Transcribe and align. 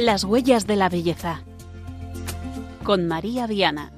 Las 0.00 0.24
huellas 0.24 0.66
de 0.66 0.76
la 0.76 0.88
belleza. 0.88 1.42
Con 2.84 3.06
María 3.06 3.46
Viana. 3.46 3.92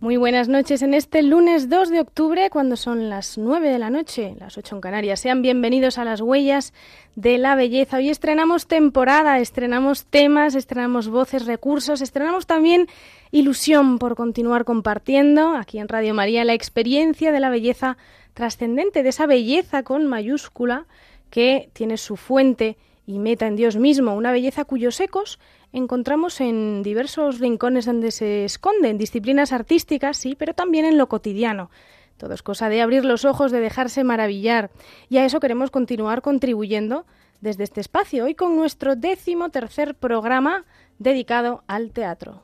Muy 0.00 0.16
buenas 0.16 0.48
noches 0.48 0.82
en 0.82 0.92
este 0.92 1.22
lunes 1.22 1.70
2 1.70 1.90
de 1.90 2.00
octubre, 2.00 2.50
cuando 2.50 2.76
son 2.76 3.08
las 3.08 3.38
9 3.38 3.70
de 3.70 3.78
la 3.78 3.90
noche, 3.90 4.34
las 4.40 4.58
8 4.58 4.74
en 4.74 4.80
Canarias. 4.80 5.20
Sean 5.20 5.40
bienvenidos 5.40 5.98
a 5.98 6.04
las 6.04 6.20
huellas 6.20 6.74
de 7.14 7.38
la 7.38 7.54
belleza. 7.54 7.98
Hoy 7.98 8.10
estrenamos 8.10 8.66
temporada, 8.66 9.38
estrenamos 9.38 10.04
temas, 10.04 10.56
estrenamos 10.56 11.08
voces, 11.08 11.46
recursos, 11.46 12.02
estrenamos 12.02 12.46
también 12.46 12.88
ilusión 13.30 14.00
por 14.00 14.16
continuar 14.16 14.64
compartiendo 14.64 15.54
aquí 15.54 15.78
en 15.78 15.86
Radio 15.86 16.12
María 16.12 16.44
la 16.44 16.54
experiencia 16.54 17.30
de 17.30 17.38
la 17.38 17.50
belleza 17.50 17.96
trascendente, 18.34 19.02
de 19.02 19.08
esa 19.08 19.26
belleza 19.26 19.82
con 19.82 20.06
mayúscula 20.06 20.86
que 21.30 21.70
tiene 21.72 21.96
su 21.96 22.16
fuente 22.16 22.76
y 23.06 23.18
meta 23.18 23.46
en 23.46 23.56
Dios 23.56 23.76
mismo, 23.76 24.14
una 24.14 24.32
belleza 24.32 24.64
cuyos 24.64 25.00
ecos 25.00 25.38
encontramos 25.72 26.40
en 26.40 26.82
diversos 26.82 27.40
rincones 27.40 27.86
donde 27.86 28.10
se 28.10 28.44
esconden 28.44 28.98
disciplinas 28.98 29.52
artísticas, 29.52 30.16
sí, 30.16 30.36
pero 30.38 30.54
también 30.54 30.84
en 30.84 30.98
lo 30.98 31.08
cotidiano. 31.08 31.70
Todo 32.16 32.32
es 32.32 32.42
cosa 32.42 32.68
de 32.68 32.80
abrir 32.80 33.04
los 33.04 33.24
ojos, 33.24 33.50
de 33.50 33.60
dejarse 33.60 34.04
maravillar. 34.04 34.70
Y 35.08 35.18
a 35.18 35.24
eso 35.24 35.40
queremos 35.40 35.70
continuar 35.72 36.22
contribuyendo 36.22 37.04
desde 37.40 37.64
este 37.64 37.80
espacio, 37.80 38.24
hoy 38.24 38.34
con 38.34 38.56
nuestro 38.56 38.94
décimo 38.94 39.50
tercer 39.50 39.96
programa 39.96 40.64
dedicado 40.98 41.64
al 41.66 41.90
teatro. 41.90 42.42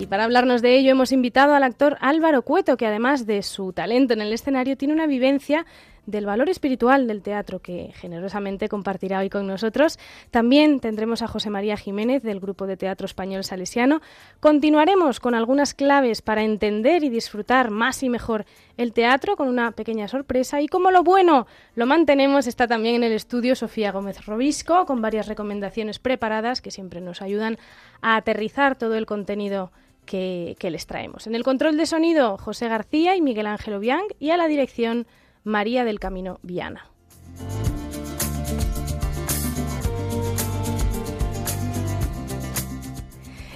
Y 0.00 0.06
para 0.06 0.24
hablarnos 0.24 0.62
de 0.62 0.78
ello 0.78 0.92
hemos 0.92 1.12
invitado 1.12 1.52
al 1.52 1.62
actor 1.62 1.98
Álvaro 2.00 2.40
Cueto, 2.40 2.78
que 2.78 2.86
además 2.86 3.26
de 3.26 3.42
su 3.42 3.74
talento 3.74 4.14
en 4.14 4.22
el 4.22 4.32
escenario, 4.32 4.74
tiene 4.74 4.94
una 4.94 5.06
vivencia 5.06 5.66
del 6.06 6.24
valor 6.24 6.48
espiritual 6.48 7.06
del 7.06 7.20
teatro 7.20 7.58
que 7.58 7.92
generosamente 7.94 8.70
compartirá 8.70 9.18
hoy 9.20 9.28
con 9.28 9.46
nosotros. 9.46 9.98
También 10.30 10.80
tendremos 10.80 11.20
a 11.20 11.28
José 11.28 11.50
María 11.50 11.76
Jiménez 11.76 12.22
del 12.22 12.40
Grupo 12.40 12.66
de 12.66 12.78
Teatro 12.78 13.04
Español 13.04 13.44
Salesiano. 13.44 14.00
Continuaremos 14.40 15.20
con 15.20 15.34
algunas 15.34 15.74
claves 15.74 16.22
para 16.22 16.44
entender 16.44 17.04
y 17.04 17.10
disfrutar 17.10 17.70
más 17.70 18.02
y 18.02 18.08
mejor 18.08 18.46
el 18.78 18.94
teatro 18.94 19.36
con 19.36 19.48
una 19.48 19.72
pequeña 19.72 20.08
sorpresa 20.08 20.62
y 20.62 20.66
como 20.66 20.90
lo 20.90 21.04
bueno 21.04 21.46
lo 21.74 21.84
mantenemos 21.84 22.46
está 22.46 22.66
también 22.66 22.94
en 22.94 23.04
el 23.04 23.12
estudio 23.12 23.54
Sofía 23.54 23.92
Gómez 23.92 24.24
Robisco 24.24 24.86
con 24.86 25.02
varias 25.02 25.28
recomendaciones 25.28 25.98
preparadas 25.98 26.62
que 26.62 26.70
siempre 26.70 27.02
nos 27.02 27.20
ayudan 27.20 27.58
a 28.00 28.16
aterrizar 28.16 28.76
todo 28.76 28.94
el 28.94 29.04
contenido 29.04 29.70
que, 30.10 30.70
les 30.70 30.86
traemos. 30.86 31.28
En 31.28 31.36
el 31.36 31.44
control 31.44 31.76
de 31.76 31.86
sonido, 31.86 32.36
José 32.36 32.68
García 32.68 33.14
y 33.14 33.22
Miguel 33.22 33.46
Ángel 33.46 33.74
Obiang, 33.74 34.06
y 34.18 34.30
a 34.30 34.36
la 34.36 34.48
dirección, 34.48 35.06
María 35.44 35.84
del 35.84 36.00
Camino 36.00 36.40
Viana. 36.42 36.90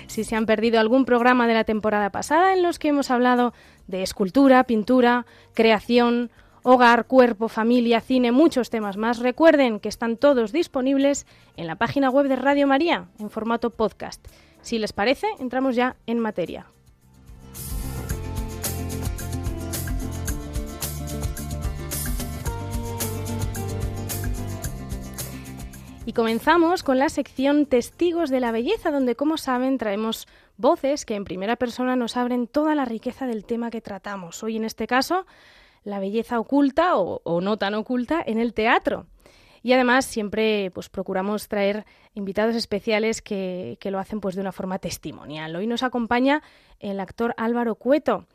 Si 0.07 0.23
se 0.23 0.37
han 0.37 0.47
perdido 0.47 0.79
algún 0.79 1.05
programa 1.05 1.49
de 1.49 1.55
la 1.55 1.65
temporada 1.65 2.11
pasada 2.11 2.53
en 2.53 2.63
los 2.63 2.79
que 2.79 2.89
hemos 2.89 3.11
hablado 3.11 3.53
de 3.89 4.05
escultura, 4.05 4.63
pintura, 4.63 5.27
creación, 5.55 6.31
hogar, 6.63 7.07
cuerpo, 7.07 7.49
familia, 7.49 8.01
cine, 8.01 8.31
muchos 8.31 8.71
temas 8.71 8.97
más, 8.97 9.19
recuerden 9.19 9.81
que 9.81 9.89
están 9.89 10.17
todos 10.17 10.53
disponibles 10.53 11.27
en 11.57 11.67
la 11.67 11.75
página 11.75 12.11
web 12.11 12.29
de 12.29 12.37
Radio 12.37 12.69
María 12.69 13.09
en 13.19 13.29
formato 13.29 13.71
podcast. 13.71 14.25
Si 14.65 14.79
les 14.79 14.95
parece, 14.95 15.27
entramos 15.39 15.77
ya 15.77 15.95
en 16.07 16.19
materia. 16.19 16.67
Y 26.07 26.15
comenzamos 26.15 26.83
con 26.83 26.99
la 26.99 27.11
sección 27.11 27.67
Testigos 27.67 28.31
de 28.31 28.41
la 28.41 28.53
Belleza, 28.53 28.91
donde, 28.91 29.17
como 29.17 29.37
saben, 29.37 29.77
traemos 29.77 30.27
voces 30.57 31.05
que 31.05 31.15
en 31.15 31.25
primera 31.25 31.57
persona 31.57 31.95
nos 31.95 32.17
abren 32.17 32.47
toda 32.47 32.75
la 32.75 32.87
riqueza 32.87 33.27
del 33.27 33.45
tema 33.45 33.71
que 33.71 33.83
tratamos. 33.83 34.43
Hoy, 34.43 34.57
en 34.57 34.65
este 34.65 34.87
caso, 34.87 35.27
la 35.85 35.99
belleza 35.99 36.41
oculta 36.41 36.97
o, 36.97 37.41
no 37.43 37.59
tan 37.59 37.75
oculta 37.75 38.23
en 38.25 38.39
el 38.39 38.55
teatro. 38.55 39.07
Y 39.65 39.73
además 39.73 40.05
siempre 40.05 40.71
pues, 40.75 40.91
procuramos 40.91 41.49
traer 41.49 41.87
invitados 42.13 42.55
especiales 42.55 43.23
que, 43.23 43.79
que, 43.81 43.91
lo 43.91 43.99
hacen 43.99 44.21
pues, 44.21 44.35
de 44.35 44.43
una 44.43 44.53
forma 44.53 44.79
testimonial. 44.79 45.57
Hoy 45.57 45.67
nos 45.67 45.83
acompaña 45.83 46.43
el 46.81 47.01
actor 47.01 47.35
Álvaro 47.39 47.75
Cueto. 47.75 48.27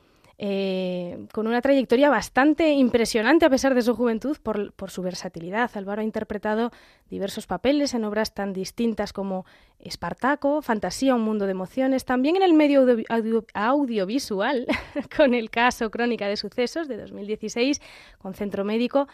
Eh, 0.41 1.27
con 1.33 1.47
una 1.47 1.59
trayectoria 1.59 2.09
bastante 2.09 2.71
impresionante 2.71 3.45
a 3.45 3.49
pesar 3.49 3.75
de 3.75 3.81
su 3.81 3.93
juventud 3.93 4.37
por, 4.41 4.71
por, 4.71 4.89
su 4.89 5.01
versatilidad. 5.01 5.69
Álvaro 5.75 5.99
ha 5.99 6.05
interpretado 6.05 6.71
diversos 7.09 7.45
papeles 7.45 7.93
en 7.93 8.05
obras 8.05 8.33
tan 8.33 8.53
distintas 8.53 9.11
como 9.11 9.45
Espartaco, 9.79 10.61
Fantasía, 10.61 11.13
un 11.13 11.23
mundo 11.23 11.43
de 11.43 11.51
emociones, 11.51 12.05
también 12.05 12.37
en 12.37 12.43
el 12.43 12.53
medio 12.53 12.83
audio, 12.83 13.05
audio, 13.09 13.45
audiovisual, 13.53 14.65
con 15.17 15.33
el 15.33 15.49
caso 15.49 15.91
Crónica 15.91 16.29
de 16.29 16.37
Sucesos 16.37 16.87
de 16.87 16.95
2016, 16.95 17.81
con 18.17 18.33
Centro 18.33 18.63
Médico 18.63 19.09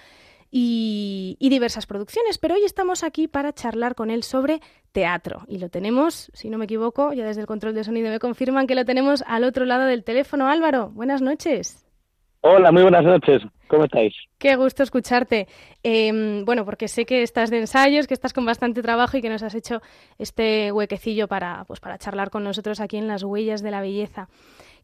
y, 0.58 1.36
y, 1.38 1.50
diversas 1.50 1.86
producciones, 1.86 2.38
pero 2.38 2.56
hoy 2.56 2.64
estamos 2.64 3.04
aquí 3.04 3.28
para 3.28 3.52
charlar 3.52 3.94
con 3.94 4.10
él 4.10 4.24
sobre 4.24 4.62
teatro 4.94 5.42
y 5.50 5.60
lo 5.60 5.68
tenemos, 5.68 6.32
si 6.34 6.50
no 6.50 6.58
me 6.58 6.64
equivoco, 6.64 7.12
ya 7.12 7.26
desde 7.26 7.42
el 7.42 7.48
control 7.48 7.76
de 7.76 7.84
sonido 7.84 8.10
me 8.10 8.20
confirman 8.20 8.66
que 8.66 8.74
lo 8.74 8.86
tenemos 8.86 9.22
al 9.28 9.44
otro 9.44 9.66
lado 9.66 9.84
del 9.84 10.06
teléfono. 10.06 10.48
Álvaro, 10.48 10.92
buenas 10.92 11.22
noches. 11.22 11.86
Hola, 12.40 12.72
muy 12.72 12.84
buenas 12.84 13.04
noches. 13.04 13.42
¿Cómo 13.68 13.84
estáis? 13.84 14.14
Qué 14.38 14.56
gusto 14.56 14.84
escucharte. 14.84 15.50
Eh, 15.84 16.44
bueno, 16.46 16.64
porque 16.64 16.88
sé 16.88 17.06
que 17.06 17.22
estás 17.22 17.50
de 17.50 17.58
ensayos, 17.58 18.08
que 18.08 18.14
estás 18.14 18.32
con 18.32 18.46
bastante 18.46 18.82
trabajo 18.82 19.18
y 19.18 19.22
que 19.22 19.30
nos 19.30 19.44
has 19.44 19.56
hecho 19.56 19.82
este 20.20 20.72
huequecillo 20.72 21.28
para, 21.28 21.66
pues, 21.66 21.82
para 21.82 21.98
charlar 21.98 22.30
con 22.30 22.46
nosotros 22.46 22.80
aquí 22.80 22.96
en 22.96 23.10
las 23.10 23.24
huellas 23.24 23.62
de 23.62 23.72
la 23.72 23.82
belleza. 23.82 24.30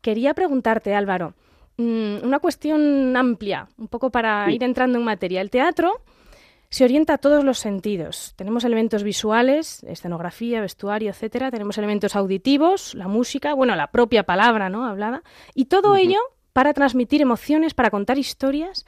Quería 0.02 0.34
preguntarte, 0.34 0.96
Álvaro, 0.96 1.34
una 1.78 2.40
cuestión 2.40 3.16
amplia, 3.18 3.68
un 3.78 3.88
poco 3.88 4.12
para 4.12 4.46
sí. 4.46 4.54
ir 4.54 4.64
entrando 4.64 5.00
en 5.00 5.06
materia. 5.06 5.42
El 5.42 5.50
teatro 5.50 6.02
se 6.72 6.86
orienta 6.86 7.16
a 7.16 7.18
todos 7.18 7.44
los 7.44 7.59
sentidos. 7.59 8.34
Tenemos 8.38 8.64
elementos 8.64 9.04
visuales, 9.04 9.84
escenografía, 9.84 10.62
vestuario, 10.62 11.09
etcétera. 11.09 11.52
Tenemos 11.52 11.78
elementos 11.78 12.16
auditivos, 12.16 12.96
la 12.96 13.09
música, 13.09 13.54
bueno, 13.54 13.76
la 13.76 13.92
propia 13.92 14.24
palabra, 14.24 14.70
¿no? 14.70 14.86
Hablada. 14.86 15.22
Y 15.54 15.66
todo 15.66 15.92
uh 15.92 15.96
-huh. 15.96 16.00
ello 16.00 16.20
para 16.54 16.74
transmitir 16.74 17.22
emociones, 17.22 17.74
para 17.74 17.90
contar 17.90 18.18
historias. 18.18 18.86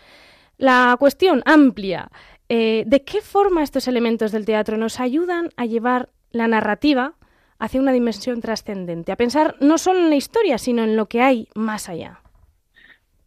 La 0.57 0.95
cuestión 0.97 1.44
amplia, 1.45 2.09
eh, 2.47 2.83
¿de 2.88 3.03
qué 3.03 3.21
forma 3.21 3.63
estos 3.63 3.88
elementos 3.89 4.31
del 4.31 4.45
teatro 4.45 4.77
nos 4.77 5.01
ayudan 5.01 5.50
a 5.57 5.65
llevar 5.65 6.09
la 6.31 6.47
narrativa 6.47 7.15
hacia 7.59 7.81
una 7.81 7.91
dimensión 7.91 8.39
trascendente? 8.39 9.11
A 9.11 9.17
pensar 9.17 9.57
no 9.59 9.77
solo 9.77 10.00
en 10.00 10.09
la 10.09 10.15
historia, 10.15 10.57
sino 10.57 10.83
en 10.83 10.95
lo 10.95 11.07
que 11.07 11.21
hay 11.21 11.50
más 11.53 11.89
allá. 11.89 12.22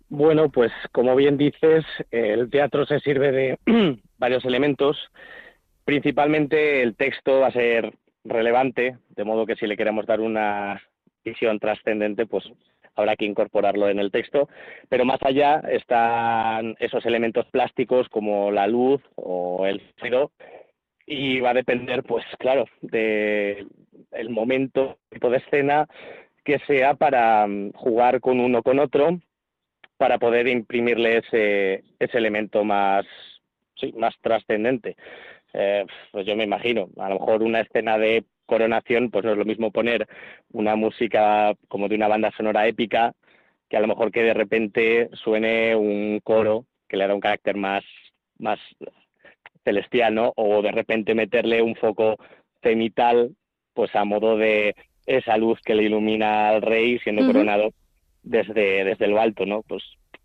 Bueno, 0.08 0.50
pues 0.50 0.70
como 0.92 1.16
bien 1.16 1.36
dices, 1.36 1.84
el 2.10 2.48
teatro 2.48 2.86
se 2.86 3.00
sirve 3.00 3.32
de 3.32 3.58
varios 4.18 4.44
elementos. 4.44 4.96
Principalmente 5.84 6.82
el 6.82 6.96
texto 6.96 7.40
va 7.40 7.48
a 7.48 7.52
ser 7.52 7.92
relevante, 8.24 8.98
de 9.10 9.24
modo 9.24 9.46
que 9.46 9.56
si 9.56 9.66
le 9.66 9.76
queremos 9.76 10.06
dar 10.06 10.20
una 10.20 10.80
visión 11.24 11.58
trascendente, 11.58 12.26
pues 12.26 12.44
habrá 12.94 13.16
que 13.16 13.24
incorporarlo 13.24 13.88
en 13.88 13.98
el 13.98 14.12
texto. 14.12 14.48
Pero 14.88 15.04
más 15.04 15.18
allá 15.22 15.60
están 15.70 16.76
esos 16.78 17.04
elementos 17.04 17.46
plásticos 17.46 18.08
como 18.08 18.52
la 18.52 18.68
luz 18.68 19.02
o 19.16 19.66
el 19.66 19.82
sonido 19.98 20.30
y 21.04 21.40
va 21.40 21.50
a 21.50 21.54
depender, 21.54 22.04
pues 22.04 22.24
claro, 22.38 22.66
de 22.80 23.66
el 24.12 24.30
momento, 24.30 24.98
tipo 25.10 25.30
de 25.30 25.38
escena 25.38 25.88
que 26.44 26.58
sea 26.66 26.94
para 26.94 27.46
mm, 27.46 27.72
jugar 27.72 28.20
con 28.20 28.38
uno 28.40 28.62
con 28.62 28.78
otro 28.78 29.18
para 29.96 30.18
poder 30.18 30.46
imprimirle 30.48 31.18
ese, 31.18 31.84
ese 31.98 32.18
elemento 32.18 32.64
más, 32.64 33.06
sí, 33.76 33.92
más 33.96 34.14
trascendente. 34.20 34.96
Eh, 35.52 35.86
pues 36.12 36.26
yo 36.26 36.36
me 36.36 36.44
imagino, 36.44 36.88
a 36.98 37.08
lo 37.08 37.18
mejor 37.18 37.42
una 37.42 37.60
escena 37.60 37.96
de 37.98 38.24
coronación, 38.44 39.10
pues 39.10 39.24
no 39.24 39.32
es 39.32 39.38
lo 39.38 39.44
mismo 39.44 39.70
poner 39.70 40.06
una 40.52 40.76
música 40.76 41.54
como 41.68 41.88
de 41.88 41.96
una 41.96 42.08
banda 42.08 42.30
sonora 42.36 42.66
épica, 42.66 43.12
que 43.68 43.76
a 43.76 43.80
lo 43.80 43.88
mejor 43.88 44.12
que 44.12 44.22
de 44.22 44.34
repente 44.34 45.08
suene 45.12 45.74
un 45.74 46.20
coro 46.22 46.66
que 46.88 46.96
le 46.96 47.06
da 47.06 47.14
un 47.14 47.20
carácter 47.20 47.56
más, 47.56 47.84
más 48.38 48.60
celestial, 49.64 50.14
¿no? 50.14 50.32
O 50.36 50.62
de 50.62 50.70
repente 50.70 51.14
meterle 51.14 51.62
un 51.62 51.74
foco 51.74 52.16
cenital, 52.62 53.34
pues 53.74 53.94
a 53.96 54.04
modo 54.04 54.36
de 54.36 54.76
esa 55.06 55.36
luz 55.36 55.60
que 55.64 55.74
le 55.74 55.84
ilumina 55.84 56.48
al 56.48 56.62
rey 56.62 56.98
siendo 57.00 57.22
uh 57.22 57.24
-huh. 57.24 57.32
coronado 57.32 57.70
desde, 58.26 58.84
desde 58.84 59.06
lo 59.06 59.20
alto, 59.20 59.46
¿no? 59.46 59.62
Pues 59.62 59.82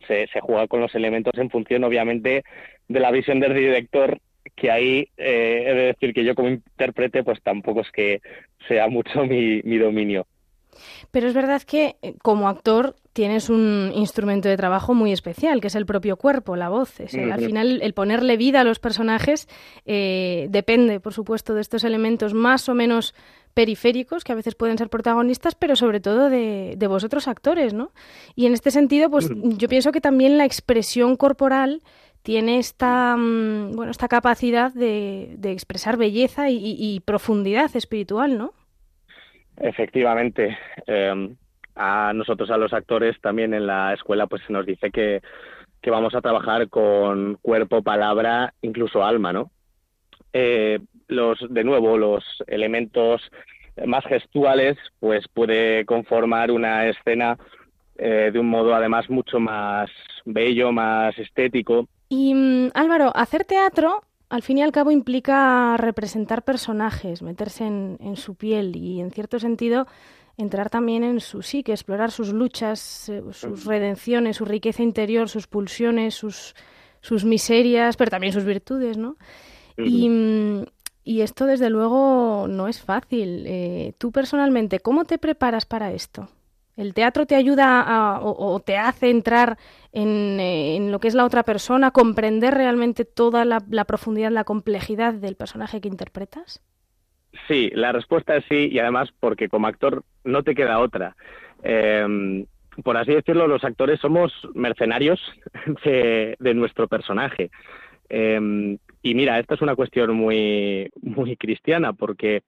se, 0.08 0.28
se, 0.28 0.42
juega 0.42 0.68
con 0.68 0.82
los 0.82 0.94
elementos 0.96 1.34
en 1.38 1.50
función, 1.50 1.84
obviamente, 1.84 2.44
de 2.88 3.00
la 3.00 3.12
visión 3.12 3.40
del 3.40 3.54
director, 3.54 4.20
que 4.56 4.72
ahí 4.72 5.08
eh, 5.18 5.64
he 5.68 5.74
de 5.74 5.86
decir 5.88 6.14
que 6.14 6.26
yo 6.26 6.36
como 6.36 6.50
intérprete, 6.50 7.24
pues 7.24 7.42
tampoco 7.42 7.82
es 7.82 7.92
que 7.92 8.22
sea 8.68 8.88
mucho 8.88 9.26
mi, 9.26 9.62
mi 9.64 9.78
dominio. 9.78 10.26
Pero 11.12 11.28
es 11.28 11.34
verdad 11.34 11.62
que 11.62 11.98
eh, 12.02 12.16
como 12.22 12.48
actor 12.48 12.96
tienes 13.14 13.50
un 13.50 13.92
instrumento 13.94 14.48
de 14.48 14.58
trabajo 14.58 14.94
muy 14.94 15.12
especial, 15.12 15.60
que 15.60 15.68
es 15.68 15.76
el 15.76 15.86
propio 15.86 16.16
cuerpo, 16.16 16.56
la 16.56 16.70
voz. 16.70 17.00
Al 17.00 17.42
final, 17.42 17.82
el 17.82 17.94
ponerle 17.94 18.38
vida 18.38 18.62
a 18.62 18.64
los 18.64 18.80
personajes 18.80 19.48
eh, 19.86 20.48
depende, 20.50 21.00
por 21.00 21.14
supuesto, 21.14 21.54
de 21.54 21.62
estos 21.62 21.84
elementos 21.84 22.34
más 22.34 22.70
o 22.70 22.74
menos 22.74 23.14
periféricos, 23.54 24.24
que 24.24 24.32
a 24.32 24.36
veces 24.36 24.56
pueden 24.56 24.78
ser 24.78 24.90
protagonistas, 24.90 25.56
pero 25.56 25.76
sobre 25.76 26.00
todo 26.00 26.30
de, 26.30 26.76
vosotros 26.88 27.28
actores, 27.28 27.74
¿no? 27.74 27.92
Y 28.36 28.46
en 28.46 28.54
este 28.54 28.72
sentido, 28.72 29.10
pues 29.10 29.30
yo 29.34 29.68
pienso 29.68 29.92
que 29.92 30.02
también 30.02 30.38
la 30.38 30.46
expresión 30.46 31.16
corporal 31.16 31.82
tiene 32.24 32.60
esta, 32.60 33.16
mm, 33.18 33.76
bueno, 33.76 33.92
esta 33.92 34.08
capacidad 34.08 34.74
de, 34.74 35.38
expresar 35.44 35.98
belleza 35.98 36.50
y, 36.50 37.02
profundidad 37.06 37.76
espiritual, 37.76 38.38
¿no? 38.38 38.54
Efectivamente. 39.58 40.58
Em, 40.88 41.36
a 41.76 42.14
nosotros, 42.14 42.50
a 42.52 42.58
los 42.58 42.74
actores, 42.74 43.20
también 43.22 43.54
en 43.54 43.66
la 43.66 43.94
escuela, 43.94 44.28
pues 44.28 44.44
se 44.46 44.54
nos 44.54 44.66
dice 44.66 44.92
que, 44.92 45.22
vamos 45.90 46.14
a 46.14 46.22
trabajar 46.22 46.70
con 46.70 47.38
cuerpo, 47.42 47.82
palabra, 47.82 48.54
incluso 48.62 49.04
alma, 49.04 49.34
¿no? 49.34 49.52
Eh, 50.34 50.80
los, 51.12 51.40
de 51.50 51.64
nuevo, 51.64 51.98
los 51.98 52.24
elementos 52.48 53.22
más 53.86 54.04
gestuales, 54.06 54.78
pues 55.00 55.28
puede 55.28 55.86
conformar 55.86 56.52
una 56.52 56.88
escena 56.88 57.38
eh, 57.98 58.32
de 58.34 58.40
un 58.40 58.50
modo 58.50 58.74
además 58.74 59.10
mucho 59.10 59.40
más 59.40 59.90
bello, 60.26 60.72
más 60.72 61.18
estético. 61.18 61.88
Y 62.10 62.34
mm, 62.34 62.72
Álvaro, 62.74 63.12
hacer 63.16 63.46
teatro 63.46 64.02
al 64.30 64.42
fin 64.42 64.58
y 64.58 64.64
al 64.64 64.72
cabo 64.72 64.92
implica 64.92 65.76
representar 65.78 66.44
personajes, 66.44 67.22
meterse 67.22 67.66
en, 67.66 67.98
en 68.00 68.16
su 68.16 68.36
piel 68.36 68.76
y 68.76 69.02
en 69.02 69.12
cierto 69.12 69.40
sentido 69.40 69.88
entrar 70.38 70.70
también 70.70 71.04
en 71.04 71.20
su 71.20 71.42
psique, 71.42 71.72
explorar 71.72 72.12
sus 72.12 72.34
luchas, 72.34 73.10
eh, 73.10 73.22
sus 73.32 73.66
redenciones, 73.66 74.38
su 74.38 74.46
riqueza 74.46 74.84
interior, 74.84 75.30
sus 75.30 75.48
pulsiones, 75.48 76.16
sus, 76.16 76.56
sus 77.02 77.26
miserias, 77.26 77.98
pero 77.98 78.12
también 78.12 78.34
sus 78.34 78.46
virtudes, 78.46 78.98
¿no? 78.98 79.18
y, 79.78 80.10
y, 81.04 81.22
esto, 81.22 81.46
desde 81.46 81.70
luego, 81.70 82.48
no 82.48 82.68
es 82.68 82.82
fácil. 82.82 83.46
Eh, 83.48 83.94
tú 83.98 84.12
personalmente, 84.12 84.80
¿cómo 84.80 85.06
te 85.06 85.18
preparas 85.18 85.66
para 85.66 85.92
esto? 85.92 86.30
¿El 86.78 86.94
teatro 86.94 87.26
te 87.26 87.36
ayuda 87.36 88.20
o, 88.22 88.60
te 88.60 88.78
hace 88.78 89.10
entrar 89.10 89.58
en, 89.92 90.40
eh, 90.40 90.78
en, 90.78 90.92
lo 90.92 91.00
que 91.00 91.10
es 91.10 91.16
la 91.16 91.26
otra 91.26 91.44
persona, 91.44 91.92
comprender 91.92 92.54
realmente 92.54 93.06
toda 93.06 93.46
la, 93.46 93.62
la 93.70 93.86
profundidad, 93.86 94.32
la 94.32 94.46
complejidad 94.46 95.14
del 95.14 95.36
personaje 95.36 95.82
que 95.82 95.90
interpretas? 95.90 96.62
Sí, 97.48 97.72
la 97.74 97.92
respuesta 97.92 98.36
es 98.36 98.46
sí 98.50 98.70
y 98.72 98.80
además 98.80 99.10
porque 99.20 99.50
como 99.50 99.68
actor 99.68 100.04
no 100.24 100.44
te 100.44 100.56
queda 100.56 100.80
otra. 100.80 101.16
Em, 101.64 102.46
por 102.84 102.98
así 102.98 103.14
decirlo, 103.14 103.48
los 103.48 103.64
actores 103.64 104.00
somos 104.00 104.34
mercenarios 104.54 105.20
de, 105.84 106.54
nuestro 106.54 106.88
personaje. 106.88 107.52
Em, 108.10 108.78
y 109.02 109.16
mira, 109.16 109.40
esta 109.40 109.56
es 109.56 109.62
una 109.62 109.76
cuestión 109.76 110.14
muy, 110.16 110.90
muy 111.02 111.36
cristiana 111.38 111.94
porque 111.94 112.44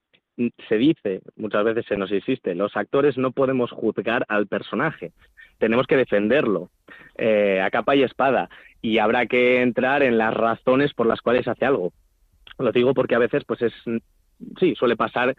se 0.68 0.76
dice, 0.76 1.20
muchas 1.36 1.64
veces 1.64 1.86
se 1.86 1.96
nos 1.96 2.10
insiste, 2.10 2.54
los 2.54 2.76
actores 2.76 3.16
no 3.16 3.30
podemos 3.30 3.70
juzgar 3.70 4.24
al 4.28 4.46
personaje, 4.46 5.12
tenemos 5.58 5.86
que 5.86 5.96
defenderlo 5.96 6.70
eh, 7.16 7.60
a 7.60 7.70
capa 7.70 7.94
y 7.94 8.02
espada 8.02 8.48
y 8.82 8.98
habrá 8.98 9.26
que 9.26 9.62
entrar 9.62 10.02
en 10.02 10.18
las 10.18 10.34
razones 10.34 10.92
por 10.92 11.06
las 11.06 11.20
cuales 11.20 11.46
hace 11.46 11.64
algo. 11.64 11.92
Lo 12.58 12.72
digo 12.72 12.94
porque 12.94 13.14
a 13.14 13.20
veces 13.20 13.44
pues 13.44 13.62
es 13.62 13.72
sí, 14.58 14.74
suele 14.74 14.96
pasar 14.96 15.34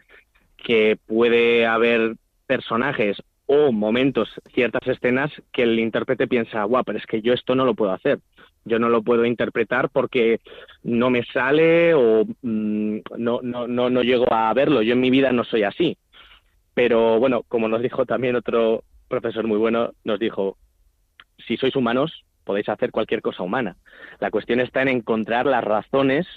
que 0.57 0.97
puede 1.05 1.65
haber 1.65 2.15
personajes 2.47 3.21
o 3.47 3.71
momentos, 3.71 4.29
ciertas 4.53 4.87
escenas 4.87 5.31
que 5.51 5.63
el 5.63 5.79
intérprete 5.79 6.27
piensa, 6.27 6.63
guau, 6.63 6.83
pero 6.83 6.97
es 6.97 7.05
que 7.05 7.21
yo 7.21 7.33
esto 7.33 7.55
no 7.55 7.65
lo 7.65 7.75
puedo 7.75 7.91
hacer. 7.91 8.19
Yo 8.65 8.79
no 8.79 8.89
lo 8.89 9.03
puedo 9.03 9.25
interpretar 9.25 9.89
porque 9.89 10.41
no 10.83 11.09
me 11.09 11.23
sale 11.25 11.93
o 11.93 12.25
mm, 12.41 12.97
no, 13.17 13.39
no, 13.41 13.67
no, 13.67 13.89
no 13.89 14.03
llego 14.03 14.31
a 14.33 14.53
verlo. 14.53 14.81
Yo 14.81 14.93
en 14.93 15.01
mi 15.01 15.09
vida 15.09 15.31
no 15.31 15.43
soy 15.43 15.63
así. 15.63 15.97
Pero 16.73 17.19
bueno, 17.19 17.43
como 17.47 17.67
nos 17.67 17.81
dijo 17.81 18.05
también 18.05 18.35
otro 18.35 18.83
profesor 19.07 19.47
muy 19.47 19.57
bueno, 19.57 19.93
nos 20.03 20.19
dijo, 20.19 20.57
si 21.47 21.57
sois 21.57 21.75
humanos, 21.75 22.25
podéis 22.43 22.69
hacer 22.69 22.91
cualquier 22.91 23.21
cosa 23.21 23.43
humana. 23.43 23.77
La 24.19 24.31
cuestión 24.31 24.59
está 24.59 24.81
en 24.81 24.89
encontrar 24.89 25.45
las 25.45 25.63
razones 25.63 26.27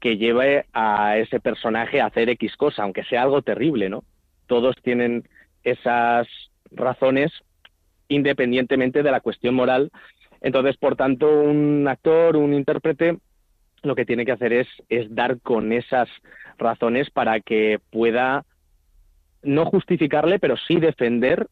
que 0.00 0.16
lleve 0.16 0.66
a 0.72 1.18
ese 1.18 1.40
personaje 1.40 2.00
a 2.00 2.06
hacer 2.06 2.30
X 2.30 2.56
cosa, 2.56 2.82
aunque 2.82 3.04
sea 3.04 3.22
algo 3.22 3.42
terrible, 3.42 3.88
¿no? 3.88 4.02
Todos 4.46 4.74
tienen 4.82 5.28
esas 5.62 6.26
razones 6.70 7.30
independientemente 8.08 9.02
de 9.02 9.10
la 9.10 9.20
cuestión 9.20 9.54
moral. 9.54 9.90
Entonces, 10.40 10.76
por 10.76 10.96
tanto, 10.96 11.28
un 11.28 11.86
actor, 11.88 12.36
un 12.36 12.54
intérprete, 12.54 13.18
lo 13.82 13.94
que 13.94 14.04
tiene 14.04 14.24
que 14.24 14.32
hacer 14.32 14.52
es, 14.52 14.68
es 14.88 15.14
dar 15.14 15.40
con 15.40 15.72
esas 15.72 16.08
razones 16.58 17.10
para 17.10 17.40
que 17.40 17.78
pueda 17.90 18.44
no 19.42 19.64
justificarle, 19.66 20.38
pero 20.38 20.56
sí 20.56 20.76
defender 20.76 21.46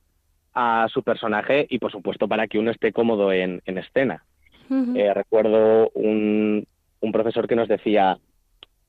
a 0.55 0.87
su 0.93 1.03
personaje 1.03 1.67
y, 1.71 1.79
por 1.79 1.93
supuesto, 1.93 2.29
para 2.29 2.49
que 2.49 2.59
uno 2.59 2.71
esté 2.71 2.93
cómodo 2.93 3.33
en, 3.33 3.63
escena. 3.65 4.25
Eh, 4.95 5.15
recuerdo 5.15 5.91
un, 5.95 6.67
un 7.01 7.13
profesor 7.13 7.49
que 7.49 7.57
nos 7.57 7.69
decía, 7.69 8.19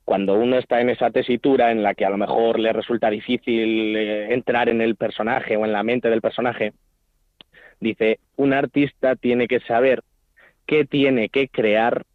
cuando 0.10 0.34
uno 0.34 0.58
está 0.58 0.82
en 0.82 0.90
esa 0.90 1.12
tesitura 1.12 1.72
en 1.72 1.84
la 1.84 1.94
que 1.94 2.04
a 2.04 2.10
lo 2.10 2.18
mejor 2.18 2.60
le 2.60 2.74
resulta 2.74 3.12
difícil 3.12 3.96
eh, 3.96 4.34
entrar 4.34 4.68
en 4.68 4.82
el 4.82 4.96
personaje 4.96 5.56
o 5.56 5.66
en 5.66 5.72
la 5.72 5.84
mente 5.84 6.10
del 6.10 6.20
personaje, 6.22 6.74
dice, 7.80 8.20
un 8.36 8.54
artista 8.54 9.16
tiene 9.16 9.48
que 9.48 9.60
saber 9.62 10.04
qué 10.66 10.86
tiene 10.86 11.30
que 11.30 11.48
crear 11.48 12.06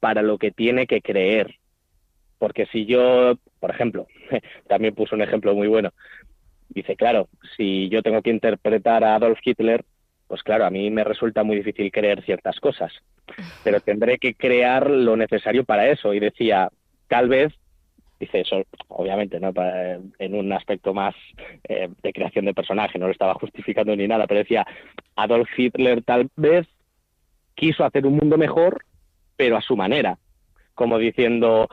para 0.00 0.22
lo 0.22 0.38
que 0.38 0.50
tiene 0.50 0.86
que 0.86 1.00
creer. 1.00 1.56
Porque 2.38 2.66
si 2.66 2.86
yo, 2.86 3.34
por 3.58 3.70
ejemplo, 3.70 4.06
también 4.68 4.94
puso 4.94 5.16
un 5.16 5.22
ejemplo 5.22 5.54
muy 5.54 5.66
bueno, 5.66 5.92
dice, 6.68 6.96
claro, 6.96 7.28
si 7.56 7.88
yo 7.88 8.02
tengo 8.02 8.22
que 8.22 8.30
interpretar 8.30 9.02
a 9.04 9.14
Adolf 9.14 9.40
Hitler, 9.42 9.84
pues 10.28 10.42
claro, 10.42 10.66
a 10.66 10.70
mí 10.70 10.90
me 10.90 11.04
resulta 11.04 11.42
muy 11.42 11.56
difícil 11.56 11.90
creer 11.90 12.22
ciertas 12.22 12.60
cosas, 12.60 12.92
pero 13.64 13.80
tendré 13.80 14.18
que 14.18 14.34
crear 14.34 14.90
lo 14.90 15.16
necesario 15.16 15.64
para 15.64 15.88
eso. 15.88 16.12
Y 16.12 16.20
decía, 16.20 16.70
tal 17.08 17.28
vez, 17.28 17.54
dice 18.18 18.40
eso, 18.40 18.62
obviamente, 18.88 19.38
¿no? 19.40 19.52
en 20.18 20.34
un 20.34 20.52
aspecto 20.52 20.92
más 20.92 21.14
eh, 21.68 21.88
de 22.02 22.12
creación 22.12 22.44
de 22.44 22.54
personaje, 22.54 22.98
no 22.98 23.06
lo 23.06 23.12
estaba 23.12 23.34
justificando 23.34 23.94
ni 23.94 24.08
nada, 24.08 24.26
pero 24.26 24.40
decía, 24.40 24.66
Adolf 25.16 25.48
Hitler 25.56 26.02
tal 26.02 26.28
vez 26.36 26.66
quiso 27.54 27.84
hacer 27.84 28.06
un 28.06 28.16
mundo 28.16 28.36
mejor, 28.36 28.84
pero 29.36 29.56
a 29.56 29.62
su 29.62 29.76
manera, 29.76 30.18
como 30.74 30.98
diciendo, 30.98 31.68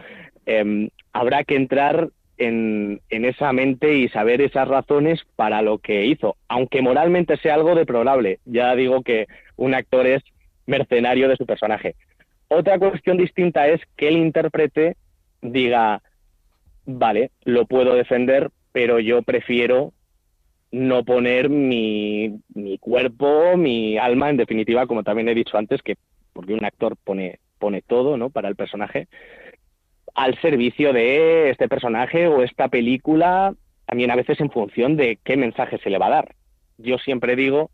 em, 0.45 0.89
habrá 1.13 1.43
que 1.43 1.55
entrar 1.55 2.09
en, 2.37 3.01
en, 3.09 3.25
esa 3.25 3.53
mente 3.53 3.95
y 3.95 4.09
saber 4.09 4.41
esas 4.41 4.67
razones 4.67 5.21
para 5.35 5.61
lo 5.61 5.79
que 5.79 6.05
hizo, 6.05 6.35
aunque 6.47 6.81
moralmente 6.81 7.37
sea 7.37 7.53
algo 7.53 7.75
deplorable. 7.75 8.39
Ya 8.45 8.75
digo 8.75 9.03
que 9.03 9.27
un 9.55 9.73
actor 9.73 10.05
es 10.05 10.21
mercenario 10.65 11.29
de 11.29 11.37
su 11.37 11.45
personaje. 11.45 11.95
Otra 12.49 12.77
cuestión 12.77 13.17
distinta 13.17 13.67
es 13.67 13.81
que 13.95 14.09
él 14.09 14.17
interprete 14.17 14.97
diga, 15.51 16.01
vale, 16.85 17.31
lo 17.43 17.65
puedo 17.65 17.95
defender, 17.95 18.51
pero 18.71 18.99
yo 18.99 19.21
prefiero 19.21 19.93
no 20.71 21.03
poner 21.03 21.49
mi, 21.49 22.39
mi 22.53 22.77
cuerpo, 22.77 23.55
mi 23.55 23.97
alma, 23.97 24.29
en 24.29 24.37
definitiva, 24.37 24.87
como 24.87 25.03
también 25.03 25.29
he 25.29 25.35
dicho 25.35 25.57
antes, 25.57 25.81
que 25.81 25.95
porque 26.33 26.53
un 26.53 26.65
actor 26.65 26.97
pone, 27.01 27.39
pone 27.59 27.81
todo, 27.81 28.17
¿no? 28.17 28.29
Para 28.29 28.49
el 28.49 28.55
personaje, 28.55 29.07
al 30.13 30.39
servicio 30.41 30.91
de 30.91 31.49
este 31.49 31.69
personaje 31.69 32.27
o 32.27 32.43
esta 32.43 32.67
película, 32.67 33.53
también 33.85 34.11
a 34.11 34.15
veces 34.15 34.39
en 34.41 34.51
función 34.51 34.97
de 34.97 35.17
qué 35.23 35.37
mensaje 35.37 35.77
se 35.77 35.89
le 35.89 35.97
va 35.97 36.07
a 36.07 36.11
dar. 36.11 36.35
Yo 36.77 36.97
siempre 36.97 37.35
digo 37.35 37.71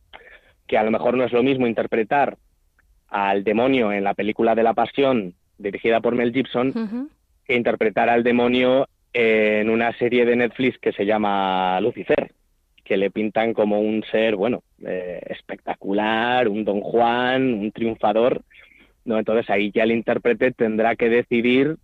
que 0.67 0.77
a 0.77 0.83
lo 0.83 0.91
mejor 0.91 1.17
no 1.17 1.23
es 1.23 1.31
lo 1.31 1.43
mismo 1.43 1.65
interpretar 1.65 2.37
al 3.07 3.43
demonio 3.43 3.91
en 3.91 4.03
la 4.03 4.13
película 4.13 4.55
de 4.55 4.63
la 4.63 4.73
Pasión 4.73 5.33
dirigida 5.57 6.01
por 6.01 6.15
Mel 6.15 6.33
Gibson 6.33 7.09
interpretar 7.47 8.09
al 8.09 8.23
demonio 8.23 8.87
en 9.13 9.69
una 9.69 9.91
serie 9.97 10.25
de 10.25 10.35
Netflix 10.35 10.77
que 10.79 10.93
se 10.93 11.05
llama 11.05 11.79
Lucifer, 11.81 12.33
que 12.83 12.97
le 12.97 13.11
pintan 13.11 13.53
como 13.53 13.79
un 13.79 14.03
ser, 14.11 14.35
bueno, 14.35 14.63
eh, 14.85 15.21
espectacular, 15.27 16.47
un 16.47 16.63
don 16.65 16.81
Juan, 16.81 17.53
un 17.53 17.71
triunfador. 17.71 18.41
¿no? 19.05 19.17
Entonces 19.17 19.49
ahí 19.49 19.71
ya 19.71 19.83
el 19.83 19.91
intérprete 19.91 20.51
tendrá 20.51 20.95
que 20.95 21.09
decidir, 21.09 21.77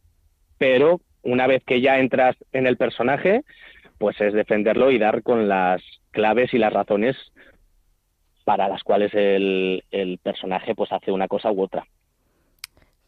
pero 0.58 1.02
una 1.24 1.48
vez 1.48 1.64
que 1.64 1.82
ya 1.82 2.00
entras 2.00 2.36
en 2.52 2.68
el 2.68 2.78
personaje, 2.78 3.44
pues 3.98 4.20
es 4.22 4.34
defenderlo 4.34 4.92
y 4.92 5.00
dar 5.00 5.24
con 5.24 5.48
las 5.48 5.82
claves 6.12 6.54
y 6.54 6.58
las 6.58 6.74
razones 6.74 7.16
para 8.46 8.70
las 8.70 8.84
cuales 8.84 9.14
el, 9.14 9.84
el 9.92 10.20
personaje 10.20 10.74
pues 10.74 10.92
hace 10.92 11.12
una 11.12 11.28
cosa 11.28 11.52
u 11.52 11.62
otra. 11.62 11.86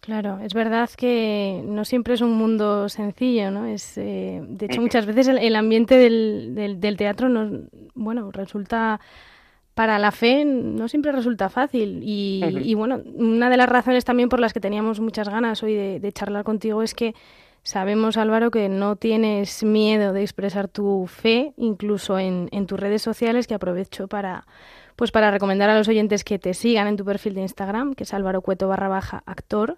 Claro, 0.10 0.40
es 0.42 0.56
verdad 0.56 0.90
que 0.98 1.62
no 1.64 1.86
siempre 1.86 2.16
es 2.16 2.22
un 2.22 2.32
mundo 2.32 2.90
sencillo, 2.90 3.52
¿no? 3.52 3.68
Es, 3.68 3.96
eh, 3.96 4.42
de 4.44 4.66
hecho, 4.66 4.82
muchas 4.82 5.06
veces 5.06 5.28
el, 5.28 5.56
ambiente 5.56 6.00
del, 6.00 6.80
del, 6.80 6.98
teatro, 6.98 7.30
nos, 7.30 7.70
bueno, 7.94 8.32
resulta 8.32 9.00
para 9.76 10.00
la 10.00 10.12
fe 10.12 10.46
no 10.46 10.88
siempre 10.88 11.12
resulta 11.12 11.50
fácil. 11.50 12.02
Y, 12.02 12.74
bueno, 12.74 13.04
una 13.14 13.52
de 13.52 13.58
las 13.58 13.70
razones 13.70 14.04
también 14.04 14.30
por 14.30 14.40
las 14.40 14.52
que 14.52 14.60
teníamos 14.60 15.00
muchas 15.00 15.30
ganas 15.30 15.62
hoy 15.62 15.76
de, 15.76 16.12
charlar 16.12 16.44
contigo 16.44 16.82
es 16.82 16.96
que 16.96 17.14
sabemos, 17.62 18.18
Álvaro, 18.18 18.50
que 18.50 18.68
no 18.68 18.96
tienes 18.96 19.64
miedo 19.64 20.12
de 20.12 20.24
expresar 20.24 20.70
tu 20.70 21.06
fe, 21.06 21.54
incluso 21.56 22.18
en, 22.18 22.50
en 22.52 22.66
tus 22.66 22.80
redes 22.80 23.04
sociales, 23.04 23.46
que 23.46 23.54
aprovecho 23.54 24.08
para, 24.08 24.48
pues 25.00 25.12
para 25.12 25.32
recomendar 25.32 25.70
a 25.70 25.78
los 25.78 25.88
oyentes 25.88 26.26
que 26.26 26.40
te 26.40 26.54
sigan 26.54 26.88
en 26.88 26.98
tu 26.98 27.06
perfil 27.06 27.34
de 27.34 27.40
Instagram, 27.40 27.94
que 27.94 28.04
es 28.04 28.14
Álvaro 28.14 28.42
Cueto 28.42 28.68
barra 28.68 28.90
baja 28.90 29.24
actor. 29.26 29.78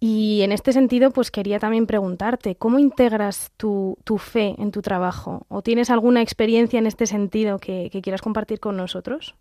Y 0.00 0.40
en 0.40 0.50
este 0.50 0.72
sentido, 0.72 1.10
pues 1.10 1.30
quería 1.30 1.58
también 1.58 1.86
preguntarte, 1.86 2.54
¿cómo 2.54 2.78
integras 2.78 3.52
tu, 3.58 3.98
tu 4.04 4.16
fe 4.16 4.54
en 4.56 4.70
tu 4.70 4.80
trabajo? 4.80 5.44
¿O 5.48 5.60
tienes 5.60 5.90
alguna 5.90 6.22
experiencia 6.22 6.78
en 6.78 6.86
este 6.86 7.04
sentido 7.04 7.58
que, 7.58 7.90
quieras 8.02 8.22
compartir 8.22 8.58
con 8.58 8.78
nosotros? 8.78 9.34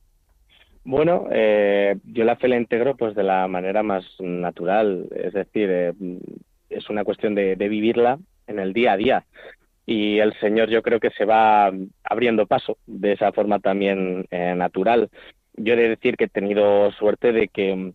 Bueno, 0.83 1.29
eh, 1.31 1.95
yo 2.03 2.25
la 2.25 2.35
fe 2.35 2.49
la 2.49 2.57
integro 2.57 2.97
pues 2.97 3.15
de 3.15 3.23
la 3.23 3.47
manera 3.47 3.83
más 3.83 4.03
natural, 4.19 5.07
es 5.15 5.31
decir, 5.31 5.69
eh, 5.71 5.93
es 6.69 6.89
una 6.89 7.05
cuestión 7.05 7.35
de, 7.35 7.55
vivirla 7.55 8.19
en 8.47 8.59
el 8.59 8.73
día 8.73 8.91
a 8.91 8.97
día 8.97 9.25
y 9.85 10.19
el 10.19 10.33
Señor 10.39 10.69
yo 10.69 10.81
creo 10.81 10.99
que 10.99 11.11
se 11.11 11.25
va 11.25 11.71
abriendo 12.03 12.47
paso 12.47 12.77
de 12.87 13.13
esa 13.13 13.31
forma 13.31 13.59
también 13.59 14.25
eh, 14.31 14.55
natural. 14.55 15.09
Yo 15.53 15.73
he 15.73 15.77
de 15.77 15.89
decir 15.89 16.17
que 16.17 16.25
he 16.25 16.29
tenido 16.29 16.91
suerte 16.93 17.31
de 17.31 17.47
que 17.47 17.93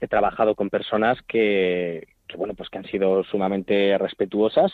he 0.00 0.08
trabajado 0.08 0.54
con 0.54 0.70
personas 0.70 1.18
que, 1.26 2.06
bueno, 2.36 2.54
pues 2.54 2.68
que 2.70 2.78
han 2.78 2.86
sido 2.86 3.24
sumamente 3.24 3.98
respetuosas, 3.98 4.72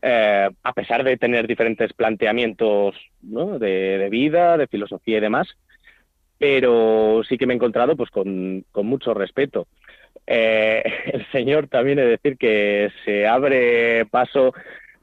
eh, 0.00 0.48
a 0.62 0.72
pesar 0.72 1.04
de 1.04 1.18
tener 1.18 1.46
diferentes 1.46 1.92
planteamientos 1.92 2.94
de, 3.20 4.08
vida, 4.10 4.56
de 4.56 4.66
filosofía 4.66 5.18
y 5.18 5.20
demás, 5.20 5.48
pero 6.38 7.22
sí 7.28 7.36
que 7.36 7.46
me 7.46 7.52
he 7.52 7.56
encontrado 7.56 7.96
pues 7.96 8.10
con, 8.10 8.64
con 8.72 8.86
mucho 8.86 9.12
respeto. 9.12 9.66
Eh, 10.26 10.82
el 11.12 11.26
Señor 11.32 11.68
también 11.68 11.98
he 11.98 12.02
de 12.02 12.10
decir 12.10 12.38
que 12.38 12.90
se 13.04 13.26
abre 13.26 14.06
paso 14.06 14.54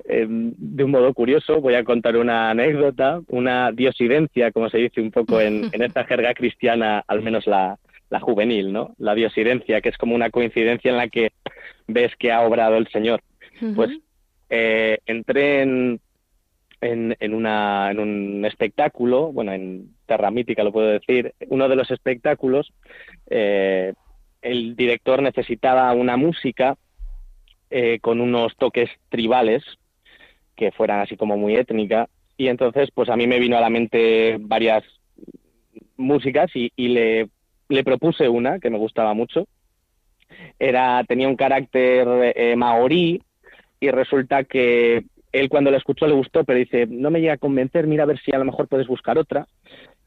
Em, 0.05 0.53
de 0.57 0.83
un 0.83 0.91
modo 0.91 1.13
curioso, 1.13 1.61
voy 1.61 1.75
a 1.75 1.83
contar 1.83 2.17
una 2.17 2.49
anécdota, 2.49 3.21
una 3.29 3.71
diosidencia, 3.71 4.51
como 4.51 4.69
se 4.69 4.77
dice 4.77 5.01
un 5.01 5.11
poco 5.11 5.39
en, 5.39 5.69
esta 5.81 6.03
jerga 6.05 6.33
cristiana, 6.33 7.03
al 7.07 7.21
menos 7.21 7.47
la, 7.47 7.79
juvenil, 8.21 8.71
¿no? 8.71 8.93
La 8.99 9.15
diosidencia, 9.15 9.81
que 9.81 9.89
es 9.89 9.97
como 9.97 10.13
una 10.13 10.29
coincidencia 10.29 10.91
en 10.91 10.97
la 10.97 11.07
que 11.07 11.31
ves 11.87 12.15
que 12.19 12.31
ha 12.31 12.41
obrado 12.41 12.77
el 12.77 12.87
Señor. 12.89 13.21
Pues 13.75 13.89
eh, 14.51 14.99
entré 15.07 15.63
en, 15.63 15.99
en, 16.81 17.33
una, 17.33 17.89
en 17.89 17.99
un 17.99 18.45
espectáculo, 18.45 19.31
bueno, 19.31 19.51
en 19.51 19.95
Terra 20.05 20.29
Mítica 20.29 20.63
lo 20.63 20.71
puedo 20.71 20.89
decir, 20.89 21.33
uno 21.47 21.67
de 21.67 21.75
los 21.75 21.89
espectáculos, 21.89 22.71
eh, 23.29 23.93
el 24.43 24.75
director 24.75 25.21
necesitaba 25.21 25.91
una 25.93 26.17
música 26.17 26.77
eh, 27.71 27.99
con 27.99 28.21
unos 28.21 28.55
toques 28.57 28.89
tribales, 29.09 29.63
que 30.55 30.71
fueran 30.71 31.01
así 31.01 31.17
como 31.17 31.37
muy 31.37 31.55
étnica. 31.55 32.07
Y 32.37 32.47
entonces, 32.47 32.89
pues 32.93 33.09
a 33.09 33.15
mí 33.15 33.27
me 33.27 33.39
vino 33.39 33.57
a 33.57 33.61
la 33.61 33.69
mente 33.69 34.37
varias 34.39 34.83
músicas 35.97 36.51
y, 36.53 36.71
le, 36.75 37.29
le, 37.69 37.83
propuse 37.83 38.27
una 38.27 38.59
que 38.59 38.69
me 38.69 38.77
gustaba 38.77 39.13
mucho. 39.13 39.47
Era, 40.59 41.03
tenía 41.07 41.27
un 41.27 41.35
carácter 41.35 42.33
eh, 42.35 42.55
maorí 42.55 43.21
y 43.79 43.91
resulta 43.91 44.43
que 44.43 45.03
él 45.31 45.49
cuando 45.49 45.71
la 45.71 45.77
escuchó 45.77 46.07
le 46.07 46.13
gustó, 46.13 46.43
pero 46.43 46.59
dice, 46.59 46.85
no 46.87 47.11
me 47.11 47.19
llega 47.19 47.33
a 47.33 47.37
convencer, 47.37 47.87
mira 47.87 48.03
a 48.03 48.07
ver 48.07 48.19
si 48.19 48.31
a 48.33 48.37
lo 48.37 48.45
mejor 48.45 48.67
puedes 48.67 48.87
buscar 48.87 49.17
otra. 49.17 49.47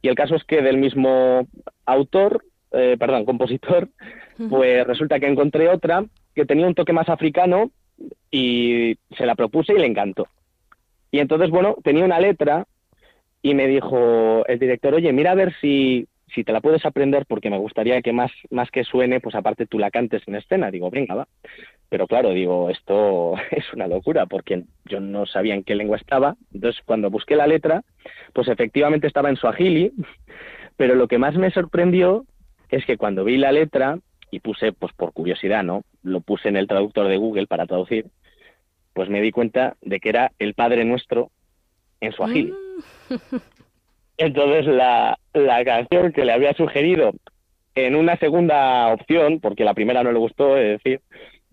Y 0.03 0.09
el 0.09 0.15
caso 0.15 0.37
es 0.37 0.45
que 0.45 0.63
del 0.63 0.79
mismo 0.79 1.47
autor, 1.85 2.45
eh, 2.73 2.97
perdón, 2.99 3.25
compositor, 3.27 3.89
pues 4.49 4.87
resulta 4.87 5.19
que 5.19 5.27
encontré 5.27 5.69
otra 5.69 6.05
que 6.35 6.45
tenía 6.45 6.67
un 6.67 6.75
toque 6.75 6.93
más 6.93 7.09
africano 7.09 7.71
y 8.31 8.97
se 9.17 9.27
la 9.27 9.35
propuse 9.35 9.73
y 9.73 9.79
le 9.79 9.87
encantó. 9.87 10.29
Y 11.17 11.21
entonces, 11.21 11.49
bueno, 11.49 11.77
tenía 11.83 12.05
una 12.05 12.21
letra 12.21 12.67
y 13.41 13.55
me 13.55 13.67
dijo 13.67 14.45
el 14.47 14.59
director, 14.59 14.93
oye, 14.93 15.15
mira 15.15 15.31
a 15.31 15.35
ver 15.35 15.55
si, 15.63 16.07
si 16.27 16.45
te 16.45 16.53
la 16.53 16.61
puedes 16.61 16.85
aprender 16.85 17.25
porque 17.25 17.49
me 17.49 17.57
gustaría 17.57 18.03
que 18.03 18.13
más, 18.13 18.31
más 18.51 18.71
que 18.71 18.85
suene, 18.85 19.19
pues 19.21 19.35
aparte 19.35 19.65
tú 19.65 19.79
la 19.79 19.91
cantes 19.91 20.23
en 20.27 20.35
escena. 20.35 20.71
Digo, 20.71 20.91
venga, 20.91 21.15
va. 21.15 21.27
Pero 21.89 22.07
claro, 22.07 22.33
digo, 22.33 22.69
esto 22.69 23.33
es 23.51 23.65
una 23.73 23.87
locura 23.87 24.27
porque 24.27 24.65
yo 24.85 25.01
no 25.01 25.25
sabía 25.25 25.55
en 25.55 25.65
qué 25.65 25.75
lengua 25.75 25.97
estaba. 25.97 26.37
Entonces, 26.53 26.83
cuando 26.85 27.09
busqué 27.09 27.35
la 27.35 27.47
letra, 27.47 27.83
pues 28.35 28.49
efectivamente 28.49 29.07
estaba 29.07 29.31
en 29.31 29.37
suajili, 29.37 29.93
pero 30.77 30.97
lo 30.97 31.09
que 31.09 31.17
más 31.17 31.35
me 31.37 31.51
sorprendió 31.51 32.27
es 32.69 32.85
que 32.85 32.99
cuando 32.99 33.25
vi 33.25 33.39
la 33.39 33.53
letra 33.53 33.99
y 34.31 34.41
puse, 34.41 34.73
pues 34.73 34.93
por 34.93 35.15
curiosidad, 35.15 35.65
¿no? 35.65 35.83
Lo 36.03 36.21
puse 36.21 36.51
en 36.51 36.59
el 36.59 36.67
traductor 36.67 37.09
de 37.09 37.17
Google 37.17 37.47
para 37.47 37.65
traducir 37.65 38.05
pues 38.97 39.11
me 39.11 39.21
di 39.21 39.31
cuenta 39.31 39.77
de 39.83 40.01
que 40.01 40.09
era 40.09 40.33
el 40.39 40.55
Padre 40.55 40.87
Nuestro 40.87 41.31
en 42.01 42.13
su 42.13 42.23
Mm. 42.23 42.51
Entonces 44.17 44.65
la, 44.65 45.19
la 45.35 45.65
canción 45.67 46.13
que 46.13 46.25
le 46.25 46.33
había 46.33 46.55
sugerido 46.55 47.13
en 47.75 47.95
una 47.95 48.17
segunda 48.17 48.89
opción, 48.89 49.41
porque 49.41 49.65
la 49.65 49.75
primera 49.75 50.03
no 50.03 50.13
le 50.13 50.19
gustó, 50.19 50.57
es 50.57 50.83
decir, 50.83 51.03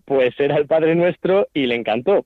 pues 0.06 0.34
era 0.40 0.56
el 0.56 0.66
Padre 0.66 0.94
Nuestro 0.94 1.46
y 1.52 1.66
le 1.66 1.74
encantó. 1.74 2.24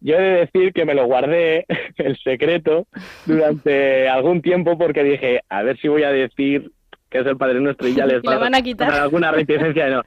Yo 0.00 0.16
he 0.16 0.22
de 0.22 0.40
decir 0.40 0.72
que 0.72 0.84
me 0.84 0.94
lo 0.94 1.06
guardé 1.06 1.64
el 1.96 2.18
secreto 2.18 2.88
durante 3.24 4.08
algún 4.08 4.42
tiempo 4.42 4.76
porque 4.76 5.04
dije, 5.04 5.42
a 5.48 5.62
ver 5.62 5.78
si 5.78 5.86
voy 5.86 6.02
a 6.02 6.10
decir 6.10 6.72
que 7.10 7.18
es 7.18 7.26
el 7.26 7.36
Padre 7.36 7.60
Nuestro 7.60 7.88
y 7.88 7.94
ya 7.94 8.06
les 8.06 8.22
van 8.22 8.54
a 8.54 8.62
quitar 8.62 8.92
alguna 8.92 9.30
reticencia. 9.30 9.88
No. 9.88 10.02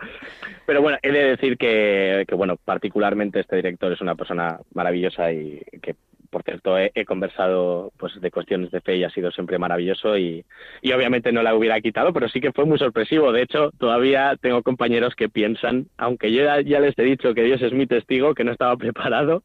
Pero 0.66 0.82
bueno, 0.82 0.98
he 1.02 1.12
de 1.12 1.24
decir 1.32 1.58
que, 1.58 2.26
que, 2.28 2.36
bueno, 2.36 2.56
particularmente 2.64 3.40
este 3.40 3.56
director 3.56 3.92
es 3.92 4.02
una 4.02 4.16
persona 4.16 4.60
maravillosa 4.74 5.32
y 5.32 5.62
que, 5.82 5.96
por 6.30 6.44
cierto, 6.44 6.78
he, 6.78 7.06
conversado 7.06 7.92
pues 7.98 8.20
de 8.20 8.32
cuestiones 8.32 8.72
de 8.72 8.82
fe 8.82 8.98
y 8.98 9.04
ha 9.04 9.10
sido 9.10 9.32
siempre 9.32 9.58
maravilloso 9.58 10.18
y, 10.18 10.46
y 10.82 10.92
obviamente 10.92 11.32
no 11.32 11.44
la 11.44 11.56
hubiera 11.56 11.82
quitado, 11.82 12.14
pero 12.14 12.30
sí 12.30 12.40
que 12.40 12.52
fue 12.52 12.66
muy 12.66 12.78
sorpresivo. 12.78 13.32
De 13.32 13.42
hecho, 13.42 13.72
todavía 13.78 14.36
tengo 14.40 14.64
compañeros 14.64 15.16
que 15.16 15.30
piensan, 15.30 15.88
aunque 15.98 16.32
yo 16.32 16.44
ya, 16.44 16.80
les 16.80 16.98
he 16.98 17.04
dicho 17.04 17.34
que 17.34 17.44
Dios 17.44 17.62
es 17.62 17.74
mi 17.74 17.88
testigo, 17.88 18.36
que 18.36 18.44
no 18.44 18.52
estaba 18.52 18.78
preparado, 18.78 19.44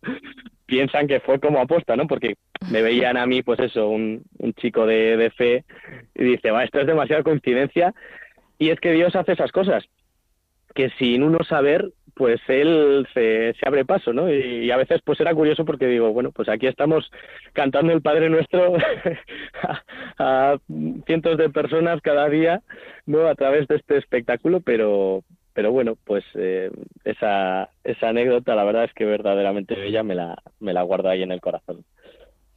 piensan 0.67 1.07
que 1.07 1.21
fue 1.21 1.41
como 1.41 1.61
aposta, 1.61 1.97
¿no? 1.97 2.07
Porque 2.07 2.35
me 2.71 2.83
veían 2.83 3.17
a 3.17 3.27
mí, 3.27 3.43
pues 3.43 3.61
eso, 3.61 3.89
un, 3.89 4.23
un 4.39 4.53
chico 4.55 4.87
de, 4.87 5.17
de 5.17 5.31
fe 5.31 5.65
y 6.15 6.25
dice, 6.25 6.51
va, 6.51 6.65
esto 6.65 6.81
es 6.81 6.87
demasiada 6.87 7.23
coincidencia. 7.23 7.95
Y 8.59 8.71
es 8.71 8.81
que 8.81 8.93
Dios 8.93 9.17
hace 9.17 9.33
esas 9.33 9.53
cosas 9.53 9.85
que 10.75 10.91
sin 10.99 11.23
uno 11.23 11.39
saber, 11.45 11.93
pues 12.15 12.41
él 12.49 13.07
se, 13.13 13.55
abre 13.67 13.85
paso, 13.85 14.13
¿no? 14.13 14.33
Y, 14.33 14.71
a 14.71 14.77
veces 14.77 15.01
pues 15.05 15.21
era 15.21 15.35
curioso 15.35 15.65
porque 15.65 15.87
digo, 15.87 16.13
bueno, 16.13 16.31
pues 16.33 16.49
aquí 16.49 16.67
estamos 16.67 17.11
cantando 17.53 17.93
el 17.93 18.03
Padre 18.03 18.31
Nuestro 18.31 18.75
a, 20.19 20.57
cientos 21.07 21.39
de 21.39 21.51
personas 21.51 22.01
cada 22.01 22.29
día, 22.29 22.63
¿no? 23.07 23.27
A 23.27 23.35
través 23.35 23.67
de 23.69 23.77
este 23.77 23.99
espectáculo, 23.99 24.61
pero 24.61 25.23
pero 25.55 25.71
bueno, 25.71 25.97
pues 26.05 26.25
eh, 26.35 26.71
esa, 27.05 27.71
esa 27.85 28.09
anécdota 28.09 28.57
la 28.57 28.65
verdad 28.65 28.85
es 28.85 28.93
que 28.93 29.05
verdaderamente 29.05 29.77
bella 29.77 30.03
me 30.03 30.17
la, 30.17 30.37
me 30.59 30.73
la 30.73 30.83
guardo 30.83 31.09
ahí 31.09 31.23
en 31.23 31.31
el 31.31 31.41
corazón. 31.41 31.85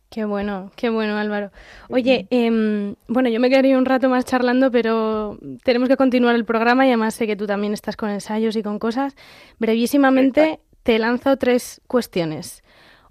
Qué 0.10 0.24
bueno, 0.24 0.72
qué 0.76 0.90
bueno 0.90 1.18
Álvaro. 1.18 1.52
Oye, 1.90 2.28
em, 2.30 2.96
bueno, 3.08 3.30
yo 3.30 3.40
me 3.40 3.50
quedaría 3.50 3.78
un 3.78 3.86
rato 3.86 4.08
más 4.08 4.24
charlando, 4.24 4.72
pero 4.72 5.38
tenemos 5.64 5.90
que 5.90 5.98
continuar 5.98 6.36
el 6.36 6.46
programa 6.46 6.86
y 6.86 6.90
además 6.90 7.14
sé 7.14 7.28
que 7.28 7.36
tú 7.36 7.46
también 7.46 7.74
estás 7.74 7.98
con 7.98 8.10
ensayos 8.10 8.56
y 8.56 8.64
con 8.64 8.80
cosas. 8.80 9.16
Brevísimamente 9.60 10.60
te 10.84 10.98
lanzo 10.98 11.36
tres 11.36 11.82
cuestiones. 11.88 12.64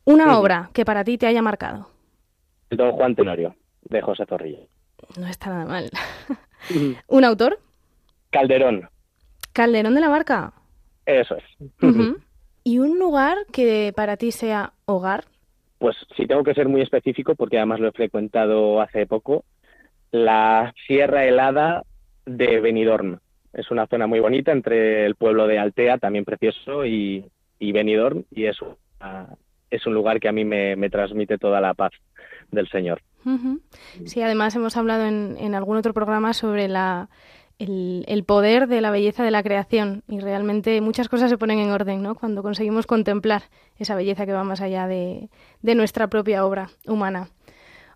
Una 0.05 0.39
obra 0.39 0.71
que 0.73 0.85
para 0.85 1.05
ti 1.05 1.19
te 1.19 1.27
haya 1.27 1.43
marcado. 1.43 1.91
Don 2.71 2.93
Juan 2.93 3.15
Tenorio, 3.15 3.55
de 3.83 4.01
José 4.01 4.25
Zorrilla. 4.27 4.61
No 5.19 5.27
está 5.27 5.51
nada 5.51 5.67
mal. 5.67 5.91
¿Un 7.09 7.25
autor? 7.25 7.59
Calderón. 8.31 8.89
Calderón 9.53 9.95
de 9.95 10.01
la 10.01 10.09
Barca. 10.09 10.55
Eso 11.05 11.37
es. 11.37 11.45
¿Y 12.65 12.79
un 12.79 12.99
lugar 12.99 13.37
que 13.53 13.93
para 13.95 14.17
ti 14.17 14.33
sea 14.33 14.73
hogar? 14.87 15.25
Pues 15.79 15.97
sí 16.17 16.27
tengo 16.27 16.43
que 16.43 16.55
ser 16.55 16.69
muy 16.69 16.81
específico 16.81 17.35
porque 17.35 17.59
además 17.59 17.81
lo 17.81 17.89
he 17.89 17.93
frecuentado 17.93 18.81
hace 18.81 19.07
poco, 19.07 19.45
la 20.11 20.73
Sierra 20.87 21.25
Helada 21.25 21.83
de 22.25 22.61
Benidorm. 22.61 23.19
Es 23.53 23.71
una 23.71 23.87
zona 23.87 24.07
muy 24.07 24.21
bonita 24.21 24.53
entre 24.53 25.07
el 25.07 25.15
pueblo 25.15 25.47
de 25.47 25.59
Altea, 25.59 25.99
también 25.99 26.25
precioso, 26.25 26.85
y, 26.85 27.25
y 27.59 27.73
Benidorm, 27.73 28.25
y 28.31 28.47
es, 28.47 28.59
es 29.71 29.87
un 29.87 29.95
lugar 29.95 30.21
que 30.21 30.29
a 30.29 30.33
mí 30.33 30.45
me, 30.45 30.91
transmite 30.91 31.39
toda 31.39 31.61
la 31.61 31.75
paz 31.75 31.93
del 32.51 32.69
Señor. 32.69 33.03
Sí, 34.05 34.23
además 34.23 34.55
hemos 34.55 34.77
hablado 34.77 35.07
en 35.07 35.55
algún 35.55 35.77
otro 35.77 35.93
programa 35.93 36.33
sobre 36.33 36.69
la 36.69 37.09
el, 37.59 38.25
poder 38.27 38.69
de 38.69 38.81
la 38.81 38.91
belleza 38.91 39.25
de 39.25 39.31
la 39.31 39.43
creación 39.43 40.03
y 40.09 40.21
realmente 40.21 40.81
muchas 40.81 41.09
cosas 41.09 41.31
se 41.31 41.39
ponen 41.39 41.59
en 41.59 41.71
orden 41.71 42.03
¿no? 42.03 42.15
cuando 42.15 42.43
conseguimos 42.43 42.87
contemplar 42.87 43.43
esa 43.79 43.95
belleza 43.95 44.27
que 44.27 44.33
va 44.33 44.45
más 44.45 44.61
allá 44.61 44.87
de, 44.87 45.29
de 45.63 45.75
nuestra 45.75 46.09
propia 46.09 46.45
obra 46.45 46.69
humana. 46.87 47.29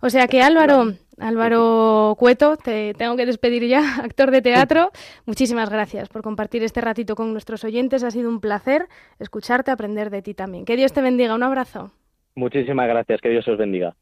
O 0.03 0.09
sea 0.09 0.29
que 0.29 0.41
Álvaro, 0.43 0.95
Álvaro 1.19 2.17
Cueto, 2.19 2.57
te 2.57 2.95
tengo 2.95 3.17
que 3.17 3.27
despedir 3.27 3.67
ya, 3.67 3.97
actor 4.03 4.31
de 4.31 4.41
teatro. 4.41 4.91
Muchísimas 5.27 5.69
gracias 5.69 6.09
por 6.09 6.23
compartir 6.23 6.63
este 6.63 6.81
ratito 6.81 7.15
con 7.15 7.33
nuestros 7.33 7.65
oyentes. 7.65 8.03
Ha 8.03 8.11
sido 8.11 8.31
un 8.31 8.41
placer 8.41 8.87
escucharte, 9.19 9.71
aprender 9.71 10.09
de 10.09 10.23
ti 10.23 10.33
también. 10.33 10.65
Que 10.65 10.77
Dios 10.77 10.93
te 10.93 11.03
bendiga. 11.03 11.35
Un 11.35 11.43
abrazo. 11.43 11.93
Muchísimas 12.35 12.89
gracias. 12.89 13.21
Que 13.21 13.29
Dios 13.29 13.47
os 13.47 13.59
bendiga. 13.59 13.95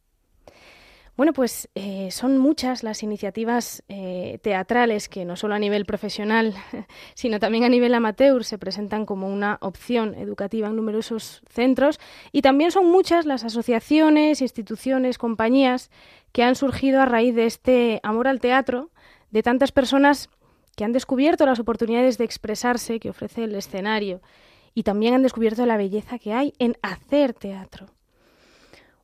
Bueno, 1.18 1.32
pues 1.32 1.68
eh, 1.74 2.12
son 2.12 2.38
muchas 2.38 2.84
las 2.84 3.02
iniciativas 3.02 3.82
eh, 3.88 4.38
teatrales 4.40 5.08
que 5.08 5.24
no 5.24 5.34
solo 5.34 5.56
a 5.56 5.58
nivel 5.58 5.84
profesional, 5.84 6.54
sino 7.14 7.40
también 7.40 7.64
a 7.64 7.68
nivel 7.68 7.92
amateur 7.92 8.44
se 8.44 8.56
presentan 8.56 9.04
como 9.04 9.26
una 9.26 9.58
opción 9.60 10.14
educativa 10.14 10.68
en 10.68 10.76
numerosos 10.76 11.42
centros 11.48 11.98
y 12.30 12.42
también 12.42 12.70
son 12.70 12.86
muchas 12.86 13.26
las 13.26 13.42
asociaciones, 13.42 14.40
instituciones, 14.42 15.18
compañías 15.18 15.90
que 16.30 16.44
han 16.44 16.54
surgido 16.54 17.00
a 17.00 17.06
raíz 17.06 17.34
de 17.34 17.46
este 17.46 17.98
amor 18.04 18.28
al 18.28 18.38
teatro 18.38 18.92
de 19.32 19.42
tantas 19.42 19.72
personas 19.72 20.30
que 20.76 20.84
han 20.84 20.92
descubierto 20.92 21.46
las 21.46 21.58
oportunidades 21.58 22.16
de 22.18 22.26
expresarse 22.26 23.00
que 23.00 23.10
ofrece 23.10 23.42
el 23.42 23.56
escenario 23.56 24.20
y 24.72 24.84
también 24.84 25.14
han 25.14 25.24
descubierto 25.24 25.66
la 25.66 25.78
belleza 25.78 26.20
que 26.20 26.32
hay 26.32 26.52
en 26.60 26.76
hacer 26.80 27.32
teatro. 27.32 27.97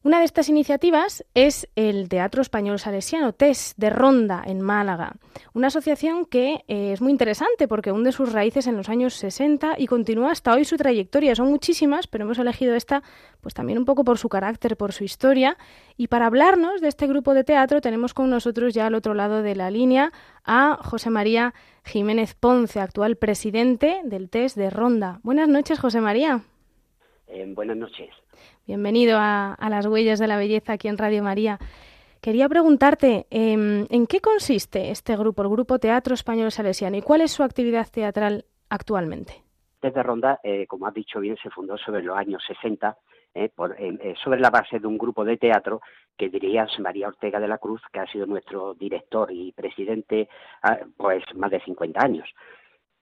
Una 0.04 0.18
de 0.18 0.26
estas 0.26 0.50
iniciativas 0.50 1.24
es 1.32 1.66
el 1.76 2.10
Teatro 2.10 2.42
Español 2.42 2.78
Salesiano, 2.78 3.32
TES, 3.32 3.72
de 3.78 3.88
Ronda, 3.88 4.42
en 4.44 4.60
Málaga. 4.60 5.14
Una 5.54 5.68
asociación 5.68 6.26
que 6.26 6.62
eh, 6.68 6.92
es 6.92 7.00
muy 7.00 7.10
interesante 7.10 7.66
porque 7.66 7.90
hunde 7.90 8.12
sus 8.12 8.30
raíces 8.30 8.66
en 8.66 8.76
los 8.76 8.90
años 8.90 9.14
60 9.14 9.76
y 9.78 9.86
continúa 9.86 10.32
hasta 10.32 10.52
hoy 10.52 10.66
su 10.66 10.76
trayectoria. 10.76 11.34
Son 11.34 11.48
muchísimas, 11.48 12.06
pero 12.06 12.24
hemos 12.24 12.38
elegido 12.38 12.74
esta 12.74 13.02
pues 13.40 13.54
también 13.54 13.78
un 13.78 13.86
poco 13.86 14.04
por 14.04 14.18
su 14.18 14.28
carácter, 14.28 14.76
por 14.76 14.92
su 14.92 15.04
historia. 15.04 15.56
Y 15.96 16.08
para 16.08 16.26
hablarnos 16.26 16.82
de 16.82 16.88
este 16.88 17.06
grupo 17.06 17.32
de 17.32 17.44
teatro 17.44 17.80
tenemos 17.80 18.12
con 18.12 18.28
nosotros 18.28 18.74
ya 18.74 18.88
al 18.88 18.94
otro 18.96 19.14
lado 19.14 19.40
de 19.40 19.56
la 19.56 19.70
línea 19.70 20.12
a 20.44 20.80
José 20.82 21.08
María 21.08 21.54
Jiménez 21.82 22.34
Ponce, 22.34 22.78
actual 22.78 23.16
presidente 23.16 24.02
del 24.04 24.28
TES 24.28 24.54
de 24.54 24.68
Ronda. 24.68 25.20
Buenas 25.22 25.48
noches, 25.48 25.80
José 25.80 26.02
María. 26.02 26.42
Eh, 27.26 27.46
buenas 27.54 27.78
noches. 27.78 28.10
Bienvenido 28.66 29.18
a, 29.20 29.56
las 29.68 29.84
huellas 29.84 30.18
de 30.18 30.26
la 30.26 30.38
belleza 30.38 30.72
aquí 30.72 30.88
en 30.88 30.96
Radio 30.96 31.22
María. 31.22 31.58
Quería 32.22 32.48
preguntarte, 32.48 33.26
em, 33.28 33.86
¿en 33.90 34.06
qué 34.06 34.22
consiste 34.22 34.90
este 34.90 35.16
grupo, 35.18 35.42
el 35.42 35.50
Grupo 35.50 35.78
Teatro 35.78 36.14
Español 36.14 36.50
Salesiano, 36.50 36.96
y 36.96 37.02
cuál 37.02 37.20
es 37.20 37.32
su 37.32 37.42
actividad 37.42 37.86
teatral 37.92 38.46
actualmente? 38.70 39.34
Desde 39.82 40.02
Ronda, 40.02 40.40
eh, 40.42 40.66
como 40.66 40.86
has 40.86 40.94
dicho 40.94 41.20
bien, 41.20 41.36
se 41.42 41.50
fundó 41.50 41.76
sobre 41.76 42.02
los 42.02 42.16
años 42.16 42.42
60, 42.46 42.96
eh, 43.34 43.50
eh, 43.78 44.14
sobre 44.24 44.40
la 44.40 44.48
base 44.48 44.78
de 44.78 44.86
un 44.86 44.96
grupo 44.96 45.26
de 45.26 45.36
teatro 45.36 45.82
que 46.16 46.30
diría 46.30 46.66
María 46.78 47.08
Ortega 47.08 47.38
de 47.38 47.48
la 47.48 47.58
Cruz, 47.58 47.82
que 47.92 48.00
ha 48.00 48.06
sido 48.06 48.24
nuestro 48.24 48.72
director 48.72 49.30
y 49.30 49.52
presidente 49.52 50.30
ah, 50.62 50.78
pues 50.96 51.22
más 51.34 51.50
de 51.50 51.60
50 51.60 52.02
años. 52.02 52.26